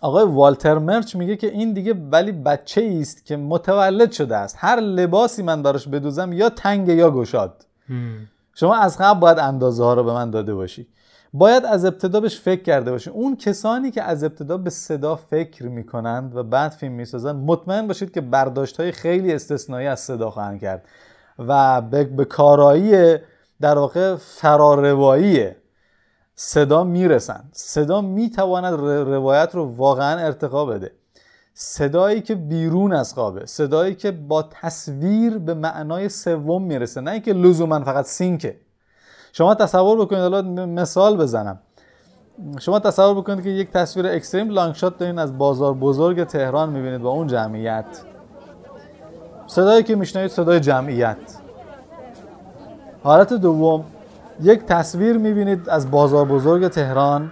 آقای 0.00 0.24
والتر 0.24 0.78
مرچ 0.78 1.16
میگه 1.16 1.36
که 1.36 1.46
این 1.46 1.72
دیگه 1.72 1.94
ولی 2.12 2.32
بچه 2.32 2.98
است 3.00 3.24
که 3.24 3.36
متولد 3.36 4.12
شده 4.12 4.36
است. 4.36 4.56
هر 4.58 4.80
لباسی 4.80 5.42
من 5.42 5.62
براش 5.62 5.88
بدوزم 5.88 6.32
یا 6.32 6.50
تنگ 6.50 6.88
یا 6.88 7.10
گشاد. 7.10 7.67
شما 8.54 8.76
از 8.76 8.98
قبل 8.98 9.20
باید 9.20 9.38
اندازه 9.38 9.84
ها 9.84 9.94
رو 9.94 10.04
به 10.04 10.12
من 10.12 10.30
داده 10.30 10.54
باشی. 10.54 10.86
باید 11.32 11.64
از 11.64 11.84
ابتدا 11.84 12.20
بهش 12.20 12.40
فکر 12.40 12.62
کرده 12.62 12.90
باشی. 12.90 13.10
اون 13.10 13.36
کسانی 13.36 13.90
که 13.90 14.02
از 14.02 14.24
ابتدا 14.24 14.56
به 14.56 14.70
صدا 14.70 15.16
فکر 15.16 15.66
می‌کنند 15.66 16.36
و 16.36 16.42
بعد 16.42 16.70
فیلم 16.70 16.92
می‌سازن 16.92 17.36
مطمئن 17.36 17.86
باشید 17.86 18.14
که 18.14 18.20
برداشت 18.20 18.80
های 18.80 18.92
خیلی 18.92 19.32
استثنایی 19.32 19.86
از 19.86 20.00
صدا 20.00 20.30
خواهند 20.30 20.60
کرد 20.60 20.88
و 21.38 21.80
به, 21.80 22.04
به 22.04 22.24
کارایی 22.24 23.16
در 23.60 23.78
واقع 23.78 24.16
فراروایی 24.16 25.48
صدا 26.34 26.84
می‌رسن 26.84 27.44
صدا 27.52 28.00
می‌تواند 28.00 28.74
روایت 29.08 29.50
رو 29.54 29.64
واقعا 29.64 30.18
ارتقا 30.18 30.64
بده. 30.64 30.92
صدایی 31.60 32.20
که 32.20 32.34
بیرون 32.34 32.92
از 32.92 33.14
خوابه 33.14 33.46
صدایی 33.46 33.94
که 33.94 34.10
با 34.10 34.42
تصویر 34.42 35.38
به 35.38 35.54
معنای 35.54 36.08
سوم 36.08 36.62
می‌رسه 36.62 37.00
نه 37.00 37.10
اینکه 37.10 37.32
لزوما 37.32 37.80
فقط 37.80 38.04
سینکه. 38.04 38.56
شما 39.32 39.54
تصور 39.54 40.00
بکنید 40.00 40.20
حالا 40.20 40.42
مثال 40.66 41.16
بزنم. 41.16 41.58
شما 42.60 42.78
تصور 42.78 43.14
بکنید 43.14 43.44
که 43.44 43.50
یک 43.50 43.70
تصویر 43.70 44.06
اکستریم 44.06 44.50
لانگ 44.50 44.74
شات 44.74 44.98
دارین 44.98 45.18
از 45.18 45.38
بازار 45.38 45.74
بزرگ 45.74 46.24
تهران 46.24 46.70
می‌بینید 46.70 47.00
با 47.00 47.10
اون 47.10 47.26
جمعیت. 47.26 48.02
صدایی 49.46 49.82
که 49.82 49.96
میشنوید 49.96 50.30
صدای 50.30 50.60
جمعیت. 50.60 51.16
حالت 53.02 53.32
دوم 53.32 53.84
یک 54.42 54.64
تصویر 54.64 55.18
می‌بینید 55.18 55.68
از 55.68 55.90
بازار 55.90 56.24
بزرگ 56.24 56.68
تهران 56.68 57.30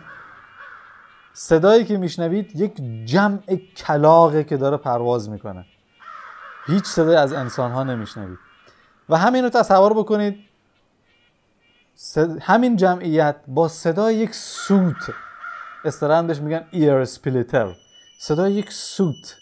صدایی 1.39 1.85
که 1.85 1.97
میشنوید 1.97 2.61
یک 2.61 2.73
جمع 3.05 3.57
کلاقه 3.77 4.45
که 4.45 4.57
داره 4.57 4.77
پرواز 4.77 5.29
می‌کنه. 5.29 5.67
هیچ 6.67 6.85
صدای 6.85 7.17
از 7.17 7.33
انسان 7.33 7.73
ها 7.73 7.85
نمیشنوید. 7.85 8.39
و 9.09 9.17
همین 9.17 9.45
رو 9.45 9.51
تصور 9.51 9.95
بکنید 9.95 10.39
همین 12.41 12.77
جمعیت 12.77 13.37
با 13.49 13.69
صدای 13.69 14.15
یک 14.15 14.35
سوت 14.35 15.15
بهش 16.27 16.39
میگن 16.39 16.67
ایر 16.71 17.05
سپلیتر 17.05 17.75
صدای 18.21 18.53
یک 18.53 18.73
سوت. 18.73 19.37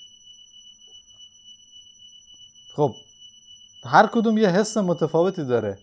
خب 2.77 2.91
هر 3.91 4.07
کدوم 4.07 4.39
یه 4.39 4.49
حس 4.49 4.77
متفاوتی 4.77 5.45
داره. 5.45 5.79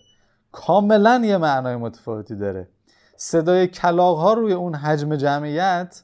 کاملا 0.52 1.22
یه 1.24 1.36
معنای 1.36 1.76
متفاوتی 1.76 2.36
داره. 2.36 2.68
صدای 3.24 3.66
کلاغ 3.66 4.18
ها 4.18 4.32
روی 4.32 4.52
اون 4.52 4.74
حجم 4.74 5.16
جمعیت 5.16 6.02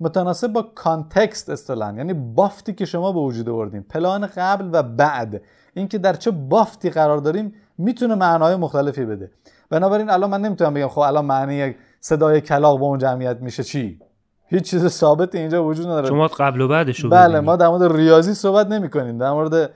متناسب 0.00 0.52
با 0.52 0.62
کانتکست 0.62 1.50
اصطلاحا 1.50 1.92
یعنی 1.92 2.12
بافتی 2.12 2.72
که 2.72 2.84
شما 2.84 3.12
به 3.12 3.20
وجود 3.20 3.48
آوردین. 3.48 3.82
پلان 3.82 4.26
قبل 4.26 4.68
و 4.72 4.82
بعد. 4.82 5.42
اینکه 5.74 5.98
در 5.98 6.12
چه 6.12 6.30
بافتی 6.30 6.90
قرار 6.90 7.18
داریم 7.18 7.52
می‌تونه 7.78 8.14
معنای 8.14 8.56
مختلفی 8.56 9.04
بده. 9.04 9.30
بنابراین 9.70 10.10
الان 10.10 10.30
من 10.30 10.40
نمی‌تونم 10.40 10.74
بگم 10.74 10.88
خب 10.88 10.98
الان 10.98 11.24
معنی 11.24 11.74
صدای 12.00 12.40
کلاغ 12.40 12.80
با 12.80 12.86
اون 12.86 12.98
جمعیت 12.98 13.36
میشه 13.40 13.62
چی؟ 13.64 14.00
هیچ 14.46 14.70
چیز 14.70 14.86
ثابت 14.86 15.34
اینجا 15.34 15.64
وجود 15.64 15.86
نداره. 15.86 16.08
شما 16.08 16.26
قبل 16.26 16.60
و 16.60 16.68
بعدش 16.68 17.00
رو 17.00 17.10
بله 17.10 17.40
ما 17.40 17.56
در 17.56 17.68
مورد 17.68 17.96
ریاضی 17.96 18.34
صحبت 18.34 18.66
نمی 18.66 18.90
کنیم 18.90 19.18
در 19.18 19.30
مورد 19.30 19.70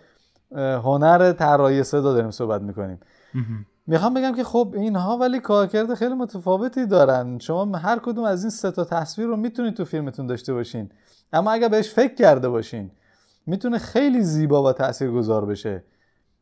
هنر 0.56 1.32
طراحی 1.32 1.82
صدا 1.82 2.12
داریم 2.12 2.30
صحبت 2.30 2.62
می‌کنیم. 2.62 3.00
می‌خوام 3.86 4.14
بگم 4.14 4.34
که 4.34 4.44
خب 4.44 4.74
اینها 4.76 5.16
ولی 5.18 5.40
کارکرد 5.40 5.94
خیلی 5.94 6.14
متفاوتی 6.14 6.86
دارن. 6.86 7.38
شما 7.38 7.78
هر 7.78 7.98
کدوم 7.98 8.24
از 8.24 8.44
این 8.44 8.50
سه 8.50 8.70
تا 8.70 8.84
تصویر 8.84 9.28
رو 9.28 9.36
می‌تونید 9.36 9.74
تو 9.74 9.84
فیلمتون 9.84 10.26
داشته 10.26 10.54
باشین. 10.54 10.90
اما 11.32 11.52
اگر 11.52 11.68
بهش 11.68 11.88
فکر 11.88 12.14
کرده 12.14 12.48
باشین 12.48 12.90
می‌تونه 13.46 13.78
خیلی 13.78 14.22
زیبا 14.22 14.62
و 14.62 14.72
تاثیرگذار 14.72 15.46
بشه. 15.46 15.84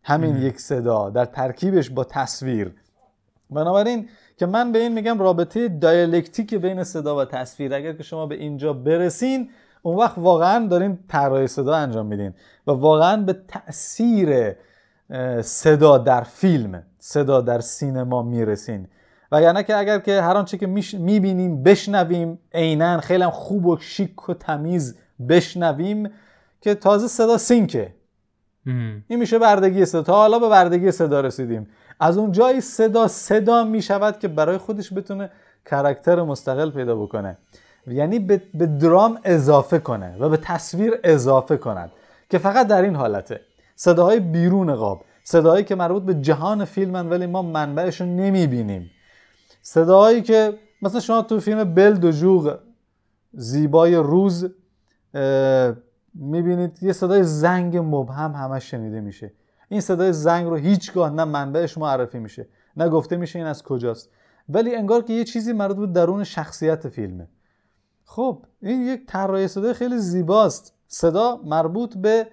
همین 0.03 0.37
یک 0.37 0.61
صدا 0.61 1.11
در 1.11 1.25
ترکیبش 1.25 1.91
با 1.91 2.05
تصویر. 2.05 2.75
بنابراین 3.51 4.09
که 4.37 4.47
من 4.47 4.73
به 4.73 4.79
این 4.79 4.93
میگم 4.93 5.19
رابطه 5.19 5.69
دیالکتیک 5.69 6.55
بین 6.55 6.85
صدا 6.85 7.17
و 7.17 7.25
تصویر. 7.25 7.75
اگر 7.75 7.93
که 7.93 8.03
شما 8.03 8.27
به 8.27 8.35
اینجا 8.35 8.73
برسین 8.73 9.51
اون 9.83 9.97
وقت 9.97 10.19
واقعا 10.19 10.67
دارین 10.67 10.99
طراحی 11.09 11.47
صدا 11.47 11.75
انجام 11.75 12.07
میدین 12.07 12.35
و 12.67 12.71
واقعا 12.71 13.17
به 13.17 13.33
تاثیر 13.33 14.55
صدا 15.43 15.99
در 15.99 16.23
فیلم. 16.23 16.83
صدا 17.01 17.41
در 17.41 17.61
سینما 17.61 18.23
می‌رسین. 18.23 18.89
وگرنه 19.33 19.63
که 19.63 19.77
اگر 19.77 19.99
که 19.99 20.23
هر 20.23 20.37
آنچه 20.37 20.59
که 20.59 20.67
می‌بینیم 20.67 21.63
بشنویم 21.63 22.39
عینا 22.55 23.01
خیلی 23.01 23.23
هم 23.23 23.31
خوب 23.31 23.67
و 23.67 23.77
شیک 23.81 24.29
و 24.29 24.35
تمیز 24.35 24.99
بشنویم 25.29 26.11
که 26.61 26.75
تازه 26.75 27.09
صدا 27.09 27.39
سینکه. 27.39 27.95
این 29.09 29.19
میشه 29.19 29.39
بردگی 29.39 29.85
صدا. 29.85 30.03
تا 30.03 30.15
حالا 30.15 30.39
به 30.39 30.49
بردگی 30.49 30.91
صدا 30.91 31.21
رسیدیم. 31.21 31.69
از 32.01 32.19
اون 32.19 32.33
جایی 32.33 32.61
صدا 32.61 33.09
صدا 33.09 33.65
می‌شود 33.65 34.19
که 34.19 34.29
برای 34.29 34.59
خودش 34.59 34.93
بتونه 34.93 35.31
کرکتر 35.67 36.23
مستقل 36.23 36.71
پیدا 36.71 36.97
بکنه. 36.97 37.39
یعنی 37.87 38.19
به, 38.19 38.43
به 38.55 38.67
درام 38.67 39.19
اضافه 39.25 39.79
کنه 39.79 40.17
و 40.21 40.29
به 40.29 40.37
تصویر 40.37 41.01
اضافه 41.05 41.57
کند. 41.57 41.91
که 42.31 42.39
فقط 42.39 42.67
در 42.67 42.83
این 42.83 42.97
حالته. 42.97 43.41
صداهای 43.77 44.21
بیرون 44.21 44.75
قاب. 44.75 45.05
صداهایی 45.25 45.65
که 45.65 45.75
مربوط 45.75 46.03
به 46.03 46.15
جهان 46.15 46.65
فیلمن 46.65 47.09
ولی 47.09 47.27
ما 47.27 47.43
منبعش 47.43 48.01
رو 48.01 48.07
نمی‌بینیم. 48.07 48.91
صداهایی 49.63 50.23
که 50.23 50.59
مثلا 50.83 51.01
شما 51.01 51.23
تو 51.23 51.41
فیلم 51.41 51.75
بل 51.75 52.05
و 52.05 52.11
جوغ 52.11 52.59
زیبای 53.33 53.95
روز 53.95 54.47
می‌بینید 56.15 56.83
یه 56.83 56.93
صدای 56.93 57.25
زنگ 57.25 57.77
مبهم 57.77 58.33
همش 58.33 58.71
شنیده 58.71 59.01
میشه. 59.01 59.33
این 59.69 59.81
صدای 59.81 60.13
زنگ 60.13 60.47
رو 60.47 60.57
هیچگاه 60.57 61.11
نه 61.11 61.25
منبعش 61.25 61.79
معرفی 61.79 62.19
میشه 62.19 62.49
نه 62.77 62.89
گفته 62.89 63.17
میشه 63.17 63.39
این 63.39 63.49
از 63.49 63.63
کجاست. 63.63 64.11
ولی 64.49 64.75
انگار 64.75 65.03
که 65.03 65.13
یه 65.13 65.25
چیزی 65.25 65.53
مربوط 65.53 65.89
به 65.89 65.95
درون 65.95 66.25
شخصیت 66.25 66.89
فیلمه. 66.89 67.29
خب 68.05 68.45
این 68.63 68.87
یک 68.87 69.07
طراحی 69.07 69.49
صدای 69.49 69.73
خیلی 69.73 69.99
زیباست. 69.99 70.75
صدا 70.89 71.41
مربوط 71.45 71.97
به 71.97 72.27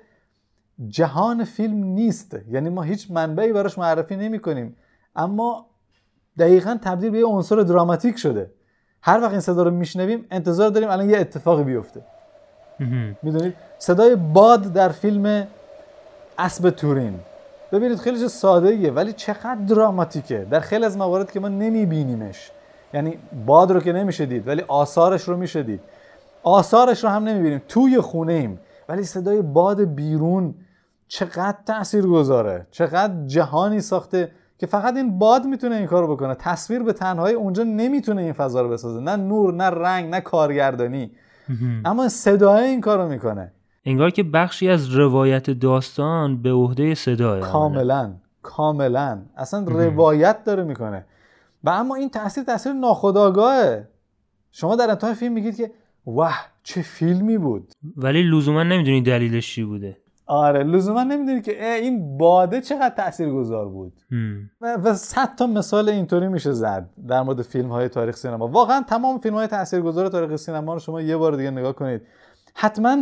جهان 0.87 1.43
فیلم 1.43 1.83
نیست. 1.83 2.37
یعنی 2.51 2.69
ما 2.69 2.81
هیچ 2.81 3.11
منبعی 3.11 3.53
براش 3.53 3.77
معرفی 3.77 4.15
نمی 4.15 4.39
کنیم. 4.39 4.75
اما 5.15 5.65
دقیقا 6.39 6.77
تبدیل 6.81 7.09
به 7.09 7.19
یه 7.19 7.25
عنصر 7.25 7.55
دراماتیک 7.55 8.17
شده. 8.17 8.51
هر 9.01 9.21
وقت 9.21 9.31
این 9.31 9.39
صدا 9.39 9.63
رو 9.63 9.71
میشنویم 9.71 10.25
انتظار 10.31 10.69
داریم 10.69 10.89
الان 10.89 11.09
یه 11.09 11.19
اتفاقی 11.19 11.63
بیفته. 11.63 12.01
می‌دونید؟ 13.23 13.53
صدای 13.79 14.15
باد 14.15 14.73
در 14.73 14.89
فیلم 14.89 15.47
اسب 16.37 16.69
تورین. 16.69 17.19
ببینید 17.71 17.97
خیلی 17.97 18.19
چه 18.19 18.27
ساده 18.27 18.69
ایه 18.69 18.91
ولی 18.91 19.13
چقدر 19.13 19.55
دراماتیکه. 19.55 20.47
در 20.51 20.59
خیلی 20.59 20.85
از 20.85 20.97
موارد 20.97 21.31
که 21.31 21.39
ما 21.39 21.47
نمیبینیمش. 21.47 22.51
یعنی 22.93 23.17
باد 23.45 23.71
رو 23.71 23.79
که 23.79 23.93
نمیشه 23.93 24.25
دید 24.25 24.47
ولی 24.47 24.61
آثارش 24.67 25.21
رو 25.21 25.37
میشه 25.37 25.63
دید. 25.63 25.79
آثارش 26.43 27.03
رو 27.03 27.09
هم 27.09 27.23
نمی‌بینیم. 27.23 27.61
توی 27.67 28.01
خونه 28.01 28.33
ایم 28.33 28.59
ولی 28.89 29.03
صدای 29.03 29.41
باد 29.41 29.83
بیرون 29.83 30.55
چقدر 31.07 31.57
تأثیر 31.65 32.07
گذاره 32.07 32.67
چقدر 32.71 33.25
جهانی 33.25 33.81
ساخته 33.81 34.31
که 34.57 34.67
فقط 34.67 34.95
این 34.95 35.19
باد 35.19 35.45
می‌تونه 35.45 35.75
این 35.75 35.85
کارو 35.85 36.15
بکنه. 36.15 36.35
تصویر 36.35 36.83
به 36.83 36.93
تنهایی 36.93 37.35
اونجا 37.35 37.63
نمی‌تونه 37.63 38.21
این 38.21 38.33
فضا 38.33 38.61
رو 38.61 38.69
بسازه. 38.69 38.99
نه 38.99 39.15
نور 39.15 39.53
نه 39.53 39.63
رنگ 39.63 40.09
نه 40.09 40.21
کارگردانی. 40.21 41.11
اما 41.85 42.09
صدای 42.09 42.63
این 42.63 42.81
کارو 42.81 43.07
می‌کنه. 43.09 43.51
انگار 43.85 44.09
که 44.09 44.23
بخشی 44.23 44.69
از 44.69 44.89
روایت 44.89 45.49
داستان 45.49 46.41
به 46.41 46.51
عهده 46.51 46.95
صدای 46.95 47.41
کاملا 47.41 48.13
کاملا. 48.41 49.19
اصلا 49.37 49.63
روایت 49.67 50.43
داره 50.43 50.63
می‌کنه. 50.63 51.05
و 51.63 51.69
اما 51.69 51.95
این 51.95 52.09
تاثیر 52.09 52.43
تاثیر 52.43 52.73
ناخودآگاهه. 52.73 53.87
شما 54.51 54.75
در 54.75 54.89
انتهای 54.89 55.13
فیلم 55.13 55.33
میگید 55.33 55.57
که 55.57 55.71
واه 56.05 56.47
چه 56.63 56.81
فیلمی 56.81 57.37
بود؟ 57.37 57.71
ولی 57.97 58.23
لزوما 58.23 58.63
نمی‌دونی 58.63 59.01
دلیلش 59.01 59.55
چی 59.55 59.63
بوده. 59.63 59.97
آره 60.27 60.63
لزوما 60.63 61.03
نمی‌دونی 61.03 61.41
که 61.41 61.75
این 61.75 62.17
باده 62.17 62.61
چقدر 62.61 62.95
تاثیرگذار 62.95 63.67
بود. 63.67 63.93
و 64.61 64.93
صد 64.93 65.35
تا 65.35 65.47
مثال 65.47 65.89
اینطوری 65.89 66.27
میشه 66.27 66.51
زد 66.51 66.89
در 67.07 67.21
مورد 67.21 67.41
فیلم 67.41 67.69
های 67.69 67.89
تاریخ 67.89 68.15
سینما. 68.15 68.47
واقعا 68.47 68.83
تمام 68.89 69.19
فیلم 69.19 69.35
های 69.35 69.47
تاثیرگذار 69.47 70.09
تاریخ 70.09 70.35
سینما 70.35 70.73
رو 70.73 70.79
شما 70.79 71.01
یه 71.01 71.17
بار 71.17 71.35
دیگه 71.35 71.51
نگاه 71.51 71.73
کنید. 71.73 72.01
حتما 72.53 72.97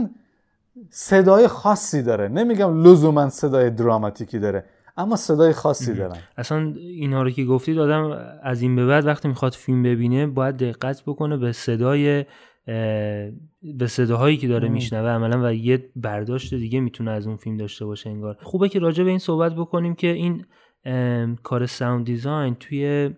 صدای 0.90 1.48
خاصی 1.48 2.04
داره. 2.04 2.28
نمیگم 2.28 2.84
لزوما 2.84 3.30
صدای 3.30 3.70
دراماتیکی 3.70 4.40
داره 4.40 4.66
اما 4.98 5.16
صدای 5.16 5.54
خاصی 5.54 5.94
دارن 5.94 6.18
اصلا 6.38 6.74
اینا 6.78 7.24
رو 7.24 7.30
که 7.30 7.46
گفتید 7.46 7.80
آدم 7.80 8.20
از 8.44 8.62
این 8.62 8.76
به 8.76 8.86
بعد 8.86 9.06
وقتی 9.06 9.28
می‌خواد 9.28 9.54
فیلم 9.54 9.84
ببینه 9.84 10.28
باید 10.28 10.58
دقت 10.58 11.04
بکنه 11.04 11.38
به 11.38 11.52
صدای 11.52 12.26
به 12.66 13.88
صداهایی 13.88 14.38
که 14.38 14.48
داره 14.48 14.70
میشنوه 14.70 15.10
عملا 15.10 15.48
و 15.50 15.54
یه 15.54 15.90
برداشت 15.96 16.54
دیگه 16.54 16.80
می‌تونه 16.80 17.12
از 17.12 17.28
اون 17.28 17.38
فیلم 17.38 17.58
داشته 17.58 17.86
باشه 17.86 18.10
انگار. 18.10 18.38
خوبه 18.42 18.70
که 18.70 18.80
راجع 18.80 19.04
به 19.04 19.10
این 19.10 19.20
صحبت 19.20 19.56
بکنیم 19.56 19.96
که 19.96 20.08
این 20.08 20.46
کار 21.44 21.66
ساوند 21.66 22.06
دیزاین 22.06 22.56
توی 22.56 23.10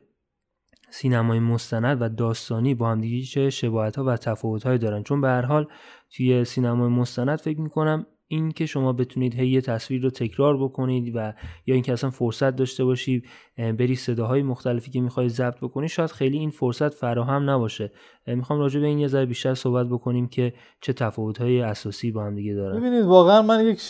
سینمای 0.90 1.40
مستند 1.40 2.02
و 2.02 2.10
داستانی 2.10 2.76
با 2.76 2.92
هم 2.92 3.02
دیگه 3.02 3.26
چه 3.26 3.50
شباهت 3.50 3.96
ها 3.96 4.04
و 4.04 4.18
تفاوت 4.18 4.64
های 4.64 4.78
دارن. 4.78 5.04
چون 5.04 5.22
به 5.22 5.28
هر 5.28 5.46
حال 5.46 5.68
توی 6.16 6.46
سینمای 6.46 6.90
مستند 6.90 7.40
فکر 7.40 7.62
می‌کنم 7.62 8.06
این 8.28 8.52
که 8.52 8.66
شما 8.66 8.94
بتونید 8.94 9.36
هی 9.36 9.62
تصویر 9.62 10.02
رو 10.02 10.10
تکرار 10.10 10.58
بکنید 10.58 11.12
و 11.16 11.34
یا 11.66 11.74
اینکه 11.74 11.94
اصلا 11.94 12.10
فرصت 12.10 12.56
داشته 12.56 12.86
باشید 12.86 13.26
بری 13.58 13.96
صداهای 13.96 14.44
مختلفی 14.44 14.92
که 14.92 15.02
می‌خواید 15.02 15.30
ضبط 15.30 15.58
بکنید 15.62 15.90
شاید 15.90 16.12
خیلی 16.12 16.38
این 16.38 16.50
فرصت 16.50 16.94
فراهم 16.94 17.50
نباشه. 17.50 17.92
می‌خوام 18.28 18.60
راجع 18.60 18.80
به 18.80 18.88
این 18.88 19.00
یه 19.00 19.08
ذره 19.08 19.26
بیشتر 19.26 19.54
صحبت 19.54 19.88
بکنیم 19.88 20.28
که 20.28 20.54
چه 20.82 20.94
تفاوت‌های 20.94 21.62
اساسی 21.62 22.12
با 22.12 22.24
هم 22.24 22.36
دیگه 22.36 22.54
دارن. 22.54 22.80
ببینید 22.80 23.06
واقعا 23.06 23.42
من 23.42 23.66
یک 23.66 23.82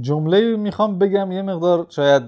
جمله 0.00 0.56
می‌خوام 0.56 0.98
بگم 0.98 1.32
یه 1.32 1.42
مقدار 1.42 1.86
شاید 1.90 2.22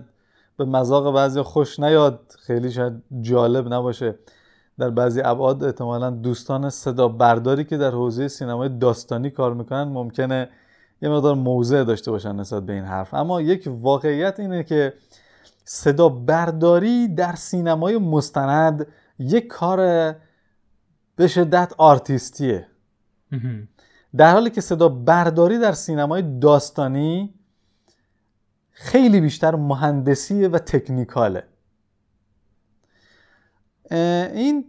به 0.57 0.65
مذاق 0.65 1.15
بعضی 1.15 1.43
خوش 1.43 1.81
نیاد 1.81 2.21
خیلی 2.47 2.71
شاید 2.71 2.93
جالب 3.21 3.75
نباشه. 3.75 4.19
در 4.79 4.91
بعضی 4.91 5.21
ابعاد 5.25 5.65
احتمالا 5.65 6.11
دوستان 6.11 6.71
صدا 6.71 7.09
برداری 7.09 7.65
که 7.65 7.77
در 7.77 7.91
حوزه 7.91 8.29
سینمای 8.29 8.69
داستانی 8.69 9.31
کار 9.31 9.55
می‌کنن 9.55 9.83
ممکنه 9.83 10.49
یه 11.03 11.09
مقدار 11.09 11.35
موضع 11.35 11.85
داشته 11.85 12.11
باشن 12.11 12.37
نسبت 12.37 12.67
به 12.67 12.73
این 12.73 12.85
حرف. 12.85 13.15
اما 13.15 13.41
یک 13.41 13.69
واقعیت 13.71 14.41
اینه 14.41 14.65
که 14.65 14.95
صدا 15.65 16.09
برداری 16.09 17.09
در 17.09 17.35
سینمای 17.35 17.99
مستند 17.99 18.87
یک 19.19 19.47
کار 19.47 19.79
به 21.17 21.29
شدت 21.29 21.73
آرتیستیه. 21.79 22.67
در 24.17 24.33
حالی 24.33 24.51
که 24.51 24.61
صدا 24.61 24.89
برداری 24.89 25.59
در 25.59 25.73
سینمای 25.73 26.39
داستانی 26.41 27.35
خیلی 28.71 29.21
بیشتر 29.21 29.55
مهندسیه 29.55 30.49
و 30.49 30.59
تکنیکاله. 30.59 31.45
این 33.91 34.65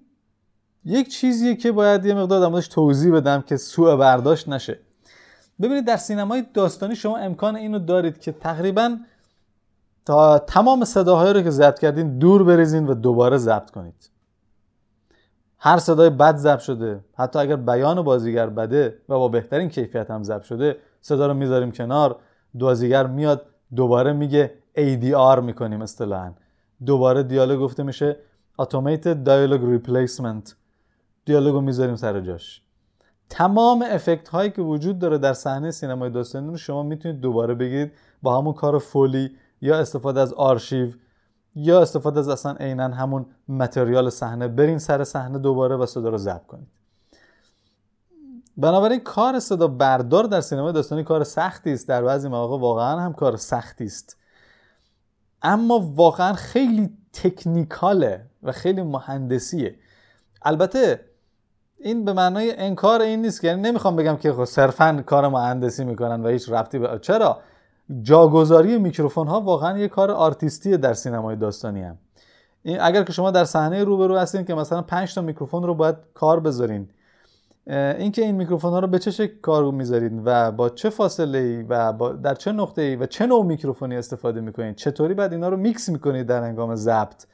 یک 0.86 1.08
چیزیه 1.08 1.56
که 1.56 1.72
باید 1.72 2.06
یه 2.06 2.14
مقدار 2.14 2.50
در 2.50 2.62
توضیح 2.62 3.14
بدم 3.14 3.42
که 3.42 3.58
سوء 3.58 3.96
برداشت 3.96 4.50
نشه. 4.50 4.80
ببینید 5.62 5.86
در 5.86 5.98
سینمای 5.98 6.46
داستانی 6.54 6.96
شما 6.96 7.18
امکان 7.18 7.56
اینو 7.56 7.80
دارید 7.80 8.20
که 8.20 8.32
تقریبا 8.32 8.98
تا 10.06 10.40
تمام 10.40 10.86
صداهایی 10.86 11.34
رو 11.34 11.42
که 11.42 11.50
ضبط 11.50 11.80
کردین 11.80 12.20
دور 12.20 12.44
بریزین 12.44 12.88
و 12.88 12.94
دوباره 12.94 13.38
ضبط 13.38 13.72
کنید. 13.72 14.10
هر 15.60 15.78
صدای 15.78 16.10
بد 16.10 16.36
ضبط 16.36 16.60
شده 16.60 17.00
حتی 17.18 17.40
اگر 17.40 17.56
بیان 17.56 18.02
بازیگر 18.02 18.50
بده 18.50 18.98
و 19.10 19.20
با 19.20 19.28
بهترین 19.28 19.70
کیفیت 19.70 20.12
هم 20.12 20.24
ضبط 20.24 20.44
شده 20.44 20.78
صدا 21.02 21.28
رو 21.28 21.34
می‌ذاریم 21.34 21.72
کنار 21.72 22.16
بازیگر 22.54 23.08
میاد 23.08 23.46
دوباره 23.76 24.14
میگه 24.14 24.54
ADR 24.78 25.40
می‌کنیم 25.44 25.82
اصطلاحا. 25.82 26.34
دوباره 26.86 27.24
دیالوگ 27.24 27.60
گفته 27.60 27.84
میشه 27.84 28.18
Automated 28.62 29.18
Dialogue 29.26 29.88
Replacement. 29.88 30.54
دیالوگو 31.26 31.62
می‌ذاریم 31.62 31.96
سر 31.96 32.20
جاش. 32.20 32.62
تمام 33.30 33.86
افکت 33.90 34.30
هایی 34.30 34.52
که 34.52 34.62
وجود 34.62 35.00
داره 35.00 35.18
در 35.18 35.34
صحنه 35.34 35.72
سینمای 35.72 36.10
داستانی 36.10 36.48
رو 36.48 36.58
شما 36.58 36.84
می‌تونید 36.84 37.22
دوباره 37.22 37.54
بگیرید 37.54 37.92
با 38.22 38.38
همون 38.38 38.54
کار 38.54 38.80
فولی 38.80 39.32
یا 39.62 39.80
استفاده 39.80 40.20
از 40.20 40.34
آرشیو 40.34 40.94
یا 41.56 41.82
استفاده 41.82 42.20
از 42.20 42.30
اصلا 42.30 42.52
عینا 42.52 42.88
همون 42.88 43.26
متریال 43.50 44.10
صحنه. 44.10 44.48
برین 44.48 44.80
سر 44.80 45.04
صحنه 45.04 45.40
دوباره 45.40 45.76
و 45.76 45.86
صدا 45.86 46.10
رو 46.10 46.18
ضبط 46.18 46.46
کنید. 46.46 46.68
بنابراین 48.58 49.00
کار 49.00 49.40
صدا 49.40 49.68
بردار 49.68 50.24
در 50.24 50.42
سینمای 50.42 50.74
داستانی 50.74 51.04
کار 51.04 51.24
سختی 51.24 51.74
است. 51.74 51.88
در 51.88 52.04
بعضی 52.04 52.28
مواقع 52.28 52.58
واقعا 52.60 53.00
هم 53.00 53.14
کار 53.14 53.38
سختی 53.38 53.86
است. 53.86 54.18
اما 55.42 55.80
واقعا 55.80 56.34
خیلی 56.34 56.98
تکنیکاله 57.14 58.26
و 58.44 58.52
خیلی 58.52 58.82
مهندسیه. 58.82 59.76
البته 60.42 61.07
این 61.80 62.06
به 62.06 62.14
معنای 62.14 62.58
انکار 62.58 63.02
این 63.02 63.22
نیست 63.22 63.42
که 63.42 63.48
یعنی 63.48 63.62
نمی‌خوام 63.62 63.96
بگم 63.96 64.18
که 64.18 64.34
خب 64.34 64.46
صرفا 64.46 65.04
کار 65.06 65.28
مهندسی 65.28 65.86
می‌کنن 65.86 66.24
و 66.24 66.28
هیچ 66.28 66.50
ربطی 66.50 66.80
به 66.80 67.00
چرا؟ 67.02 67.38
جاگذاری 68.02 68.78
میکروفون 68.78 69.28
ها 69.28 69.42
واقعا 69.42 69.78
یه 69.78 69.88
کار 69.88 70.12
آرتیستی 70.12 70.78
در 70.78 70.94
سینمای 70.94 71.36
داستانی 71.36 71.82
هم 71.82 71.98
این 72.64 72.78
اگر 72.82 73.04
که 73.04 73.14
شما 73.14 73.32
در 73.32 73.46
صحنه 73.46 73.84
روبرو 73.84 74.18
هستین 74.18 74.46
که 74.46 74.56
مثلا 74.56 74.82
5 74.82 75.16
تا 75.16 75.22
میکروفون 75.22 75.64
رو 75.64 75.74
باید 75.74 75.96
کار 76.14 76.40
بذارین 76.40 76.90
اینکه 77.68 78.22
این 78.22 78.36
میکروفون 78.36 78.72
ها 78.72 78.80
رو 78.80 78.88
به 78.88 79.00
چه 79.00 79.12
شکل 79.12 79.34
کار 79.42 79.72
می‌ذارین 79.72 80.22
و 80.26 80.52
با 80.52 80.70
چه 80.70 80.90
فاصله 80.90 81.38
ای 81.38 81.64
و 81.64 81.94
با 81.94 82.12
در 82.12 82.34
چه 82.36 82.52
نقطه 82.52 82.82
ای 82.82 82.96
و 82.96 83.06
چه 83.06 83.26
نوع 83.26 83.46
میکروفونی 83.46 83.96
استفاده 83.96 84.42
می‌کنین؟ 84.42 84.74
چطوری 84.74 85.14
بعد 85.14 85.34
اینا 85.34 85.50
رو 85.50 85.58
میکس 85.58 85.90
می‌کنید 85.90 86.28
در 86.28 86.44
هنگام 86.44 86.76
ضبط؟ 86.76 87.26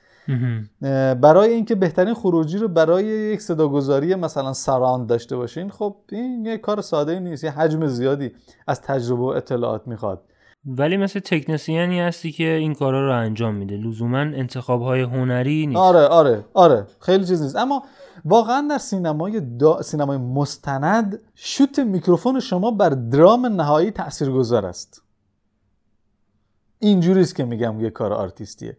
برای 1.22 1.54
اینکه 1.54 1.76
بهترین 1.76 2.14
خروجی 2.14 2.58
رو 2.58 2.68
برای 2.68 3.06
یک 3.06 3.42
صداگذاری 3.42 4.16
مثلا 4.16 4.54
surround 4.54 5.08
داشته 5.08 5.36
باشین 5.36 5.70
خب 5.70 5.96
این 6.12 6.46
یه 6.46 6.58
کار 6.58 6.82
ساده 6.82 7.20
نیست 7.20 7.44
یه 7.44 7.52
حجم 7.52 7.88
زیادی 7.88 8.32
از 8.68 8.82
تجربه 8.82 9.22
و 9.22 9.26
اطلاعات 9.26 9.88
می‌خواد. 9.88 10.22
ولی 10.66 10.98
مثل 10.98 11.20
تکنسیانی 11.20 12.00
هستی 12.00 12.32
که 12.32 12.44
این 12.44 12.74
کارا 12.74 13.08
رو 13.08 13.20
انجام 13.20 13.56
میده. 13.56 13.78
لزوما 13.78 14.18
انتخاب 14.18 14.82
های 14.82 15.02
هنری 15.02 15.68
نیست. 15.68 15.80
آره 15.80 16.00
آره 16.00 16.46
آره 16.54 16.88
خیلی 17.00 17.26
چیز 17.26 17.42
نیست. 17.42 17.56
اما 17.56 17.84
واقعا 18.26 18.68
در 18.70 18.78
سینمای 18.78 19.40
دا... 19.40 19.82
سینمای 19.82 20.18
مستند 20.18 21.20
شوت 21.36 21.80
میکروفون 21.80 22.40
شما 22.40 22.72
بر 22.72 22.90
درام 22.90 23.46
نهایی 23.46 23.92
تاثیرگذار 23.92 24.66
است. 24.66 25.02
اینجوریست 26.80 27.36
که 27.36 27.46
میگم 27.46 27.82
یه 27.82 27.90
کار 27.90 28.14
آرتیستیه. 28.14 28.78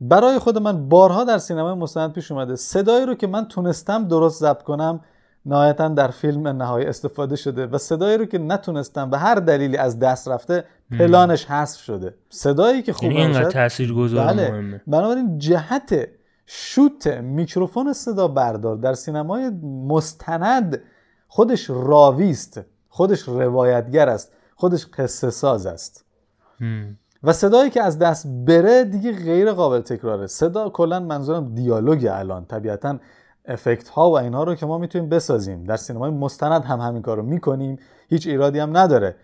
برای 0.00 0.38
خود 0.38 0.58
من 0.58 0.88
بارها 0.88 1.24
در 1.24 1.38
سینمای 1.38 1.74
مستند 1.74 2.12
پیش 2.12 2.32
اومده. 2.32 2.56
صدایی 2.56 3.06
رو 3.06 3.14
که 3.14 3.26
من 3.26 3.48
تونستم 3.48 4.08
درست 4.08 4.40
ضبط 4.40 4.62
کنم 4.62 5.00
نهایتا 5.46 5.88
در 5.88 6.08
فیلم 6.08 6.48
نهایی 6.48 6.86
استفاده 6.86 7.36
شده 7.36 7.66
و 7.66 7.78
صدایی 7.78 8.18
رو 8.18 8.24
که 8.24 8.38
نتونستم 8.38 9.10
به 9.10 9.18
هر 9.18 9.34
دلیلی 9.34 9.76
از 9.76 9.98
دست 9.98 10.28
رفته 10.28 10.64
پلانش 10.98 11.44
حذف 11.44 11.80
شده. 11.80 12.14
صدایی 12.28 12.82
که 12.82 12.92
خوب 12.92 13.12
یعنی 13.12 13.22
اینقدر 13.22 13.50
تاثیرگذار 13.50 14.26
بله. 14.26 14.50
مهمه. 14.50 14.80
بنابراین 14.86 15.38
جهت 15.38 16.08
شوت 16.46 17.06
میکروفون 17.06 17.92
صدا 17.92 18.28
بردار 18.28 18.76
در 18.76 18.94
سینمای 18.94 19.50
مستند 19.88 20.82
خودش 21.28 21.70
راویست 21.70 22.60
خودش 22.88 23.20
روایتگر 23.20 24.08
است 24.08 24.32
خودش 24.54 24.86
قصه 24.86 25.30
ساز 25.30 25.66
است 25.66 26.04
و 27.26 27.32
صدایی 27.32 27.70
که 27.70 27.82
از 27.82 27.98
دست 27.98 28.26
بره 28.46 28.84
دیگه 28.84 29.12
غیر 29.12 29.52
قابل 29.52 29.80
تکراره. 29.80 30.26
صدا 30.26 30.68
کلا 30.68 31.00
منظورم 31.00 31.54
دیالوگ 31.54 32.08
الان. 32.12 32.44
طبیعتا 32.44 32.98
افکت 33.48 33.88
ها 33.88 34.10
و 34.10 34.18
اینها 34.18 34.44
رو 34.44 34.54
که 34.54 34.66
ما 34.66 34.78
می‌تونیم 34.78 35.08
بسازیم. 35.08 35.64
در 35.64 35.76
سینمای 35.76 36.10
مستند 36.10 36.64
هم 36.64 36.80
همین 36.80 37.02
کار 37.02 37.16
رو 37.16 37.22
می‌کنیم. 37.22 37.78
هیچ 38.08 38.26
ایرادی 38.26 38.58
هم 38.58 38.76
نداره. 38.76 39.16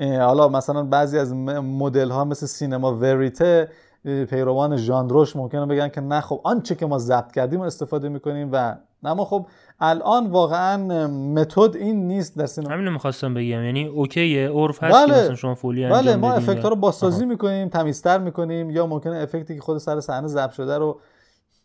حالا 0.00 0.48
مثلا 0.48 0.82
بعضی 0.82 1.18
از 1.18 1.34
مدل 1.34 2.10
ها 2.10 2.24
مثل 2.24 2.46
سینما 2.46 2.96
وریته 2.96 3.68
پیروان 4.04 4.76
ژانروش 4.76 5.36
ممکنه 5.36 5.66
بگن 5.66 5.88
که 5.88 6.00
نه 6.00 6.20
خب 6.20 6.40
آنچه 6.44 6.74
که 6.74 6.86
ما 6.86 6.98
ضبط 6.98 7.32
کردیم 7.32 7.60
استفاده 7.60 8.08
می‌کنیم 8.08 8.48
و 8.52 8.76
اما 9.04 9.24
خب 9.24 9.46
الان 9.80 10.26
واقعا 10.26 11.06
متد 11.08 11.76
این 11.76 12.08
نیست 12.08 12.38
در 12.38 12.46
سینما 12.46 12.74
همین 12.74 12.88
می‌خواستم 12.88 13.34
بگم 13.34 13.64
یعنی 13.64 13.86
اوکی 13.86 14.44
عرف 14.44 14.82
هست 14.82 14.94
بله. 14.94 15.22
مثلا 15.22 15.34
شما 15.34 15.54
فولی 15.54 15.84
انجام 15.84 16.02
بله 16.02 16.16
ما 16.16 16.32
افکت 16.32 16.62
ها 16.62 16.68
رو 16.68 16.76
بازسازی 16.76 17.26
می‌کنیم 17.26 17.68
تمیزتر 17.68 18.18
می‌کنیم 18.18 18.70
یا 18.70 18.86
ممکنه 18.86 19.16
افکتی 19.16 19.54
که 19.54 19.60
خود 19.60 19.78
سر 19.78 20.00
صحنه 20.00 20.28
ضبط 20.28 20.52
شده 20.52 20.78
رو 20.78 21.00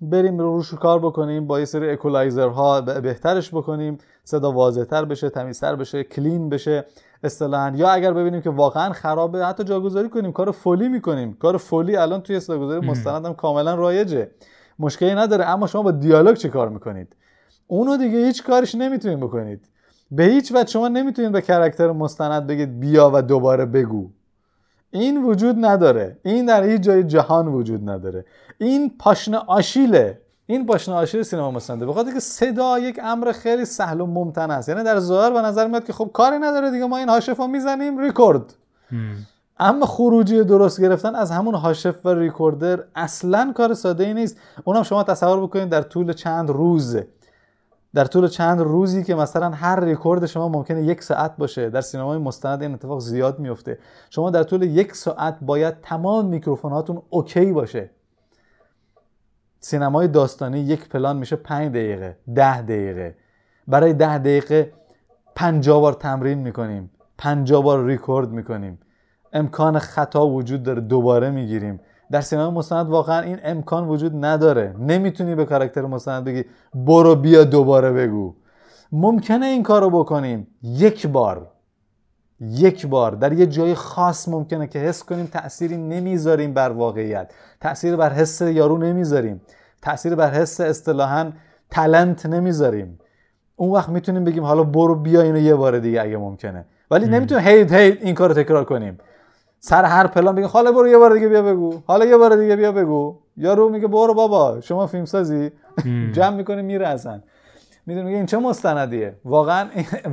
بریم 0.02 0.40
رو 0.40 0.56
روش 0.56 0.74
کار 0.74 1.00
بکنیم 1.00 1.48
با 1.48 1.60
یه 1.60 1.66
سری 1.66 1.90
اکولایزر 1.90 2.48
ها 2.48 2.82
بهترش 2.82 3.50
بکنیم 3.50 3.98
صدا 4.24 4.52
واضحتر 4.52 5.06
بشه 5.06 5.30
تمیزتر 5.30 5.76
بشه 5.76 6.04
کلین 6.04 6.50
بشه 6.50 6.86
اصطلاحا. 7.24 7.72
یا 7.76 7.90
اگر 7.90 8.14
ببینیم 8.14 8.42
که 8.42 8.50
واقعا 8.50 8.94
خرابه 8.94 9.46
حتی 9.46 9.64
جاگذاری 9.64 10.10
کنیم 10.10 10.32
کار 10.32 10.52
فولی 10.52 10.90
می‌کنیم. 10.90 11.34
کار 11.34 11.58
فولی 11.58 11.96
الان 11.96 12.22
توی 12.22 12.40
صداگذاری 12.40 12.88
مستند 12.88 13.26
هم 13.26 13.34
کاملا 13.34 13.76
رایجه. 13.76 14.32
مشکلی 14.80 15.16
نداره 15.16 15.46
اما 15.46 15.68
شما 15.68 15.82
با 15.82 15.92
دیالوگ 15.92 16.36
چه 16.36 16.50
کار 16.50 16.70
می‌کنید؟ 16.70 17.16
اونو 17.68 17.98
دیگه 17.98 18.26
هیچ 18.26 18.44
کارش 18.44 18.76
نمی‌تونید 18.76 19.20
بکنید. 19.20 19.70
به 20.12 20.24
هیچ 20.24 20.52
وجه 20.56 20.72
شما 20.72 20.88
نمی‌تونید 20.88 21.32
به 21.32 21.42
کرکتر 21.42 21.92
مستند 21.92 22.48
بگید 22.48 22.80
بیا 22.80 23.12
و 23.14 23.22
دوباره 23.22 23.66
بگو. 23.66 24.10
این 24.96 25.24
وجود 25.24 25.66
نداره. 25.66 26.18
این 26.24 26.46
در 26.46 26.64
هیچ 26.64 26.82
جای 26.82 27.04
جهان 27.04 27.48
وجود 27.48 27.90
نداره. 27.90 28.26
این 28.58 28.92
پاشنه 29.00 29.38
آشیله. 29.38 30.22
این 30.46 30.66
پاشنه 30.66 30.96
آشیل 30.96 31.24
سینما 31.24 31.52
مستنده 31.52 31.86
بخاطر 31.86 32.12
که 32.12 32.20
صدا 32.20 32.80
یک 32.80 33.00
امر 33.04 33.32
خیلی 33.32 33.66
سهل 33.66 34.02
و 34.02 34.06
ممتنع 34.06 34.58
است. 34.58 34.70
یعنی 34.70 34.84
در 34.84 35.00
ظاهر 35.00 35.32
به 35.32 35.42
نظر 35.42 35.68
میاد 35.68 35.84
که 35.84 35.94
خب 35.94 36.10
کاری 36.14 36.38
نداره 36.38 36.72
دیگه. 36.72 36.86
ما 36.86 36.98
این 36.98 37.10
هاشفو 37.10 37.48
می‌زنیم 37.48 37.98
ریکورد. 37.98 38.54
اما 39.60 39.86
خروجی 39.86 40.44
درست 40.44 40.82
گرفتن 40.82 41.16
از 41.16 41.32
همون 41.32 41.56
هاشف 41.56 42.06
و 42.06 42.10
ریکوردر 42.10 42.84
اصلا 42.96 43.54
کار 43.56 43.74
ساده 43.74 44.04
ای 44.04 44.14
نیست. 44.14 44.38
اونم 44.64 44.84
شما 44.84 45.04
تصور 45.04 45.42
بکنید 45.42 45.70
در 45.70 45.82
طول 45.82 46.14
چند 46.14 46.50
روز 46.50 46.98
در 47.96 48.06
طول 48.06 48.28
چند 48.28 48.60
روزی 48.60 49.04
که 49.04 49.16
مثلا 49.16 49.50
هر 49.50 49.80
ریکورد 49.80 50.26
شما 50.26 50.50
ممکنه 50.50 50.84
یک 50.84 51.04
ساعت 51.04 51.38
باشه 51.38 51.70
در 51.70 51.82
سینمای 51.82 52.18
مستند 52.18 52.62
این 52.62 52.74
اتفاق 52.74 53.00
زیاد 53.00 53.40
میفته. 53.40 53.78
شما 54.10 54.30
در 54.30 54.44
طول 54.44 54.62
یک 54.62 54.96
ساعت 54.96 55.38
باید 55.42 55.82
تمام 55.82 56.26
میکروفوناتون 56.26 57.02
اوکی 57.10 57.52
باشه. 57.52 57.90
سینمای 59.60 60.08
داستانی 60.08 60.60
یک 60.60 60.90
پلان 60.90 61.18
میشه 61.18 61.36
5 61.36 61.70
دقیقه 61.70 62.18
ده 62.36 62.62
دقیقه. 62.62 63.16
برای 63.68 63.94
ده 63.94 64.18
دقیقه 64.18 64.74
50 65.36 65.82
بار 65.82 65.94
تمرین 65.94 66.38
می‌کنیم 66.38 66.92
50 67.18 67.64
بار 67.64 67.86
ریکورد 67.86 68.30
می‌کنیم. 68.30 68.80
امکان 69.34 69.80
خطا 69.80 70.28
وجود 70.28 70.64
داره 70.64 70.82
دوباره 70.82 71.30
می‌گیریم. 71.30 71.80
در 72.12 72.22
سینما 72.22 72.52
مستند 72.52 72.90
واقعا 72.90 73.22
این 73.22 73.40
امکان 73.44 73.88
وجود 73.88 74.26
نداره. 74.26 74.76
نمی‌تونی 74.80 75.36
به 75.36 75.46
کاراکتر 75.46 75.82
مستند 75.82 76.24
بگی 76.24 76.46
برو 76.74 77.16
بیا 77.16 77.44
دوباره 77.44 77.92
بگو. 77.92 78.36
ممکنه 78.92 79.46
این 79.46 79.64
کارو 79.64 79.90
بکنیم. 79.90 80.48
یک 80.64 81.08
بار 81.08 81.48
یک 82.42 82.88
بار. 82.88 83.12
در 83.12 83.34
یه 83.34 83.46
جای 83.46 83.76
خاص 83.76 84.30
ممکنه 84.30 84.68
که 84.68 84.80
حس 84.80 85.04
کنیم 85.04 85.26
تأثیری 85.26 85.78
نمی‌ذاریم 85.78 86.54
بر 86.54 86.70
واقعیت. 86.70 87.32
تأثیر 87.62 87.96
بر 87.96 88.14
حس 88.14 88.42
یارو 88.42 88.78
نمی‌ذاریم. 88.78 89.42
تأثیر 89.82 90.16
بر 90.16 90.32
حس 90.32 90.62
اصطلاحا 90.62 91.32
تلنت 91.70 92.26
نمی‌ذاریم. 92.26 93.00
اون 93.56 93.72
وقت 93.72 93.90
می‌تونیم 93.90 94.24
بگیم 94.24 94.44
حالا 94.44 94.64
برو 94.64 94.96
بیا 94.96 95.22
اینو 95.22 95.38
یه 95.38 95.56
بار 95.56 95.80
دیگه 95.80 96.02
اگه 96.02 96.18
ممکنه. 96.18 96.66
ولی 96.92 97.06
نمی‌تونیم 97.06 97.48
هی 97.48 97.64
هی 97.64 97.92
این 98.02 98.16
کارو 98.16 98.34
تکرار 98.34 98.64
کنیم. 98.64 98.98
سر 99.60 99.86
هر 99.86 100.08
پلان 100.08 100.36
بگیم 100.36 100.48
حالا 100.48 100.72
برو 100.72 100.88
یه 100.88 100.98
بار 100.98 101.14
دیگه 101.14 101.28
بیا 101.28 101.42
بگو. 101.42 101.82
حالا 101.88 102.06
یه 102.06 102.18
بار 102.18 102.36
دیگه 102.36 102.56
بیا 102.56 102.72
بگو. 102.72 103.18
یارو 103.38 103.70
میگه 103.70 103.88
برو 103.88 104.14
بابا 104.14 104.62
شما 104.62 104.88
فیلم 104.88 105.06
سازی. 105.06 105.52
جمع 106.12 106.36
می‌کنه 106.36 106.62
میره 106.62 106.88
اصلا 106.88 107.22
می‌دونی 107.86 108.16
این 108.16 108.26
چه 108.26 108.38
مستندیه؟ 108.38 109.16
واقعا 109.26 109.68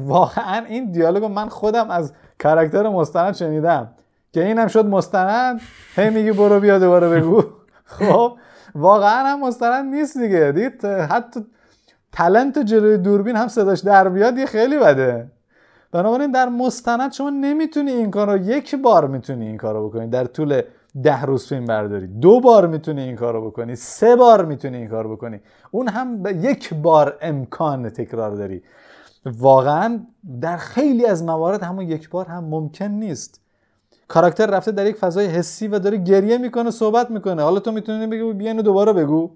واقعا 0.07 0.65
این 0.69 0.91
دیالوگو 0.91 1.29
من 1.29 1.49
خودم 1.49 1.91
از 1.91 2.13
کاراکتر 2.43 2.89
مستند 2.89 3.35
شنیدم. 3.35 3.91
که 4.33 4.45
اینم 4.45 4.67
شد 4.67 4.87
مستند 4.87 5.61
هی 5.97 6.11
میگی 6.11 6.33
برو 6.33 6.61
بیا 6.61 6.79
دوباره 6.79 7.09
بگو. 7.09 7.43
خب 7.85 8.33
واقعا 8.75 9.27
هم 9.27 9.41
مستند 9.41 9.95
نیست 9.95 10.19
دیگه. 10.19 10.53
دید 10.53 10.85
حتی 10.85 11.41
تلنت 12.13 12.59
جلوی 12.59 12.99
دوربین 12.99 13.37
هم 13.37 13.49
صداش 13.49 13.81
در 13.81 14.09
بیاد 14.09 14.39
یه 14.39 14.47
خیلی 14.47 14.79
بده. 14.79 15.31
بنابراین 15.93 16.31
در 16.31 16.49
مستند 16.49 17.13
شما 17.13 17.31
نمی‌تونی 17.31 17.91
این 17.91 18.11
کار 18.11 18.33
رو 18.33 18.37
یک 18.47 18.75
بار 18.75 19.07
می‌تونی 19.07 19.47
این 19.47 19.57
کار 19.57 19.75
رو 19.75 19.89
بکنی. 19.89 20.07
در 20.07 20.25
طول 20.25 20.63
ده 21.03 21.23
روز 21.23 21.47
فیلم 21.47 21.65
برداری. 21.65 22.07
دو 22.07 22.41
بار 22.41 22.67
می‌تونی 22.67 23.03
این 23.03 23.17
کار 23.17 23.35
رو 23.35 23.51
بکنی. 23.51 23.77
سه 23.77 24.17
بار 24.17 24.45
می‌تونی 24.45 24.77
این 24.77 24.89
کار 24.89 25.09
بکنی. 25.09 25.41
اون 25.71 25.89
هم 25.89 26.23
به 26.23 26.33
یک 26.33 26.75
بار 26.75 27.19
امکان 27.23 27.91
تکرار 27.91 28.31
داری. 28.31 28.63
واقعا 29.27 30.01
در 30.41 30.57
خیلی 30.57 31.07
از 31.07 31.25
موارد 31.25 31.63
همون 31.63 31.89
یک 31.89 32.11
بار 32.11 32.27
هم 32.27 32.45
ممکن 32.45 32.85
نیست. 32.85 33.41
کاراکتر 34.09 34.47
رفته 34.47 34.73
در 34.73 34.87
یک 34.87 34.97
فضای 34.97 35.27
حسی 35.27 35.69
و 35.69 35.79
داره 35.79 35.97
گریه 35.97 36.39
می‌کنه 36.39 36.71
صحبت 36.71 37.11
می‌کنه. 37.11 37.43
حالا 37.43 37.61
تو 37.61 37.73
می‌تونی 37.73 38.07
بگی 38.07 38.33
بیا 38.33 38.53
دوباره 38.53 38.93
بگو. 38.93 39.31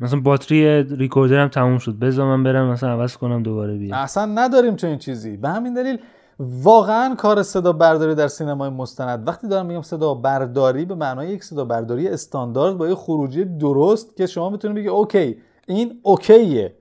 مثلا 0.00 0.20
باتری 0.20 0.82
ریکوردرم 0.82 1.48
تموم 1.48 1.78
شد. 1.78 1.98
بذار 1.98 2.36
من 2.36 2.42
برم 2.42 2.70
مثلا 2.70 2.90
عوض 2.90 3.16
کنم 3.16 3.42
دوباره 3.42 3.78
بیا 3.78 3.96
اصلا 3.96 4.26
نداریم 4.26 4.76
چه 4.76 4.88
این 4.88 4.98
چیزی. 4.98 5.36
به 5.36 5.48
همین 5.48 5.74
دلیل 5.74 5.98
واقعا 6.38 7.14
کار 7.14 7.42
صدا 7.42 7.72
برداری 7.72 8.14
در 8.14 8.28
سینمای 8.28 8.70
مستند. 8.70 9.28
وقتی 9.28 9.48
دارم 9.48 9.66
میگم 9.66 9.82
صدا 9.82 10.14
برداری 10.14 10.84
به 10.84 10.94
معنای 10.94 11.28
یک 11.28 11.44
صدا 11.44 11.64
برداری 11.64 12.08
استاندارد 12.08 12.76
با 12.76 12.88
یه 12.88 12.94
خروجی 12.94 13.44
درست 13.44 14.16
که 14.16 14.26
شما 14.26 14.50
می‌تونید 14.50 14.76
بگی 14.76 14.88
اوکی 14.88 15.36
این 15.66 16.00
اوکیه. 16.02 16.76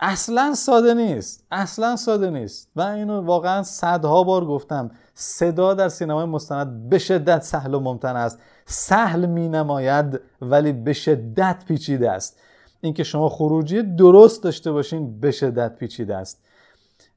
اصلا 0.00 0.54
ساده 0.54 0.94
نیست. 0.94 1.46
اصلا 1.50 1.96
ساده 1.96 2.30
نیست. 2.30 2.70
و 2.76 2.82
اینو 2.82 3.20
واقعا 3.20 3.62
صدها 3.62 4.22
بار 4.22 4.44
گفتم. 4.44 4.90
صدا 5.14 5.74
در 5.74 5.88
سینمای 5.88 6.24
مستند 6.24 6.88
به 6.88 6.98
شدت 6.98 7.42
سهل 7.42 7.74
و 7.74 7.80
ممتن 7.80 8.16
است. 8.16 8.40
سهل 8.66 9.26
می 9.26 9.48
نماید 9.48 10.20
ولی 10.42 10.72
به 10.72 10.92
شدت 10.92 11.64
پیچیده 11.68 12.10
است. 12.10 12.40
اینکه 12.80 13.04
شما 13.04 13.28
خروجی 13.28 13.82
درست 13.82 14.42
داشته 14.42 14.72
باشین 14.72 15.20
به 15.20 15.30
شدت 15.30 15.76
پیچیده 15.76 16.16
است. 16.16 16.44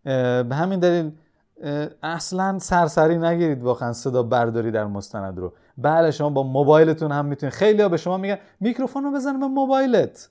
به 0.04 0.48
همین 0.52 0.80
دلیل 0.80 1.12
اصلا 2.04 2.60
سرسری 2.60 3.18
نگیرید 3.18 3.64
واقعا 3.64 3.94
صدا 3.94 4.24
برداری 4.24 4.72
در 4.72 4.86
مستند 4.86 5.38
رو. 5.38 5.54
بله 5.78 6.12
شما 6.12 6.30
با 6.30 6.44
موبایلتون 6.44 7.12
هم 7.12 7.26
می‌تونید. 7.26 7.54
خیلی 7.54 7.82
ها 7.82 7.90
به 7.90 7.98
شما 7.98 8.18
میگن 8.18 8.38
میکروفون 8.60 9.04
رو 9.04 9.12
بزن 9.12 9.40
به 9.40 9.48
موبایلت. 9.48 10.30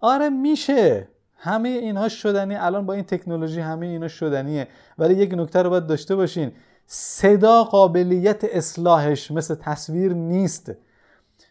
آره 0.00 0.28
میشه. 0.28 1.08
همه 1.36 1.68
اینها 1.68 2.08
شدنی 2.08 2.54
الان 2.54 2.86
با 2.86 2.92
این 2.92 3.04
تکنولوژی 3.04 3.60
همه 3.60 3.86
اینا 3.86 4.08
شدنیه. 4.08 4.68
ولی 4.98 5.14
یک 5.14 5.34
نکته 5.34 5.62
رو 5.62 5.70
باید 5.70 5.86
داشته 5.86 6.16
باشین. 6.16 6.52
صدا 6.86 7.64
قابلیت 7.64 8.44
اصلاحش 8.44 9.30
مثل 9.30 9.54
تصویر 9.54 10.12
نیست. 10.12 10.72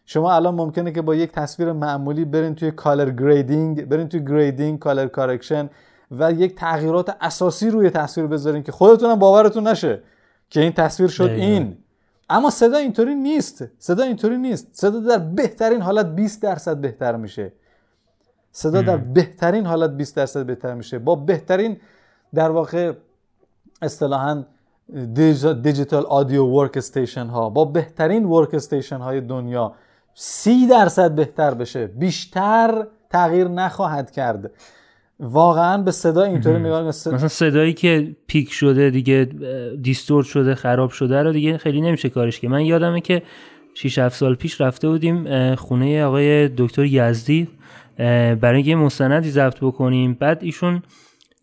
شما 0.06 0.34
الان 0.34 0.56
ممکنه 0.56 0.92
که 0.92 1.02
با 1.02 1.16
یک 1.16 1.32
تصویر 1.32 1.72
معمولی 1.72 2.26
برین 2.26 2.56
توی 2.56 2.72
color 2.72 3.10
grading 3.10 3.86
برین 3.86 4.10
توی 4.10 4.26
grading 4.26 4.80
color 4.80 5.08
correction 5.08 5.70
و 6.12 6.32
یک 6.32 6.56
تغییرات 6.56 7.18
اساسی 7.22 7.70
روی 7.70 7.90
تصویر 7.90 8.28
بذارین 8.28 8.64
که 8.64 8.72
خودتونم 8.72 9.16
باورتون 9.20 9.68
نشه 9.68 10.02
که 10.50 10.62
این 10.62 10.72
تصویر 10.72 11.10
شد 11.10 11.24
این. 11.24 11.78
اما 12.30 12.50
صدا 12.50 12.78
اینطوری 12.78 13.16
نیست. 13.16 13.64
صدا 13.80 14.04
اینطوری 14.04 14.38
نیست. 14.38 14.68
صدا 14.72 15.00
در 15.00 15.18
بهترین 15.18 15.82
حالت 15.82 16.06
20 16.16 16.42
درصد 16.42 16.78
بهتر 16.78 17.16
میشه. 17.16 17.54
صدا 18.52 18.82
در 18.82 18.98
بهترین 18.98 19.66
حالت 19.66 19.90
20 19.90 20.16
درصد 20.16 20.46
بهتر 20.46 20.74
میشه. 20.74 21.00
با 21.00 21.16
بهترین 21.16 21.78
در 22.34 22.50
واقع 22.50 22.94
اصطلاحا 23.82 24.44
digital 25.62 26.04
audio 26.04 26.46
workstation 26.46 27.28
ها 27.28 27.50
با 27.50 27.66
بهترین 27.66 28.26
workstation 28.26 28.98
های 28.98 29.22
دنیا 29.22 29.74
سی 30.14 30.68
درصد 30.68 31.16
بهتر 31.16 31.54
بشه. 31.54 31.88
بیشتر 31.88 32.88
تغییر 33.10 33.48
نخواهد 33.48 34.12
کرد. 34.12 34.52
واقعا 35.20 35.78
به 35.78 35.92
صدا 35.92 36.24
اینطوری 36.24 36.60
نگاه 36.60 36.84
مثلا 36.84 37.28
صدایی 37.28 37.74
که 37.74 38.16
peak 38.28 38.52
شده 38.52 38.90
دیگه 38.90 39.30
distort 39.82 40.26
شده 40.26 40.56
خراب 40.56 40.90
شده 40.90 41.24
رو 41.24 41.32
دیگه 41.32 41.58
خیلی 41.58 41.82
نمیشه 41.82 42.10
کارش 42.10 42.40
که 42.40 42.50
من 42.50 42.66
یادمه 42.66 43.02
که 43.02 43.22
6 43.74 44.00
7 44.00 44.16
سال 44.16 44.36
پیش 44.36 44.62
رفته 44.62 44.90
بودیم 44.90 45.56
خونه 45.56 46.04
آقای 46.04 46.48
دکتر 46.48 46.86
یزدی 46.86 47.48
برای 48.42 48.62
یه 48.62 48.76
مستندی 48.76 49.30
ضبط 49.30 49.58
بکنیم. 49.62 50.18
بعد 50.20 50.44
ایشون 50.44 50.84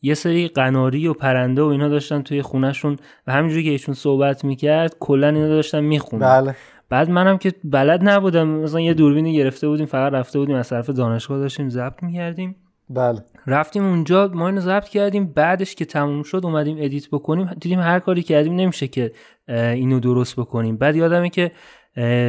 یه 0.03 0.15
سری 0.15 0.49
قناری 0.49 1.09
و 1.09 1.13
پرنده 1.13 1.63
و 1.63 1.67
اینا 1.67 1.89
داشتن 1.89 2.23
توی 2.23 2.43
خونهشون 2.43 2.97
و 3.27 3.33
همینجوری 3.33 3.65
که 3.65 3.71
ایشون 3.71 3.95
صحبت 3.95 4.45
می‌کرد 4.45 4.97
کلا 5.01 5.29
اینا 5.29 5.49
داشتن 5.49 5.81
میخوندن. 5.81 6.41
بله. 6.41 6.55
بعد 6.89 7.11
منم 7.11 7.39
که 7.39 7.53
بلد 7.65 8.09
نبودم. 8.09 8.49
مثلا 8.49 8.81
یه 8.81 8.95
دوربینی 8.95 9.37
گرفته 9.37 9.69
بودیم 9.69 9.87
فقط 9.87 10.13
رفته 10.13 10.39
بودیم 10.39 10.57
از 10.57 10.69
طرف 10.69 10.91
دانشگاه 10.91 11.39
داشتیم 11.39 11.69
ضبط 11.69 12.03
می‌کردیم. 12.03 12.57
بله. 12.91 13.25
رفتیم 13.47 13.85
اونجا 13.85 14.31
ما 14.35 14.49
اینو 14.49 14.61
ضبط 14.61 14.89
کردیم. 14.89 15.27
بعدش 15.27 15.75
که 15.75 15.85
تموم 15.85 16.23
شد 16.23 16.41
اومدیم 16.45 16.77
ادیت 16.81 17.09
بکنیم. 17.11 17.51
دیدیم 17.61 17.81
هر 17.81 17.99
کاری 17.99 18.23
کردیم 18.23 18.55
نمیشه 18.55 18.89
که 18.89 19.13
اینو 19.49 20.01
درست 20.01 20.37
بکنیم. 20.37 20.77
بعد 20.77 20.97
یادمه 20.97 21.31
که 21.31 21.53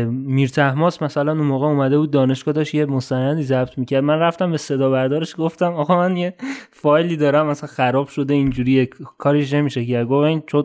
میر 0.06 0.50
تحماس 0.50 1.02
مثلا 1.04 1.32
اون 1.32 1.42
موقع 1.42 1.68
اومده 1.68 1.98
بود 1.98 2.12
دانشگاه 2.12 2.54
داشت 2.54 2.76
یه 2.76 2.86
مستندی 2.86 3.44
ضبط 3.44 3.78
می‌کرد. 3.78 4.04
من 4.04 4.20
رفتم 4.20 4.52
به 4.52 4.58
صدا 4.58 4.90
بردارش 4.90 5.36
گفتم 5.38 5.74
آقا 5.74 5.98
من 5.98 6.18
یه 6.18 6.34
فایلی 6.72 7.18
دارم 7.18 7.48
مثلا 7.48 7.70
خراب 7.70 8.08
شده 8.08 8.34
اینجوری 8.34 8.90
کاریش 9.18 9.54
نمیشه. 9.54 9.86
که 9.86 10.04
گفت 10.04 10.26
این 10.26 10.44
چون 10.48 10.64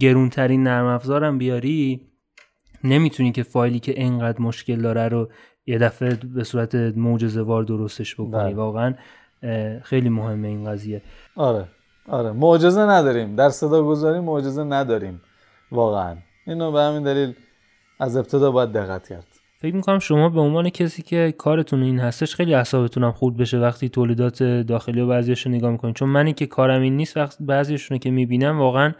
گرونترین 0.00 0.62
نرم 0.62 0.86
افزارم 0.86 1.38
بیاری 1.38 2.00
نمی‌تونی 2.84 3.32
که 3.32 3.42
فایلی 3.42 3.80
که 3.80 3.94
انقدر 3.96 4.42
مشکل 4.42 4.82
داره 4.82 5.08
رو 5.08 5.28
یه 5.66 5.78
دفعه 5.78 6.18
به 6.34 6.44
صورت 6.44 6.74
معجزه 6.74 7.42
وار 7.42 7.62
درستش 7.62 8.14
بکنی. 8.14 8.30
بله. 8.30 8.54
واقعا 8.54 8.94
خیلی 9.82 10.08
مهمه 10.08 10.48
این 10.48 10.64
قضیه. 10.64 11.02
آره 11.36 11.64
آره. 12.08 12.32
معجزه 12.32 12.80
نداریم. 12.80 13.36
در 13.36 13.48
صدا 13.48 13.82
گذاری 13.82 14.20
معجزه 14.20 14.64
نداریم. 14.64 15.20
واقعا. 15.72 16.16
اینو 16.46 16.72
به 16.72 16.80
همین 16.80 17.02
دلیل 17.02 17.34
از 18.00 18.16
ابتدا 18.16 18.50
باید 18.50 18.72
دقت 18.72 19.08
کرد. 19.08 19.26
فکر 19.60 19.74
می‌کنم 19.74 19.98
شما 19.98 20.28
به 20.28 20.40
عنوان 20.40 20.70
کسی 20.70 21.02
که 21.02 21.34
کارتون 21.38 21.82
این 21.82 21.98
هستش 21.98 22.34
خیلی 22.34 22.54
اعصابتون 22.54 23.04
هم 23.04 23.12
خورد 23.12 23.36
بشه 23.36 23.58
وقتی 23.58 23.88
تولیدات 23.88 24.42
داخلی 24.42 25.00
و 25.00 25.06
بعضیاشو 25.06 25.50
نگاه 25.50 25.70
می‌کنید 25.70 25.94
چون 25.94 26.08
منی 26.08 26.32
که 26.32 26.46
کارم 26.46 26.82
این 26.82 26.96
نیست 26.96 27.16
وقت 27.16 27.36
بعضیشونو 27.40 27.98
که 27.98 28.10
می‌بینم 28.10 28.58
واقعا 28.58 28.92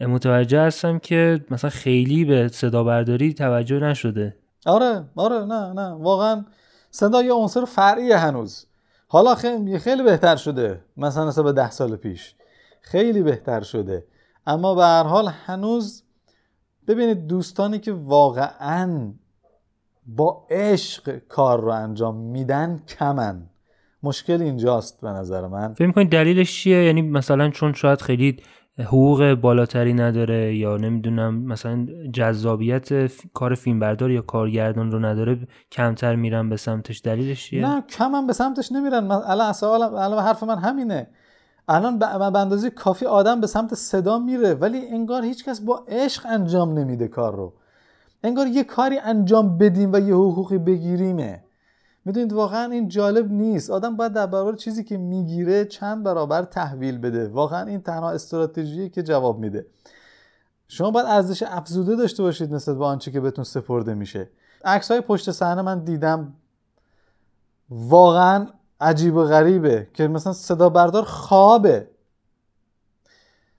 متوجه 0.00 0.60
هستم 0.60 0.98
که 0.98 1.44
مثلا 1.50 1.70
خیلی 1.70 2.24
به 2.24 2.48
صدا 2.48 2.84
برداری 2.84 3.34
توجه 3.34 3.78
نشده. 3.78 4.36
آره 4.66 5.04
آره 5.16 5.44
نه 5.44 5.72
نه. 5.72 5.88
واقعا 5.88 6.44
صدا 6.90 7.22
یه 7.22 7.32
عنصر 7.32 7.64
فرعیه 7.64 8.16
هنوز. 8.16 8.66
حالا 9.08 9.34
خیلی 9.34 9.78
خیلی 9.78 10.02
بهتر 10.02 10.36
شده. 10.36 10.80
مثلا 10.96 11.28
نسبت 11.28 11.44
به 11.44 11.52
ده 11.52 11.70
سال 11.70 11.96
پیش. 11.96 12.34
خیلی 12.80 13.22
بهتر 13.22 13.60
شده. 13.60 14.04
اما 14.46 14.74
به 14.74 14.82
هر 14.82 15.02
حال 15.02 15.28
هنوز 15.46 16.02
ببینید 16.88 17.26
دوستانی 17.26 17.78
که 17.78 17.92
واقعا 17.92 19.12
با 20.06 20.46
عشق 20.50 21.18
کار 21.28 21.60
رو 21.60 21.68
انجام 21.68 22.16
میدن 22.16 22.80
کمن. 22.88 23.46
مشکل 24.02 24.42
اینجاست 24.42 25.00
به 25.00 25.08
نظر 25.08 25.46
من. 25.46 25.74
فکر 25.74 25.86
می‌کنید 25.86 26.10
دلیلش 26.10 26.62
چیه؟ 26.62 26.84
یعنی 26.84 27.02
مثلا 27.02 27.50
چون 27.50 27.72
شاید 27.72 28.00
خیلی 28.00 28.36
حقوق 28.78 29.34
بالاتری 29.34 29.94
نداره 29.94 30.56
یا 30.56 30.76
نمی‌دونم 30.76 31.42
مثلا 31.42 31.86
جذابیت 32.12 33.12
کار 33.32 33.54
فیلمبردار 33.54 34.10
یا 34.10 34.22
کارگردان 34.22 34.92
رو 34.92 34.98
نداره 34.98 35.38
کمتر 35.72 36.16
میرن 36.16 36.48
به 36.48 36.56
سمتش. 36.56 37.00
دلیلش 37.04 37.44
چیه؟ 37.44 37.68
نه 37.68 37.80
کم 37.80 38.14
هم 38.14 38.26
به 38.26 38.32
سمتش 38.32 38.72
نمیرن. 38.72 39.10
الان 39.10 39.54
الان 39.72 40.24
حرف 40.24 40.42
من 40.42 40.58
همینه. 40.58 41.08
الان 41.68 41.98
به 41.98 42.38
اندازه 42.38 42.70
کافی 42.70 43.06
آدم 43.06 43.40
به 43.40 43.46
سمت 43.46 43.74
صدا 43.74 44.18
میره 44.18 44.54
ولی 44.54 44.88
انگار 44.88 45.24
هیچکس 45.24 45.60
با 45.60 45.84
عشق 45.88 46.26
انجام 46.28 46.78
نمیده 46.78 47.08
کار 47.08 47.36
رو. 47.36 47.52
انگار 48.24 48.46
یه 48.46 48.64
کاری 48.64 48.98
انجام 48.98 49.58
بدیم 49.58 49.92
و 49.92 49.98
یه 49.98 50.14
حقوقی 50.14 50.58
بگیریمه. 50.58 51.44
می‌دونید 52.04 52.32
واقعا 52.32 52.72
این 52.72 52.88
جالب 52.88 53.32
نیست. 53.32 53.70
آدم 53.70 53.96
باید 53.96 54.12
در 54.12 54.26
برابر 54.26 54.56
چیزی 54.56 54.84
که 54.84 54.96
می‌گیره 54.96 55.64
چند 55.64 56.04
برابر 56.04 56.42
تحویل 56.42 56.98
بده. 56.98 57.28
واقعا 57.28 57.66
این 57.66 57.80
تنها 57.80 58.10
استراتژی 58.10 58.90
که 58.90 59.02
جواب 59.02 59.38
میده. 59.38 59.66
شما 60.68 60.90
باید 60.90 61.06
ارزش 61.06 61.42
افزوده 61.42 61.96
داشته 61.96 62.22
باشید 62.22 62.54
نسبت 62.54 62.76
به 62.76 62.84
آنچه 62.84 63.10
که 63.10 63.20
بهتون 63.20 63.44
سپرده 63.44 63.94
میشه. 63.94 64.30
عکس 64.64 64.90
های 64.90 65.00
پشت 65.00 65.30
صحنه 65.30 65.62
من 65.62 65.78
دیدم. 65.78 66.34
واقعا 67.70 68.46
عجیب 68.80 69.14
و 69.14 69.24
غریبه 69.24 69.88
که 69.94 70.08
مثلا 70.08 70.32
صدا 70.32 70.68
بردار 70.68 71.02
خوابه. 71.02 71.88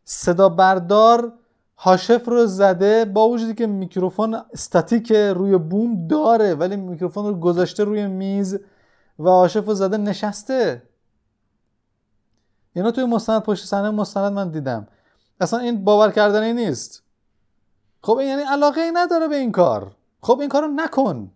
صدا 0.03 0.49
بردار 0.49 1.33
هاشف 1.77 2.27
رو 2.27 2.45
زده 2.45 3.05
با 3.05 3.29
وجودی 3.29 3.53
که 3.53 3.67
میکروفون 3.67 4.41
استاتیک 4.53 5.11
روی 5.11 5.57
بوم 5.57 6.07
داره 6.07 6.55
ولی 6.55 6.75
میکروفون 6.75 7.25
رو 7.25 7.39
گذاشته 7.39 7.83
روی 7.83 8.07
میز 8.07 8.59
و 9.19 9.29
هاشف 9.29 9.65
رو 9.65 9.73
زده 9.73 9.97
نشسته. 9.97 10.83
اینا 12.73 12.91
توی 12.91 13.05
مستند 13.05 13.41
پشت 13.41 13.65
صحنه 13.65 13.89
مستند 13.89 14.33
من 14.33 14.49
دیدم. 14.49 14.87
اصلا 15.39 15.59
این 15.59 15.83
باور 15.83 16.11
کردنی 16.11 16.53
نیست. 16.53 17.03
خب 18.01 18.17
این 18.17 18.29
یعنی 18.29 18.41
علاقه 18.41 18.81
ای 18.81 18.91
نداره 18.91 19.27
به 19.27 19.35
این 19.35 19.51
کار. 19.51 19.91
خب 20.21 20.39
این 20.39 20.49
کارو 20.49 20.67
نکن. 20.67 21.31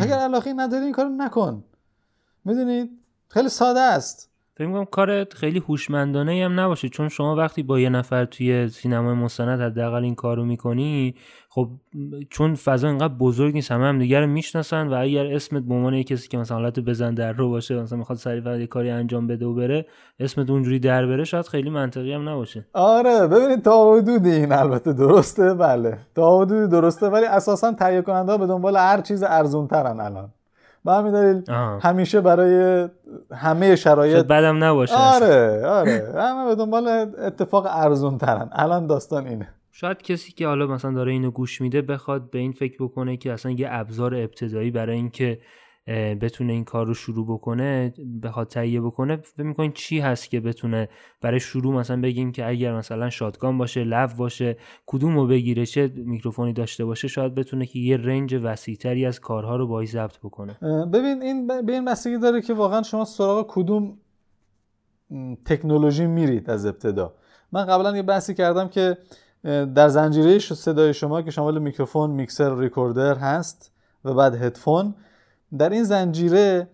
اگر 0.00 0.18
علاقه 0.18 0.50
ای 0.50 0.56
نداری 0.56 0.84
این 0.84 0.92
کارو 0.92 1.08
نکن. 1.08 1.64
می‌دونید؟ 2.44 2.99
خیلی 3.32 3.48
ساده 3.48 3.80
است. 3.80 4.30
فکر 4.56 4.66
می‌کنم 4.66 4.84
کار 4.84 5.24
خیلی 5.24 5.58
هوشمندانه 5.58 6.44
هم 6.44 6.60
نباشه 6.60 6.88
چون 6.88 7.08
شما 7.08 7.36
وقتی 7.36 7.62
با 7.62 7.80
یه 7.80 7.88
نفر 7.88 8.24
توی 8.24 8.68
سینمای 8.68 9.14
مستند 9.14 9.60
حداقل 9.60 10.04
این 10.04 10.14
کارو 10.14 10.44
می‌کنی 10.44 11.14
خب 11.48 11.68
چون 12.30 12.54
فضا 12.54 12.88
اینقدر 12.88 13.14
بزرگ 13.14 13.54
نیست 13.54 13.72
همه 13.72 13.84
هم 13.84 13.98
دیگه 13.98 14.20
رو 14.20 14.26
می‌شناسن 14.26 14.88
و 14.88 14.94
اگر 14.94 15.26
اسمت 15.26 15.62
به 15.62 15.74
عنوان 15.74 16.02
کسی 16.02 16.28
که 16.28 16.38
مثلا 16.38 16.56
حالت 16.56 16.80
بزن 16.80 17.14
در 17.14 17.32
رو 17.32 17.50
باشه 17.50 17.82
مثلا 17.82 17.98
می‌خواد 17.98 18.18
سریع 18.18 18.58
یه 18.58 18.66
کاری 18.66 18.90
انجام 18.90 19.26
بده 19.26 19.46
و 19.46 19.54
بره 19.54 19.86
اسمت 20.20 20.50
اونجوری 20.50 20.78
در 20.78 21.06
بره 21.06 21.24
شاید 21.24 21.46
خیلی 21.46 21.70
منطقی 21.70 22.12
هم 22.12 22.28
نباشه. 22.28 22.66
آره 22.72 23.26
ببینید 23.26 23.62
تا 23.62 23.92
حدودی 23.94 24.30
این 24.30 24.52
البته 24.52 24.92
درسته 24.92 25.54
بله. 25.54 25.98
تا 26.14 26.40
حدودی 26.40 26.72
درسته 26.72 27.06
ولی 27.06 27.26
اساسا 27.26 27.72
تهیه 27.72 28.02
کننده 28.02 28.38
به 28.38 28.46
دنبال 28.46 28.76
هر 28.76 29.00
چیز 29.00 29.22
ارزون 29.22 29.66
ترن 29.66 30.00
الان. 30.00 30.32
به 30.84 30.92
همین 30.92 31.12
دلیل 31.12 31.42
همیشه 31.80 32.20
برای 32.20 32.88
همه 33.34 33.76
شرایط 33.76 34.26
بدم 34.26 34.64
نباشه. 34.64 34.94
آره 34.96 35.66
آره. 35.66 36.12
همه 36.16 36.46
به 36.46 36.54
دنبال 36.54 36.88
اتفاق 37.18 37.66
ارزون 37.70 38.18
ترن 38.18 38.48
الان 38.52 38.86
داستان 38.86 39.26
اینه. 39.26 39.48
شاید 39.72 40.02
کسی 40.02 40.32
که 40.32 40.46
حالا 40.46 40.66
مثلا 40.66 40.92
داره 40.92 41.12
اینو 41.12 41.30
گوش 41.30 41.60
میده 41.60 41.82
بخواد 41.82 42.30
به 42.30 42.38
این 42.38 42.52
فکر 42.52 42.84
بکنه 42.84 43.16
که 43.16 43.32
اصلا 43.32 43.52
یه 43.52 43.68
ابزار 43.70 44.14
ابتدایی 44.14 44.70
برای 44.70 44.96
اینکه 44.96 45.38
بتونه 46.20 46.52
این 46.52 46.64
کار 46.64 46.86
رو 46.86 46.94
شروع 46.94 47.26
بکنه 47.26 47.94
بخواد 48.22 48.48
تهیه 48.48 48.80
بکنه 48.80 49.16
فکر 49.16 49.42
می‌کنین 49.42 49.72
چی 49.72 50.00
هست 50.00 50.30
که 50.30 50.40
بتونه 50.40 50.88
برای 51.20 51.40
شروع 51.40 51.74
مثلا 51.74 52.00
بگیم 52.00 52.32
که 52.32 52.48
اگر 52.48 52.76
مثلا 52.76 53.10
شادگان 53.10 53.58
باشه 53.58 53.84
لو 53.84 54.06
باشه 54.18 54.56
کدوم 54.86 55.16
رو 55.16 55.26
بگیره 55.26 55.66
چه 55.66 55.92
میکروفونی 55.96 56.52
داشته 56.52 56.84
باشه 56.84 57.08
شاید 57.08 57.34
بتونه 57.34 57.66
که 57.66 57.78
یه 57.78 57.96
رنج 57.96 58.40
وسیعتری 58.42 59.06
از 59.06 59.20
کارها 59.20 59.56
رو 59.56 59.66
باهاش 59.66 59.88
ضبط 59.88 60.18
بکنه. 60.18 60.58
ببین 60.92 61.22
این 61.22 61.46
به 61.46 61.72
این 61.72 61.84
بستگی 61.84 62.18
داره 62.18 62.42
که 62.42 62.54
واقعا 62.54 62.82
شما 62.82 63.04
سراغ 63.04 63.46
کدوم 63.48 63.98
تکنولوژی 65.44 66.06
میرید 66.06 66.50
از 66.50 66.66
ابتدا. 66.66 67.14
من 67.52 67.64
قبلا 67.64 67.96
یه 67.96 68.02
بحثی 68.02 68.34
کردم 68.34 68.68
که 68.68 68.98
در 69.74 69.88
زنجیره 69.88 70.38
صدای 70.38 70.94
شما 70.94 71.22
که 71.22 71.30
شامل 71.30 71.58
میکروفون 71.58 72.10
میکسر 72.10 72.58
ریکوردر 72.58 73.14
هست 73.14 73.72
و 74.04 74.14
بعد 74.14 74.34
هدفون 74.34 74.94
در 75.58 75.70
این 75.70 75.84
زنجیره 75.84 76.70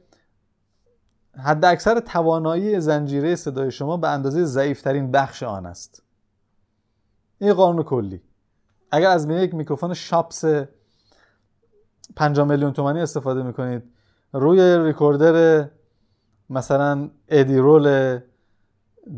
حد 1.39 1.65
اکثر 1.65 2.01
توانایی 2.01 2.81
زنجیره 2.81 3.37
صدای 3.37 3.71
شما 3.71 3.97
به 3.97 4.09
اندازه 4.09 4.45
ضعیفترین 4.45 5.11
بخش 5.11 5.43
آن 5.43 5.67
است. 5.67 6.03
این 7.39 7.53
قانون 7.53 7.83
کلی. 7.83 8.23
اگر 8.91 9.11
از 9.11 9.31
یک 9.31 9.55
میکروفون 9.55 9.95
شاپس 9.95 10.45
5 12.17 12.41
میلیون 12.41 12.73
تومانی 12.73 13.01
استفاده 13.01 13.43
می‌کنید 13.43 13.83
روی 14.33 14.79
ریکوردر 14.79 15.69
مثلا 16.51 17.11
ادی 17.29 17.57
رول 17.59 18.19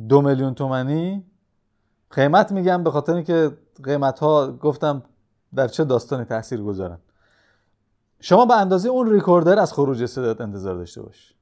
دو 0.09 0.23
میلیون 0.23 0.55
تومانی 0.55 1.25
قیمت 2.11 2.53
میگم 2.53 2.85
به 2.85 2.91
خاطر 2.91 3.15
اینکه 3.15 3.59
قیمت 3.85 4.19
ها 4.19 4.53
گفتم 4.53 5.03
در 5.55 5.69
چه 5.69 5.85
داستانی 5.85 6.25
تاثیر 6.25 6.63
گذارن 6.63 6.99
شما 8.21 8.47
به 8.47 8.57
اندازه 8.61 8.89
اون 8.89 9.13
ریکوردر 9.13 9.59
از 9.59 9.73
خروج 9.73 10.07
صدات 10.07 10.41
انتظار 10.41 10.75
داشته 10.75 11.03
باش. 11.03 11.35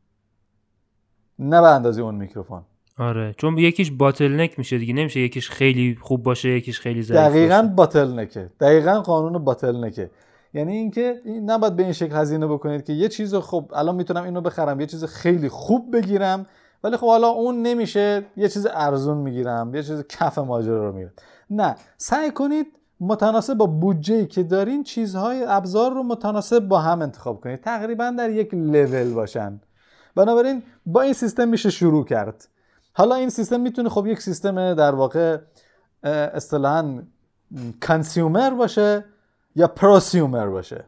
نه 1.39 1.61
به 1.61 1.69
اندازه 1.69 2.03
اون 2.03 2.15
میکروفون. 2.15 2.63
آره 2.99 3.35
چون 3.39 3.59
یکیش 3.59 3.91
باتل 3.91 4.41
نک 4.41 4.59
میشه 4.59 4.79
دیگه 4.79 4.95
نمیشه 4.95 5.21
یکیش 5.21 5.51
خیلی 5.51 5.99
خوب 6.01 6.23
باشه 6.23 6.49
یکیش 6.49 6.81
خیلی 6.81 7.03
ضعیف 7.03 7.21
دقیقاً 7.21 7.73
باتل 7.77 8.19
نکه 8.19 8.51
دقیقاً 8.61 9.01
قانون 9.01 9.45
باتل 9.45 9.85
نکه 9.85 10.11
یعنی 10.55 10.77
اینکه 10.77 11.21
این 11.25 11.51
نباید 11.51 11.77
به 11.77 11.83
این 11.83 11.93
شکل 11.93 12.17
هزینه 12.17 12.47
بکنید 12.47 12.85
که 12.85 12.93
یه 12.93 13.09
چیز 13.09 13.35
خوب 13.35 13.71
الان 13.75 13.95
می‌تونم 13.95 14.23
اینو 14.23 14.41
بخرم 14.41 14.81
یه 14.81 14.87
چیز 14.87 15.05
خیلی 15.05 15.49
خوب 15.49 15.97
بگیرم 15.97 16.47
ولی 16.85 16.97
خب 16.97 17.07
حالا 17.07 17.29
اون 17.29 17.63
نمیشه 17.63 18.27
یه 18.37 18.49
چیز 18.49 18.67
ارزون 18.67 19.19
می‌گیرم 19.19 19.75
یه 19.75 19.83
چیز 19.83 20.05
کف 20.09 20.39
ماجرا 20.39 20.89
رو 20.89 20.93
میرم 20.93 21.13
نه 21.51 21.77
سعی 21.97 22.31
کنید 22.31 22.67
متناسب 23.01 23.55
با 23.55 23.67
بودجه 23.67 24.27
که 24.27 24.43
دارین 24.43 24.85
چیزهای 24.85 25.45
ابزار 25.49 25.95
رو 25.95 26.03
متناسب 26.03 26.61
با 26.61 26.79
هم 26.79 27.03
انتخاب 27.03 27.41
کنید. 27.41 27.61
تقریبا 27.61 28.15
در 28.19 28.31
یک 28.31 28.55
لول 28.55 29.15
باشن. 29.15 29.61
بنابراین 30.15 30.63
با 30.87 31.03
این 31.03 31.13
سیستم 31.13 31.49
میشه 31.49 31.71
شروع 31.71 32.05
کرد. 32.05 32.49
حالا 32.93 33.15
این 33.15 33.31
سیستم 33.31 33.61
می‌تونه 33.61 33.89
خب 33.89 34.07
یک 34.07 34.23
سیستم 34.23 34.75
در 34.75 34.95
واقع 34.95 35.39
اصطلاحا 36.03 37.03
consumer 37.81 38.51
باشه 38.51 39.05
یا 39.57 39.69
prosumer 39.69 40.47
باشه. 40.47 40.85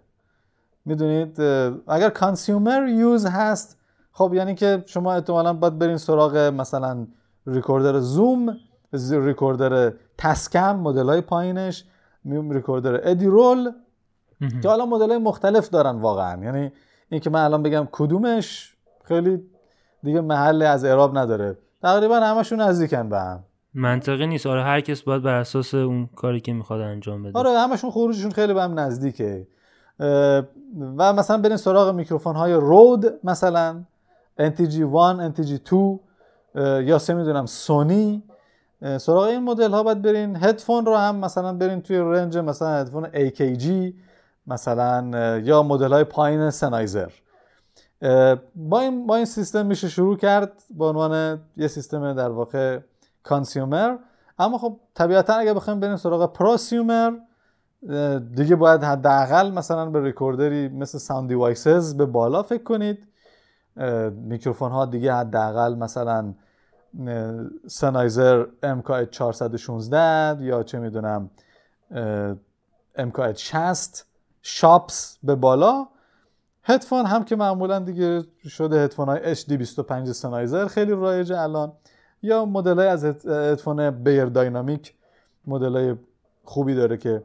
می‌دونید؟ 0.85 1.41
اگر 1.89 2.11
consumer 2.11 2.89
use 2.89 3.27
هست 3.27 3.77
خب 4.13 4.33
یعنی 4.35 4.55
که 4.55 4.83
شما 4.87 5.15
احتمالا 5.15 5.53
باید 5.53 5.79
برین 5.79 5.97
سراغ 5.97 6.37
مثلا 6.37 7.07
ریکوردر 7.47 7.99
زوم 7.99 8.57
ریکوردر 9.11 9.93
تسکم 10.19 10.77
مدل 10.77 11.09
های 11.09 11.21
پایینش. 11.21 11.85
ریکوردر. 12.25 13.01
ادی 13.11 13.27
رول 13.27 13.73
که 14.63 14.69
حالا 14.69 14.87
مدل 14.87 15.19
مختلف 15.19 15.71
دارن 15.71 15.97
واقعا. 15.99 16.45
یعنی 16.45 16.73
این 17.09 17.21
که 17.21 17.31
من 17.31 17.45
الان 17.45 17.63
بگم 17.63 17.89
کدومش 17.93 18.77
خیلی 19.05 19.43
دیگه 20.03 20.21
محل 20.21 20.63
از 20.63 20.85
اعراب 20.85 21.19
نداره. 21.19 21.59
تقریبا 21.83 22.17
همشون 22.21 22.61
نزدیکن 22.61 23.09
به 23.09 23.19
هم. 23.19 23.45
منطقی 23.75 24.27
نیست. 24.27 24.47
آره 24.47 24.63
هر 24.63 24.81
کس 24.81 25.03
باید 25.03 25.23
بر 25.23 25.35
اساس 25.35 25.75
اون 25.75 26.07
کاری 26.17 26.41
که 26.41 26.53
می‌خواد 26.53 26.81
انجام 26.81 27.23
بده. 27.23 27.39
آره 27.39 27.51
همشون 27.51 27.91
خروجشون 27.91 28.31
خیلی 28.31 28.55
به 28.55 28.63
هم 28.63 28.79
نزدیکه. 28.79 29.47
و 30.97 31.13
مثلا 31.13 31.39
برین 31.39 31.57
سراغ 31.57 31.95
میکروفون 31.95 32.37
های 32.37 32.53
رود 32.53 33.21
مثلا 33.25 33.85
NTG1 34.41 35.35
NTG2 35.35 35.75
یا 36.85 36.99
سه 36.99 37.15
می‌دونم 37.15 37.47
سونی 37.47 38.23
سراغ 38.81 39.23
این 39.23 39.45
مدل 39.45 39.71
ها 39.71 39.83
باید 39.83 40.03
برین. 40.03 40.37
هدفون 40.37 40.87
رو 40.87 40.97
هم 40.97 41.17
مثلا 41.17 41.53
برین 41.53 41.83
توی 41.83 41.99
range 41.99 42.39
مثلا 42.39 42.69
هدفون 42.69 43.07
AKG 43.07 43.95
مثلا 44.47 45.39
یا 45.39 45.63
مدل 45.63 45.93
های 45.93 46.05
پایین 46.05 46.51
Sennheiser. 46.51 47.11
با 48.55 48.81
این, 48.81 49.07
با 49.07 49.17
این 49.17 49.25
سیستم 49.25 49.67
میشه 49.67 49.89
شروع 49.89 50.17
کرد 50.17 50.53
به 50.71 50.85
عنوان 50.85 51.41
یه 51.57 51.69
سیستم 51.69 52.13
در 52.13 52.29
واقع 52.29 52.79
consumer. 53.23 53.97
اما 54.39 54.59
خب 54.59 54.77
طبیعتا 54.95 55.35
اگه 55.35 55.55
بخوایم 55.55 55.81
بریم 55.81 55.97
سراغ 55.97 56.33
prosumer 56.33 57.13
دیگه 58.35 58.57
باید 58.57 58.85
حداقل 58.85 59.51
مثلا 59.51 59.91
به 59.91 60.03
recorder 60.03 60.61
ی 60.61 60.69
مثل 60.69 60.99
Sound 60.99 61.29
Devices 61.29 61.97
به 61.97 62.07
بالا 62.07 62.43
فکر 62.43 62.63
کنید. 62.63 62.99
میکروفون 64.11 64.73
ها 64.73 64.87
دیگه 64.87 65.15
حداقل 65.15 65.75
مثلا 65.75 66.35
سنایزر 67.67 68.45
MKH 68.63 69.11
416 69.11 70.45
یا 70.45 70.63
چه 70.63 70.79
می‌دونم 70.79 71.31
MKH 72.99 73.37
60 73.37 74.07
شاپس 74.43 75.19
به 75.23 75.35
بالا. 75.35 75.87
هدفون 76.63 77.07
هم 77.07 77.25
که 77.25 77.37
معمولا 77.37 77.79
دیگه 77.79 78.25
شده 78.49 78.85
هدفون 78.85 79.09
های 79.09 79.35
HD25 79.35 80.13
سنایزر 80.13 80.67
خیلی 80.67 80.93
رایجه 80.93 81.41
الان. 81.41 81.73
یا 82.23 82.45
مدل 82.45 82.79
های 82.79 82.89
از 82.89 83.05
هدفون 83.05 83.91
بیر 83.91 84.25
داینامیک 84.25 84.95
مدل 85.47 85.77
های 85.77 85.95
خوبی 86.45 86.75
داره 86.75 86.97
که 86.97 87.23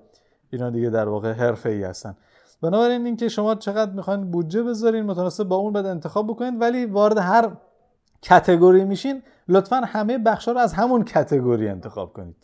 اینا 0.49 0.69
دیگه 0.69 0.89
در 0.89 1.09
واقع 1.09 1.31
حرفه 1.31 1.69
ای 1.69 1.83
هستن. 1.83 2.15
بنابراین 2.61 3.05
اینکه 3.05 3.29
شما 3.29 3.55
چقدر 3.55 3.91
می‌خواین 3.91 4.31
بودجه 4.31 4.63
بذارین 4.63 5.05
متناسب 5.05 5.43
با 5.43 5.55
اون 5.55 5.73
بعد 5.73 5.85
انتخاب 5.85 6.27
بکنید 6.27 6.61
ولی 6.61 6.85
وارد 6.85 7.17
هر 7.17 7.51
کتگوری 8.23 8.83
میشین 8.83 9.23
لطفا 9.47 9.75
همه 9.75 10.17
بخشا 10.17 10.51
رو 10.51 10.57
از 10.57 10.73
همون 10.73 11.03
کتگوری 11.03 11.69
انتخاب 11.69 12.13
کنید. 12.13 12.35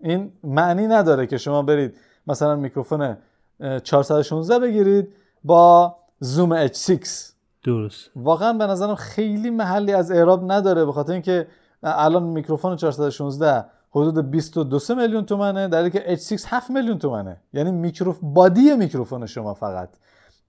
این 0.00 0.32
معنی 0.44 0.86
نداره 0.86 1.26
که 1.26 1.38
شما 1.38 1.62
برید 1.62 1.96
مثلا 2.26 2.56
میکروفون 2.56 3.16
416 3.82 4.58
بگیرید 4.58 5.14
با 5.44 5.96
زوم 6.20 6.66
H6 6.66 7.08
درست. 7.64 8.10
واقعا 8.16 8.52
به 8.52 8.66
نظرم 8.66 8.94
خیلی 8.94 9.50
محلی 9.50 9.92
از 9.92 10.10
اعراب 10.10 10.52
نداره 10.52 10.84
به 10.84 10.92
خاطر 10.92 11.12
اینکه 11.12 11.46
الان 11.82 12.22
میکروفون 12.22 12.76
416 12.76 13.64
حدود 13.90 14.30
22 14.30 14.94
میلیون 14.94 15.24
تومنه 15.24 15.68
در 15.68 15.88
که 15.88 16.16
H6 16.16 16.42
7 16.46 16.70
میلیون 16.70 16.98
تومنه. 16.98 17.36
یعنی 17.52 17.70
میکروف 17.70 18.18
بادی 18.22 18.76
میکروفون 18.76 19.26
شما 19.26 19.54
فقط. 19.54 19.88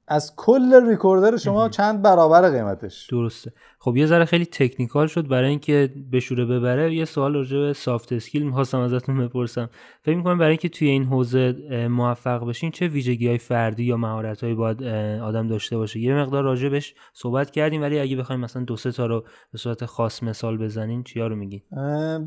از 0.08 0.36
کل 0.36 0.90
ریکوردر 0.90 1.38
شما 1.38 1.70
چند 1.70 2.02
برابر 2.02 2.50
قیمتش؟ 2.50 3.08
درسته. 3.12 3.54
خب 3.80 3.98
یه 3.98 4.06
ذره 4.06 4.26
خیلی 4.26 4.46
تکنیکال 4.46 5.08
شد 5.08 5.28
برای 5.28 5.50
اینکه 5.50 5.90
بشوره 6.12 6.46
ببره. 6.46 6.94
یه 6.94 7.06
سوال 7.06 7.34
راجع 7.34 7.58
به 7.58 7.74
سافت 7.74 8.14
اسکیل 8.14 8.44
می‌خواستم 8.44 8.80
ازتون 8.80 9.28
بپرسم. 9.28 9.70
فکر 10.02 10.16
می‌کنم 10.16 10.38
برای 10.38 10.50
اینکه 10.50 10.70
توی 10.70 10.88
این 10.88 11.04
حوزه 11.04 11.56
موفق 11.90 12.48
بشین 12.48 12.72
چه 12.72 12.88
ویژگی 12.88 13.28
های 13.28 13.38
فردی 13.38 13.84
یا 13.84 13.98
مهارت‌هایی 13.98 14.56
باید 14.56 14.84
آدم 15.24 15.48
داشته 15.48 15.78
باشه؟ 15.78 16.00
یه 16.00 16.16
مقدار 16.16 16.44
راجع 16.44 16.70
بهش 16.70 16.96
صحبت 17.14 17.52
کردیم 17.52 17.82
ولی 17.82 18.00
اگه 18.00 18.16
بخوایم 18.16 18.42
مثلا 18.42 18.64
دو 18.64 18.76
سه 18.76 18.92
تا 18.92 19.06
رو 19.06 19.24
به 19.52 19.58
صورت 19.58 19.86
خاص 19.86 20.24
مثال 20.24 20.58
بزنین 20.58 21.04
چیا 21.04 21.28
رو 21.28 21.36
میگین؟ 21.36 21.62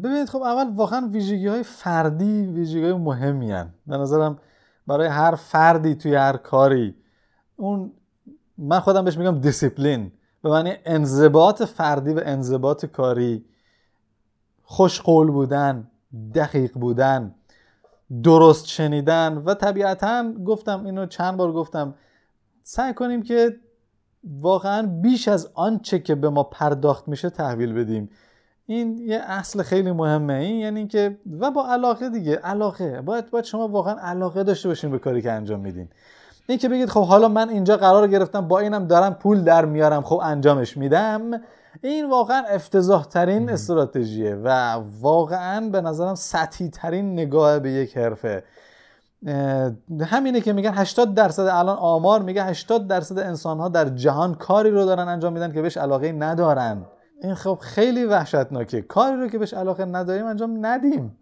ببینید 0.02 0.28
خب 0.28 0.42
اول 0.42 0.74
واقعا 0.74 1.08
ویژگی 1.12 1.46
های 1.46 1.62
فردی 1.62 2.46
ویژگی 2.46 2.82
های 2.82 2.92
مهمی 2.92 3.52
هن. 3.52 3.74
به 3.86 3.96
نظرم 3.96 4.38
برای 4.86 5.08
هر 5.08 5.34
فردی 5.34 5.94
توی 5.94 6.14
هر 6.14 6.36
کاری 6.36 6.94
اون 7.56 7.92
من 8.58 8.80
خودم 8.80 9.04
بهش 9.04 9.18
میگم 9.18 9.40
دیسیپلین 9.40 10.12
به 10.42 10.50
معنی 10.50 10.72
انضباط 10.84 11.62
فردی 11.62 12.12
و 12.12 12.20
انضباط 12.24 12.86
کاری. 12.86 13.44
خوشقول 14.62 15.30
بودن 15.30 15.90
دقیق 16.34 16.72
بودن 16.72 17.34
درست 18.22 18.66
شنیدن 18.66 19.36
و 19.36 19.54
طبیعتا 19.54 20.32
گفتم 20.46 20.84
اینو 20.86 21.06
چند 21.06 21.36
بار 21.36 21.52
گفتم 21.52 21.94
سعی 22.62 22.94
کنیم 22.94 23.22
که 23.22 23.56
واقعا 24.24 24.86
بیش 25.02 25.28
از 25.28 25.50
آنچه 25.54 25.98
که 25.98 26.14
به 26.14 26.28
ما 26.28 26.42
پرداخت 26.42 27.08
میشه 27.08 27.30
تحویل 27.30 27.72
بدیم. 27.72 28.10
این 28.66 28.98
یه 28.98 29.18
اصل 29.18 29.62
خیلی 29.62 29.92
مهمه. 29.92 30.34
این 30.34 30.56
یعنی 30.56 30.86
که 30.86 31.18
و 31.40 31.50
با 31.50 31.68
علاقه 31.72 32.08
دیگه 32.08 32.36
علاقه. 32.36 33.00
باید 33.00 33.30
باید 33.30 33.44
شما 33.44 33.68
واقعا 33.68 33.94
علاقه 33.94 34.44
داشته 34.44 34.68
باشین 34.68 34.90
به 34.90 34.98
کاری 34.98 35.22
که 35.22 35.32
انجام 35.32 35.60
میدین. 35.60 35.88
این 36.46 36.58
که 36.58 36.68
بگید 36.68 36.88
خب 36.88 37.04
حالا 37.04 37.28
من 37.28 37.48
اینجا 37.48 37.76
قرار 37.76 38.08
گرفتم 38.08 38.48
با 38.48 38.58
اینم 38.58 38.86
دارم 38.86 39.14
پول 39.14 39.42
در 39.42 39.64
میارم 39.64 40.02
خب 40.02 40.20
انجامش 40.24 40.76
میدم 40.76 41.40
این 41.82 42.10
واقعا 42.10 42.42
افتضاح 42.42 43.04
ترین 43.04 43.50
استراتژیه 43.50 44.34
و 44.34 44.80
واقعا 45.00 45.68
به 45.70 45.80
نظرم 45.80 46.14
سطحی 46.14 46.68
ترین 46.68 47.12
نگاه 47.12 47.58
به 47.58 47.70
یک 47.70 47.96
حرفه. 47.96 48.44
همینه 50.06 50.40
که 50.40 50.52
میگن 50.52 50.74
80 50.74 51.14
درصد 51.14 51.42
الان 51.42 51.76
آمار 51.76 52.22
میگه 52.22 52.44
80 52.44 52.88
درصد 52.88 53.18
انسان 53.18 53.58
ها 53.58 53.68
در 53.68 53.88
جهان 53.88 54.34
کاری 54.34 54.70
رو 54.70 54.84
دارن 54.84 55.08
انجام 55.08 55.32
میدن 55.32 55.52
که 55.52 55.62
بهش 55.62 55.76
علاقه 55.76 56.12
ندارن. 56.12 56.84
این 57.22 57.34
خب 57.34 57.58
خیلی 57.60 58.04
وحشتناکه. 58.04 58.82
کاری 58.82 59.16
رو 59.16 59.28
که 59.28 59.38
بهش 59.38 59.54
علاقه 59.54 59.84
نداریم 59.84 60.26
انجام 60.26 60.66
ندیم. 60.66 61.18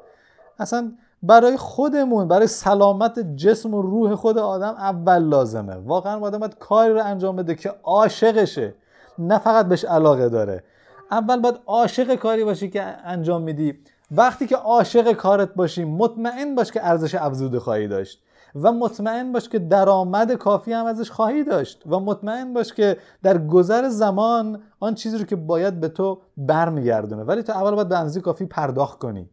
اصلا 0.59 0.93
برای 1.27 1.57
خودمون 1.57 2.29
برای 2.29 2.47
سلامت 2.47 3.37
جسم 3.37 3.75
و 3.75 3.83
روح 3.83 4.15
خود 4.15 4.39
آدم 4.39 4.75
اول 4.75 5.23
لازمه. 5.23 5.75
واقعا 5.75 6.21
آدم 6.21 6.39
باید 6.39 6.59
کاری 6.59 6.93
رو 6.93 7.05
انجام 7.05 7.37
بده 7.37 7.55
که 7.55 7.75
عاشقشه. 7.83 8.75
نه 9.19 9.39
فقط 9.39 9.67
بهش 9.67 9.85
علاقه 9.85 10.29
داره. 10.29 10.65
اول 11.11 11.41
باید 11.41 11.55
عاشق 11.67 12.15
کاری 12.15 12.45
باشی 12.45 12.71
که 12.71 12.83
انجام 12.83 13.43
میدی. 13.43 13.79
وقتی 14.11 14.47
که 14.47 14.57
عاشق 14.57 15.13
کارت 15.13 15.55
باشی 15.55 15.85
مطمئن 15.85 16.55
باش 16.55 16.73
که 16.73 16.87
ارزش 16.87 17.15
افزوده 17.15 17.61
خواهی 17.61 17.89
داشت. 17.89 18.23
و 18.63 18.73
مطمئن 18.73 19.33
باش 19.33 19.49
که 19.49 19.59
درآمد 19.59 20.33
کافی 20.33 20.73
هم 20.73 20.87
ازش 20.87 21.11
خواهی 21.11 21.45
داشت. 21.45 21.83
و 21.87 22.01
مطمئن 22.01 22.55
باش 22.55 22.73
که 22.73 22.97
در 23.23 23.39
گذر 23.39 23.89
زمان 23.89 24.63
آن 24.81 24.95
چیزی 24.95 25.19
رو 25.19 25.25
که 25.25 25.37
باید 25.37 25.81
به 25.81 25.89
تو 25.89 26.19
برمیگردونه. 26.37 27.23
ولی 27.23 27.43
تو 27.43 27.53
اول 27.53 27.71
باید 27.71 28.15
به 28.15 28.21
کافی 28.21 28.47
پرداخت 28.47 28.99
کنی. 28.99 29.29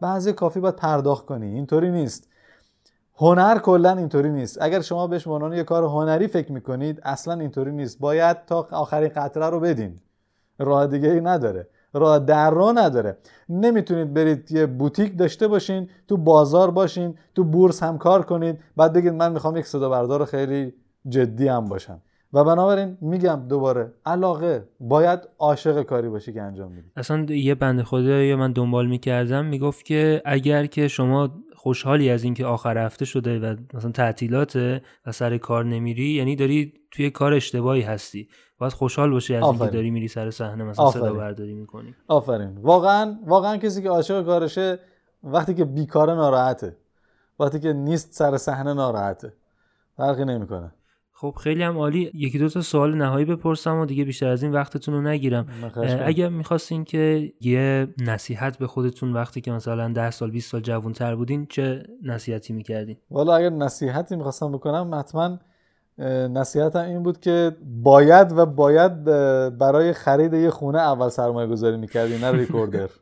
بعضی 0.00 0.32
کافی 0.32 0.60
باید 0.60 0.76
پرداخت 0.76 1.26
کنی. 1.26 1.46
اینطوری 1.54 1.90
نیست. 1.90 2.28
هنر 3.16 3.58
کلا 3.58 3.92
اینطوری 3.92 4.30
نیست. 4.30 4.58
اگر 4.62 4.80
شما 4.80 5.06
بهش 5.06 5.26
عنوان 5.26 5.52
یه 5.52 5.64
کار 5.64 5.84
هنری 5.84 6.28
فکر 6.28 6.52
می‌کنید 6.52 7.00
اصلا 7.02 7.34
اینطوری 7.34 7.72
نیست. 7.72 7.98
باید 7.98 8.44
تا 8.44 8.68
آخرین 8.72 9.08
قطره 9.08 9.46
رو 9.46 9.60
بدین. 9.60 10.00
راه 10.58 10.86
دیگه 10.86 11.08
ای 11.08 11.20
نداره. 11.20 11.68
راه 11.92 12.18
در 12.18 12.50
رو 12.50 12.72
نداره. 12.72 13.18
نمی‌تونید 13.48 14.14
برید 14.14 14.52
یه 14.52 14.66
بوتیک 14.66 15.18
داشته 15.18 15.48
باشین 15.48 15.90
تو 16.08 16.16
بازار 16.16 16.70
باشین 16.70 17.18
تو 17.34 17.44
بورس 17.44 17.82
هم 17.82 17.98
کار 17.98 18.22
کنید 18.22 18.58
بعد 18.76 18.92
بگید 18.92 19.12
من 19.12 19.32
می‌خوام 19.32 19.56
یک 19.56 19.66
صدا 19.66 19.88
بردار 19.88 20.24
خیلی 20.24 20.74
جدی 21.08 21.48
هم 21.48 21.64
باشم. 21.64 22.00
و 22.32 22.44
بنابراین 22.44 22.98
میگم 23.00 23.42
دوباره 23.48 23.92
علاقه 24.06 24.68
باید 24.80 25.28
عاشق 25.38 25.82
کاری 25.82 26.08
باشی 26.08 26.32
که 26.32 26.42
انجام 26.42 26.72
میدی. 26.72 26.88
اصلا 26.96 27.26
یه 27.28 27.54
بنده 27.54 27.82
خدا 27.82 28.22
یا 28.22 28.36
من 28.36 28.52
دنبال 28.52 28.86
می‌کردم 28.86 29.44
می‌گفت 29.44 29.84
که 29.84 30.22
اگر 30.24 30.66
که 30.66 30.88
شما 30.88 31.30
خوشحالی 31.56 32.10
از 32.10 32.24
اینکه 32.24 32.46
آخر 32.46 32.78
هفته 32.78 33.04
شده 33.04 33.38
و 33.40 33.56
مثلا 33.74 33.90
تعطیلات 33.90 34.80
و 35.06 35.12
سر 35.12 35.38
کار 35.38 35.64
نمیری 35.64 36.10
یعنی 36.10 36.36
داری 36.36 36.72
توی 36.90 37.10
کار 37.10 37.32
اشتباهی 37.32 37.82
هستی. 37.82 38.28
باید 38.58 38.72
خوشحال 38.72 39.10
باشی 39.10 39.34
از 39.34 39.44
اینکه 39.44 39.66
داری 39.66 39.90
میری 39.90 40.08
سر 40.08 40.30
صحنه 40.30 40.64
مثلا 40.64 40.90
صدا 40.90 41.12
برداری 41.12 41.54
می‌کنی. 41.54 41.94
آفرین. 42.08 42.58
واقعا 42.58 43.16
واقعا 43.26 43.56
کسی 43.56 43.82
که 43.82 43.88
عاشق 43.88 44.24
کارشه 44.24 44.78
وقتی 45.22 45.54
که 45.54 45.64
بیکاره 45.64 46.14
ناراحته. 46.14 46.76
وقتی 47.40 47.60
که 47.60 47.72
نیست 47.72 48.12
سر 48.12 48.36
صحنه 48.36 48.74
ناراحته. 48.74 49.32
فرقی 49.96 50.24
نمی‌کنه. 50.24 50.72
خب 51.20 51.34
خیلی 51.40 51.62
هم 51.62 51.78
عالی. 51.78 52.10
یکی 52.14 52.38
دو 52.38 52.48
تا 52.48 52.60
سوال 52.60 52.94
نهایی 52.94 53.24
بپرسم 53.24 53.78
و 53.78 53.86
دیگه 53.86 54.04
بیشتر 54.04 54.28
از 54.28 54.42
این 54.42 54.52
وقتتون 54.52 54.94
رو 54.94 55.02
نگیرم. 55.02 55.46
اگر 56.04 56.28
می‌خواستین 56.28 56.84
که 56.84 57.32
یه 57.40 57.88
نصیحت 57.98 58.58
به 58.58 58.66
خودتون 58.66 59.12
وقتی 59.12 59.40
که 59.40 59.52
مثلا 59.52 59.88
10 59.88 60.10
سال 60.10 60.30
20 60.30 60.50
سال 60.50 60.60
جوانتر 60.60 61.16
بودین 61.16 61.46
چه 61.46 61.82
نصیحتی 62.02 62.52
می‌کردین؟ 62.52 62.96
والا 63.10 63.36
اگر 63.36 63.50
نصیحتی 63.50 64.16
می‌خواستم 64.16 64.52
بکنم 64.52 64.94
حتما 64.94 65.38
نصیحتم 66.28 66.84
این 66.84 67.02
بود 67.02 67.20
که 67.20 67.56
باید 67.82 68.32
و 68.32 68.46
باید 68.46 69.04
برای 69.58 69.92
خرید 69.92 70.34
یه 70.34 70.50
خونه 70.50 70.78
اول 70.78 71.08
سرمایه 71.08 71.48
گذاری 71.48 71.76
می‌کردی 71.76 72.18
نه 72.18 72.30
ریکوردر. 72.32 72.88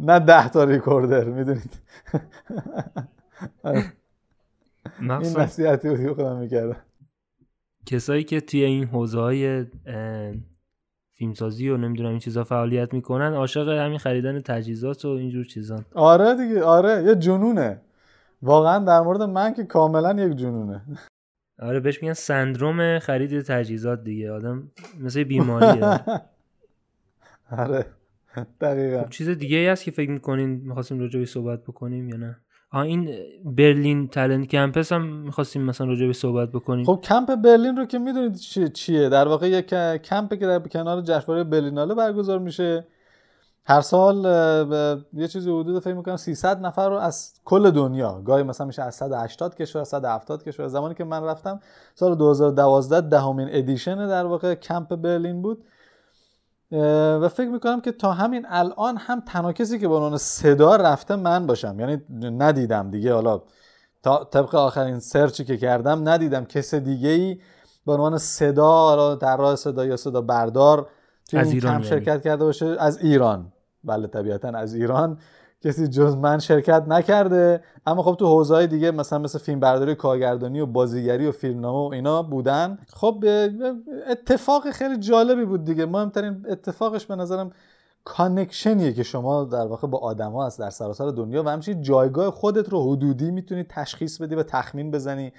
نه 0.00 0.18
ده 0.18 0.48
تا 0.48 0.64
ریکوردر 0.64 1.24
می‌دونید. 1.24 1.80
این 5.00 5.38
نصیحتی 5.38 5.88
بودی 5.88 6.08
خودم 6.08 6.36
می‌کردم. 6.36 6.76
کسایی 7.86 8.24
که 8.24 8.40
توی 8.40 8.64
این 8.64 8.84
حوزه 8.84 9.20
های 9.20 9.66
فیلمسازی 11.12 11.68
و 11.68 11.76
نمی‌دونم 11.76 12.10
این 12.10 12.18
چیزا 12.18 12.44
فعالیت 12.44 12.94
می‌کنن 12.94 13.32
عاشق 13.32 13.68
همین 13.68 13.98
خریدن 13.98 14.40
تجهیزات 14.40 15.04
و 15.04 15.08
اینجور 15.08 15.44
چیزان. 15.44 15.84
آره 15.94 16.34
دیگه 16.34 16.62
آره 16.62 17.04
یه 17.04 17.14
جنونه. 17.14 17.80
واقعا 18.42 18.78
در 18.78 19.00
مورد 19.00 19.22
من 19.22 19.54
که 19.54 19.64
کاملا 19.64 20.24
یک 20.24 20.36
جنونه. 20.36 20.82
آره 21.58 21.80
بهش 21.80 22.02
میگن 22.02 22.14
سندروم 22.14 22.98
خرید 22.98 23.40
تجهیزات 23.40 24.04
دیگه. 24.04 24.32
آدم 24.32 24.70
مثل 25.00 25.24
بیماریه. 25.24 25.84
آره 27.58 27.86
دقیقا. 28.60 29.02
خب 29.02 29.10
چیز 29.10 29.28
دیگه 29.28 29.56
ای 29.56 29.68
هست 29.68 29.84
که 29.84 29.90
فکر 29.90 30.10
می‌کنین 30.10 30.48
می‌خواستیم 30.50 31.00
راجع 31.00 31.24
صحبت 31.24 31.62
بکنیم 31.62 32.08
یا 32.08 32.16
نه؟ 32.16 32.36
این 32.74 33.10
برلین 33.44 34.08
Talent 34.08 34.46
Campus 34.46 34.92
هم 34.92 35.06
می‌خواستیم 35.06 35.62
مثلا 35.62 35.86
راجع 35.86 36.06
به 36.06 36.12
صحبت 36.12 36.48
بکنیم. 36.48 36.84
خب 36.84 37.00
کمپ 37.02 37.34
برلین 37.34 37.76
رو 37.76 37.84
که 37.84 37.98
می‌دونید 37.98 38.36
چیه؟ 38.72 39.08
در 39.08 39.28
واقع 39.28 39.48
یک 39.48 39.74
کمپی 40.02 40.36
که 40.36 40.46
در 40.46 40.58
کنار 40.58 41.00
جشنواره 41.00 41.44
برلیناله 41.44 41.94
برگزار 41.94 42.38
میشه. 42.38 42.86
هر 43.64 43.80
سال 43.80 44.24
یه 45.12 45.28
چیزی 45.28 45.50
حدود 45.50 45.82
فکر 45.82 45.94
می‌کنم 45.94 46.16
300 46.16 46.60
نفر 46.60 46.88
رو 46.88 46.96
از 46.96 47.34
کل 47.44 47.70
دنیا 47.70 48.22
گاهی 48.24 48.42
مثلا 48.42 48.66
میشه 48.66 48.82
از 48.82 48.94
180 48.94 49.54
کشور 49.54 49.84
170 49.84 50.44
کشور. 50.44 50.68
زمانی 50.68 50.94
که 50.94 51.04
من 51.04 51.24
رفتم 51.24 51.60
سال 51.94 52.14
2012 52.14 53.08
دهمین 53.08 53.48
edition 53.50 54.08
در 54.08 54.26
واقع 54.26 54.54
کمپ 54.54 54.96
برلین 54.96 55.42
بود. 55.42 55.64
و 56.72 57.28
فکر 57.28 57.48
می‌کنم 57.48 57.80
که 57.80 57.92
تا 57.92 58.12
همین 58.12 58.46
الان 58.48 58.96
هم 58.96 59.20
تنها 59.20 59.52
کسی 59.52 59.78
که 59.78 59.88
به 59.88 59.94
عنوان 59.94 60.16
صدا 60.16 60.76
رفته 60.76 61.16
من 61.16 61.46
باشم. 61.46 61.80
یعنی 61.80 62.02
ندیدم 62.38 62.90
دیگه. 62.90 63.14
حالا 63.14 63.42
تا 64.02 64.24
طبق 64.24 64.54
آخرین 64.54 64.98
سرچی 64.98 65.44
که 65.44 65.56
کردم 65.56 66.08
ندیدم 66.08 66.44
کس 66.44 66.74
دیگه 66.74 67.08
ای 67.08 67.40
به 67.86 67.92
عنوان 67.92 68.18
صدا 68.18 69.14
در 69.14 69.36
راه 69.36 69.56
صدا 69.56 69.84
یا 69.84 69.96
صدا 69.96 70.20
بردار 70.20 70.86
توی 71.30 71.40
این 71.40 71.60
کم 71.60 71.68
یعنی. 71.68 71.84
شرکت 71.84 72.22
کرده 72.22 72.44
باشه 72.44 72.76
از 72.78 72.98
ایران. 72.98 73.52
بله 73.84 74.06
طبیعتا 74.06 74.48
از 74.48 74.74
ایران. 74.74 75.18
کسی 75.64 75.88
جز 75.88 76.16
من 76.16 76.38
شرکت 76.38 76.84
نکرده. 76.88 77.60
اما 77.86 78.02
خب 78.02 78.16
تو 78.18 78.26
حوزه 78.26 78.54
های 78.54 78.66
دیگه 78.66 78.90
مثلا 78.90 79.18
مثل 79.18 79.38
فیلم 79.38 79.60
برداری 79.60 79.94
کارگردانی 79.94 80.60
و 80.60 80.66
بازیگری 80.66 81.26
و 81.26 81.32
فیلمنامه 81.32 81.88
و 81.88 81.92
اینا 81.92 82.22
بودن. 82.22 82.78
خب 82.94 83.24
اتفاق 84.10 84.70
خیلی 84.70 84.98
جالبی 84.98 85.44
بود 85.44 85.64
دیگه. 85.64 85.86
مهمترین 85.86 86.46
اتفاقش 86.48 87.06
به 87.06 87.16
نظرم 87.16 87.50
connection 88.04 88.77
یه 88.77 88.92
که 88.92 89.02
شما 89.02 89.44
در 89.44 89.66
واقع 89.66 89.88
با 89.88 89.98
آدم 89.98 90.32
ها 90.32 90.46
هست 90.46 90.58
در 90.58 90.70
سراسر 90.70 91.08
دنیا 91.08 91.42
و 91.42 91.48
همچنین 91.48 91.82
جایگاه 91.82 92.30
خودت 92.30 92.68
رو 92.68 92.92
حدودی 92.92 93.30
می‌تونی 93.30 93.64
تشخیص 93.68 94.20
بدی 94.20 94.34
و 94.34 94.42
تخمین 94.42 94.90
بزنی 94.90 95.32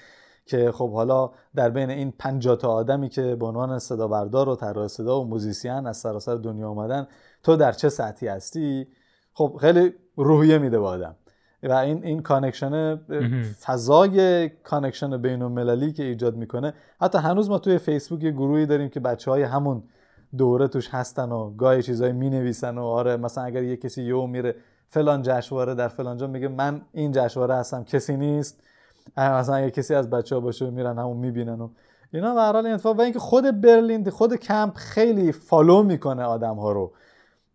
که 0.46 0.72
خب 0.72 0.94
حالا 0.94 1.32
در 1.56 1.70
بین 1.70 1.90
این 1.90 2.14
50 2.20 2.56
تا 2.56 2.72
آدمی 2.72 3.10
که 3.10 3.36
به 3.36 3.46
عنوان 3.46 3.80
صدا 3.80 4.08
بردار 4.08 4.50
و 4.50 4.56
طراح 4.56 4.88
صدا 4.88 5.22
و 5.22 5.26
موزیسین 5.26 5.88
از 5.88 5.98
سراسر 5.98 6.36
دنیا 6.36 6.70
اومدن 6.70 7.08
تو 7.44 7.56
در 7.56 7.72
چه 7.72 7.90
سطحی 7.90 8.28
هستی؟ 8.28 8.88
خب 9.34 9.58
خیلی 9.62 9.94
روحیه 10.16 10.58
میده 10.58 10.80
به 10.80 10.86
آدم. 10.86 11.16
و 11.64 11.72
این 11.72 12.04
این 12.04 12.22
connection 12.22 13.00
فضای 13.62 14.50
connection 14.50 15.18
بین 15.18 15.42
المللی 15.42 15.94
که 15.94 16.04
ایجاد 16.04 16.36
می‌کنه 16.36 16.74
حتی 17.02 17.18
هنوز 17.18 17.50
ما 17.50 17.60
توی 17.60 17.78
فیسبوک 17.78 18.24
یه 18.24 18.32
گروهی 18.32 18.66
داریم 18.66 18.90
که 18.90 19.00
بچه 19.00 19.32
های 19.32 19.44
همون 19.44 19.84
دوره 20.38 20.68
توش 20.68 20.90
هستن 20.90 21.32
و 21.32 21.50
گاهی 21.50 21.84
چیزایی 21.84 22.14
می 22.14 22.30
نویسن 22.30 22.78
و 22.78 22.84
آره 22.84 23.18
مثلا 23.18 23.44
اگر 23.44 23.64
یه 23.64 23.78
کسی 23.78 24.04
یهو 24.04 24.28
میره 24.28 24.56
فلان 24.90 25.22
جشنواره 25.22 25.76
در 25.76 25.88
فلان 25.88 26.18
جا 26.18 26.28
میگه 26.28 26.48
من 26.48 26.82
این 26.92 27.12
جشنواره 27.12 27.56
هستم 27.56 27.84
کسی 27.84 28.18
نیست. 28.18 28.64
مثلا 29.18 29.56
اگه 29.56 29.72
کسی 29.72 29.96
از 29.96 30.10
بچه 30.10 30.36
ها 30.36 30.42
باشه 30.42 30.70
میرن 30.70 30.98
همون 31.00 31.18
می‌بینن 31.18 31.62
و 31.62 31.70
اینا. 32.14 32.34
به 32.34 32.42
هر 32.42 32.52
حال 32.52 32.80
و 32.98 33.02
اینکه 33.02 33.20
خود 33.20 33.62
برلین 33.62 34.10
خود 34.10 34.36
کمپ 34.36 34.76
خیلی 34.76 35.32
follow 35.32 35.84
می‌کنه 35.84 36.24
آدم 36.24 36.56
ها 36.56 36.72
رو. 36.72 36.92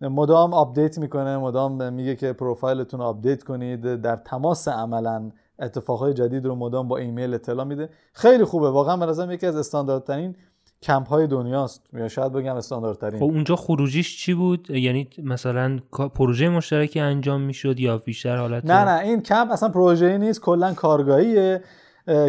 مدام 0.00 0.54
update 0.54 0.98
می‌کنه 0.98 1.38
مدام 1.38 1.92
میگه 1.92 2.16
که 2.16 2.32
پروفایلتون 2.32 3.00
رو 3.00 3.06
update 3.06 3.42
کنید 3.42 4.02
در 4.02 4.16
تماس 4.16 4.68
عملا 4.68 5.30
اتفاقهای 5.60 6.14
جدید 6.14 6.46
رو 6.46 6.54
مدام 6.54 6.88
با 6.88 6.96
ایمیل 6.96 7.34
اطلاع 7.34 7.64
میده. 7.64 7.88
خیلی 8.12 8.44
خوبه 8.44 8.70
واقعا 8.70 8.96
به 8.96 9.06
نظرم 9.06 9.30
یکی 9.30 9.46
از 9.46 9.56
استانداردترین 9.56 10.36
کمپ 10.82 11.08
های 11.08 11.26
دنیاست. 11.26 11.82
یا 11.92 12.08
شاید 12.08 12.32
بگم 12.32 12.56
استانداردترین. 12.56 13.20
خب 13.20 13.24
اونجا 13.24 13.56
خروجیش 13.56 14.18
چی 14.18 14.34
بود؟ 14.34 14.70
یعنی 14.70 15.08
مثلا 15.22 15.78
پروژه 16.14 16.48
مشترکی 16.48 17.00
انجام 17.00 17.40
می‌شد 17.40 17.80
یا 17.80 17.98
بیشتر 17.98 18.36
حالت 18.36 18.64
نه 18.64 18.84
نه 18.84 19.00
این 19.00 19.22
کمپ 19.22 19.52
اصلا 19.52 19.68
پروژه 19.68 20.18
نیست 20.18 20.40
کلا 20.40 20.74
کارگاهیه. 20.74 21.62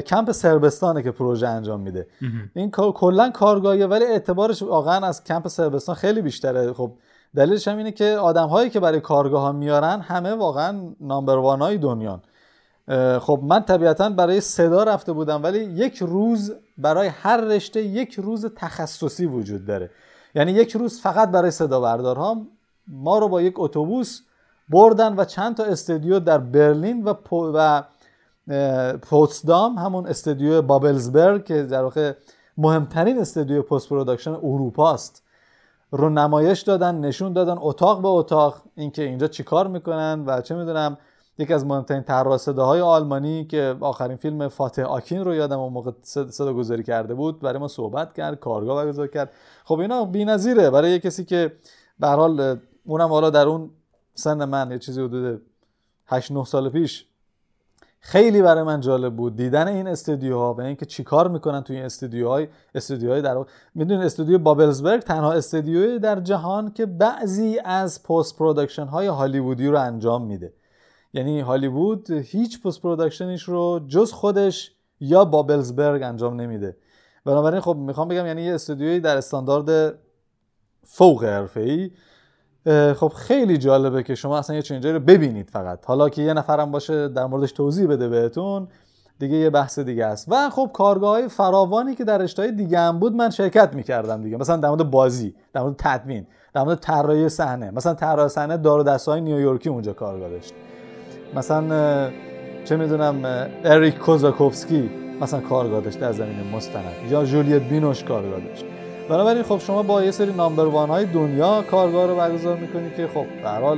کمپ 0.06 0.32
سربستانه 0.32 1.04
که 1.04 1.12
پروژه 1.12 1.48
انجام 1.48 1.80
میده. 1.80 2.08
این 2.56 2.72
کلا 2.72 3.30
کارگاهیه 3.30 3.86
ولی 3.86 4.06
اعتبارش 4.06 4.62
واقعا 4.62 5.08
از 5.08 5.24
کمپ 5.24 5.48
سربستان 5.48 5.96
خیلی 5.96 6.22
بیشتره. 6.22 6.74
خب 6.74 6.92
دلیلش 7.36 7.68
هم 7.68 7.78
اینه 7.78 7.92
که 7.92 8.06
آدم 8.06 8.48
هایی 8.48 8.70
که 8.70 8.80
برای 8.80 9.02
کارگاه 9.02 9.42
ها 9.42 9.52
میارن 9.52 10.02
همه 10.02 10.34
واقعا 10.34 10.82
نامبر 11.02 11.38
وان 11.38 11.62
های 11.62 11.78
دنیان 11.78 12.22
خب 13.20 13.40
من 13.44 13.64
طبیعتا 13.64 14.10
برای 14.10 14.42
صدا 14.42 14.84
رفته 14.84 15.14
بودم 15.14 15.44
ولی 15.44 15.60
یک 15.60 15.98
روز 15.98 16.54
برای 16.78 17.08
هر 17.08 17.38
رشته 17.42 17.82
یک 17.82 18.14
روز 18.14 18.46
تخصصی 18.56 19.26
وجود 19.26 19.66
داره. 19.66 19.90
یعنی 20.36 20.52
یک 20.52 20.72
روز 20.72 21.02
فقط 21.02 21.32
برای 21.32 21.52
صدا 21.52 21.82
بردارها 21.82 22.38
ما 22.88 23.20
رو 23.20 23.28
با 23.28 23.42
یک 23.42 23.54
اتوبوس 23.58 24.22
بردن 24.70 25.16
و 25.16 25.26
چند 25.26 25.56
تا 25.56 25.64
استودیو 25.64 26.20
در 26.20 26.38
برلین 26.38 27.04
و 27.04 27.14
و 27.32 27.84
پوتسدام 28.98 29.78
همون 29.78 30.08
استودیو 30.08 30.62
بابلزبرگ 30.62 31.46
که 31.46 31.64
در 31.64 31.84
واقع 31.84 32.14
مهمترین 32.58 33.20
استودیو 33.20 33.62
post 33.62 33.90
production 33.90 34.32
اروپا 34.32 34.94
است 34.94 35.24
رو 35.92 36.10
نمایش 36.10 36.62
دادن 36.62 36.96
نشون 36.96 37.34
دادن 37.34 37.56
اتاق 37.60 38.02
به 38.02 38.08
اتاق 38.08 38.62
اینکه 38.76 39.04
اینجا 39.04 39.28
چیکار 39.28 39.68
می‌کنن 39.68 40.24
و 40.26 40.42
چه 40.42 40.56
می‌دونم 40.56 40.98
یکی 41.38 41.54
از 41.54 41.66
مهمترین 41.66 42.04
طراح 42.04 42.40
های 42.58 42.82
آلمانی 42.82 43.46
که 43.46 43.76
آخرین 43.80 44.18
فیلم 44.18 44.48
فاتح 44.48 44.82
آکین 44.82 45.26
رو 45.26 45.36
یادم 45.36 45.60
اون 45.60 45.74
موقع 45.74 45.92
صدا 46.04 46.54
گذاری 46.54 46.84
کرده 46.84 47.14
بود 47.14 47.40
برای 47.40 47.60
ما 47.60 47.68
صحبت 47.68 48.14
کرد 48.14 48.40
کارگاه 48.40 48.84
برگزار 48.84 49.08
کرد. 49.08 49.32
خب 49.64 49.80
اینا 49.80 50.06
بی‌نظیره. 50.06 50.70
برای 50.70 50.92
یه 50.92 51.00
کسی 51.00 51.26
که 51.26 51.54
به 52.00 52.08
حال 52.08 52.60
اونم 52.86 53.10
حالا 53.10 53.30
در 53.30 53.48
اون 53.48 53.70
سن 54.14 54.46
من 54.46 54.72
یه 54.72 54.80
چیزی 54.80 55.02
حدود 55.02 55.42
8 56.08 56.32
9 56.32 56.46
سال 56.46 56.70
پیش 56.70 57.06
خیلی 58.02 58.42
برای 58.42 58.64
من 58.64 58.80
جالب 58.80 59.16
بود 59.16 59.36
دیدن 59.36 59.68
این 59.68 59.88
استودیوها 59.88 60.54
و 60.54 60.62
اینکه 60.62 60.86
چیکار 60.86 61.28
می‌کنن 61.28 61.62
توی 61.62 61.76
این 61.76 61.86
استودیوهای 61.86 62.48
استودیوهای 62.76 63.22
در 63.22 63.46
می‌دونید 63.76 64.06
استودیو 64.06 64.38
بابلزبرگ 64.38 65.02
تنها 65.02 65.32
استودیوی 65.32 66.00
در 66.00 66.20
جهان 66.20 66.72
که 66.72 66.86
بعضی 66.86 67.60
از 67.66 68.04
post 68.04 68.38
production 68.38 68.86
های 68.86 69.08
هالیوودی 69.08 69.68
رو 69.68 69.80
انجام 69.80 70.26
میده. 70.26 70.54
یعنی 71.14 71.40
هالیوود 71.40 72.12
هیچ 72.12 72.62
post 72.62 72.82
production 72.82 73.33
ش 73.33 73.44
رو 73.44 73.80
جز 73.88 74.12
خودش 74.12 74.72
یا 75.00 75.26
بابلزبرگ 75.26 76.04
انجام 76.04 76.42
نمیده. 76.42 76.78
بنابراین 77.26 77.62
خب 77.62 77.76
می‌خوام 77.76 78.08
بگم 78.08 78.26
یعنی 78.26 78.42
یه 78.42 78.54
استودیویی 78.54 79.00
در 79.00 79.18
استاندارد 79.18 80.00
فوق 80.84 81.24
حرفه‌ای 81.24 81.92
خب 82.96 83.12
خیلی 83.16 83.58
جالبه 83.58 84.04
که 84.04 84.16
شما 84.16 84.38
اصلا 84.38 84.56
یه 84.56 84.62
چنجایی 84.62 84.94
رو 84.96 85.00
ببینید 85.00 85.50
فقط. 85.50 85.86
حالا 85.86 86.10
که 86.10 86.22
یه 86.22 86.34
نفرم 86.34 86.72
باشه 86.72 87.08
در 87.08 87.26
موردش 87.26 87.52
توضیح 87.52 87.88
بده 87.88 88.08
بهتون 88.08 88.68
دیگه 89.20 89.38
یه 89.38 89.50
بحث 89.50 89.80
دیگه 89.80 90.06
است. 90.06 90.26
و 90.32 90.50
خب 90.50 90.70
کارگاه 90.74 91.10
های 91.10 91.28
فراوانی 91.28 91.96
که 91.96 92.04
در 92.04 92.18
رشته 92.18 92.52
دیگه 92.52 92.80
هم 92.80 93.00
بود 93.00 93.16
من 93.16 93.30
شرکت 93.30 93.74
می‌کردم 93.74 94.22
دیگه. 94.22 94.38
مثلا 94.38 94.58
در 94.58 94.70
مورد 94.70 94.92
بازی 94.92 95.36
در 95.54 95.62
مورد 95.62 95.76
تدوین 95.78 96.28
در 96.54 96.64
مورد 96.64 96.80
طراحی 96.80 97.30
صحنه. 97.30 97.72
مثلا 97.72 97.94
طراح 97.94 98.28
صحنه 98.28 98.58
دار 98.58 98.84
و 98.88 98.98
های 99.08 99.22
نیویورکی 99.22 99.70
اونجا 99.70 99.94
کارگاه 99.94 100.30
داشت 100.30 100.54
مثلا 101.36 102.10
چه 102.66 102.78
می‌دونم 102.78 103.48
اریک 103.64 103.98
کوزاکوفسکی 103.98 104.90
مثلا 105.22 105.40
کارگاه 105.40 105.82
داشت 105.82 106.00
در 106.00 106.12
زمین 106.12 106.50
مستند. 106.56 106.94
یا 107.10 107.26
جولیت 107.26 107.62
بینوش 107.62 108.04
کارگاه 108.04 108.40
داشت 108.40 108.66
بنابراین 109.10 109.44
خب 109.44 109.60
شما 109.60 109.84
با 109.84 110.04
یه 110.04 110.12
سری 110.12 110.34
نامبر 110.34 110.66
وان 110.66 110.90
های 110.90 111.06
دنیا 111.06 111.62
کارگاه 111.62 112.08
رو 112.08 112.16
برگزار 112.16 112.58
می‌کنید 112.58 112.96
که 112.96 113.08
خب 113.08 113.26
به 113.44 113.78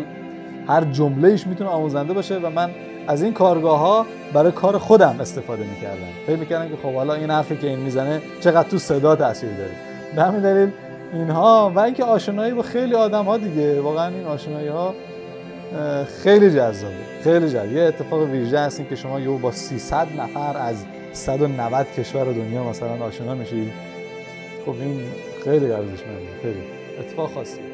هر 0.67 0.83
جملهش 0.83 1.47
می‌تونه 1.47 1.69
آموزنده 1.69 2.13
باشه 2.13 2.39
و 2.39 2.49
من 2.49 2.69
از 3.07 3.23
این 3.23 3.33
کارگاه 3.33 3.79
ها 3.79 4.05
برای 4.33 4.51
کار 4.51 4.77
خودم 4.77 5.15
استفاده 5.19 5.63
می‌کردم. 5.63 6.07
فکر 6.27 6.35
می‌کردم 6.35 6.69
که 6.69 6.75
خب 6.83 6.93
حالا 6.93 7.13
این 7.13 7.29
حرفی 7.29 7.57
که 7.57 7.67
این 7.67 7.79
می‌زنه 7.79 8.21
چقدر 8.41 8.69
تو 8.69 8.77
صدا 8.77 9.15
تاثیر 9.15 9.49
داره. 9.49 9.71
به 10.15 10.23
همین 10.23 10.41
دلیل 10.41 10.69
اینها 11.13 11.71
و 11.75 11.79
اینکه 11.79 12.03
آشنایی 12.03 12.53
با 12.53 12.61
خیلی 12.61 12.95
آدم 12.95 13.25
ها 13.25 13.37
دیگه 13.37 13.81
واقعا 13.81 14.07
این 14.07 14.25
آشنایی 14.25 14.67
ها 14.67 14.93
خیلی 16.23 16.49
جذابه. 16.49 16.93
خیلی 17.23 17.49
جذاب 17.49 17.71
یه 17.71 17.83
اتفاق 17.83 18.21
ویژه 18.21 18.59
هست 18.59 18.89
که 18.89 18.95
شما 18.95 19.19
یهو 19.19 19.37
با 19.37 19.51
300 19.51 20.07
نفر 20.17 20.57
از 20.57 20.85
190 21.13 21.87
کشور 21.97 22.23
دنیا 22.23 22.63
مثلا 22.63 23.05
آشنا 23.05 23.33
میشید 23.35 23.90
خب 24.65 24.75
این 24.81 25.01
خیلی 25.43 25.71
ارزشمنده 25.71 26.41
خیلی. 26.41 26.61
اتفاق 26.99 27.31
خاصی. 27.33 27.70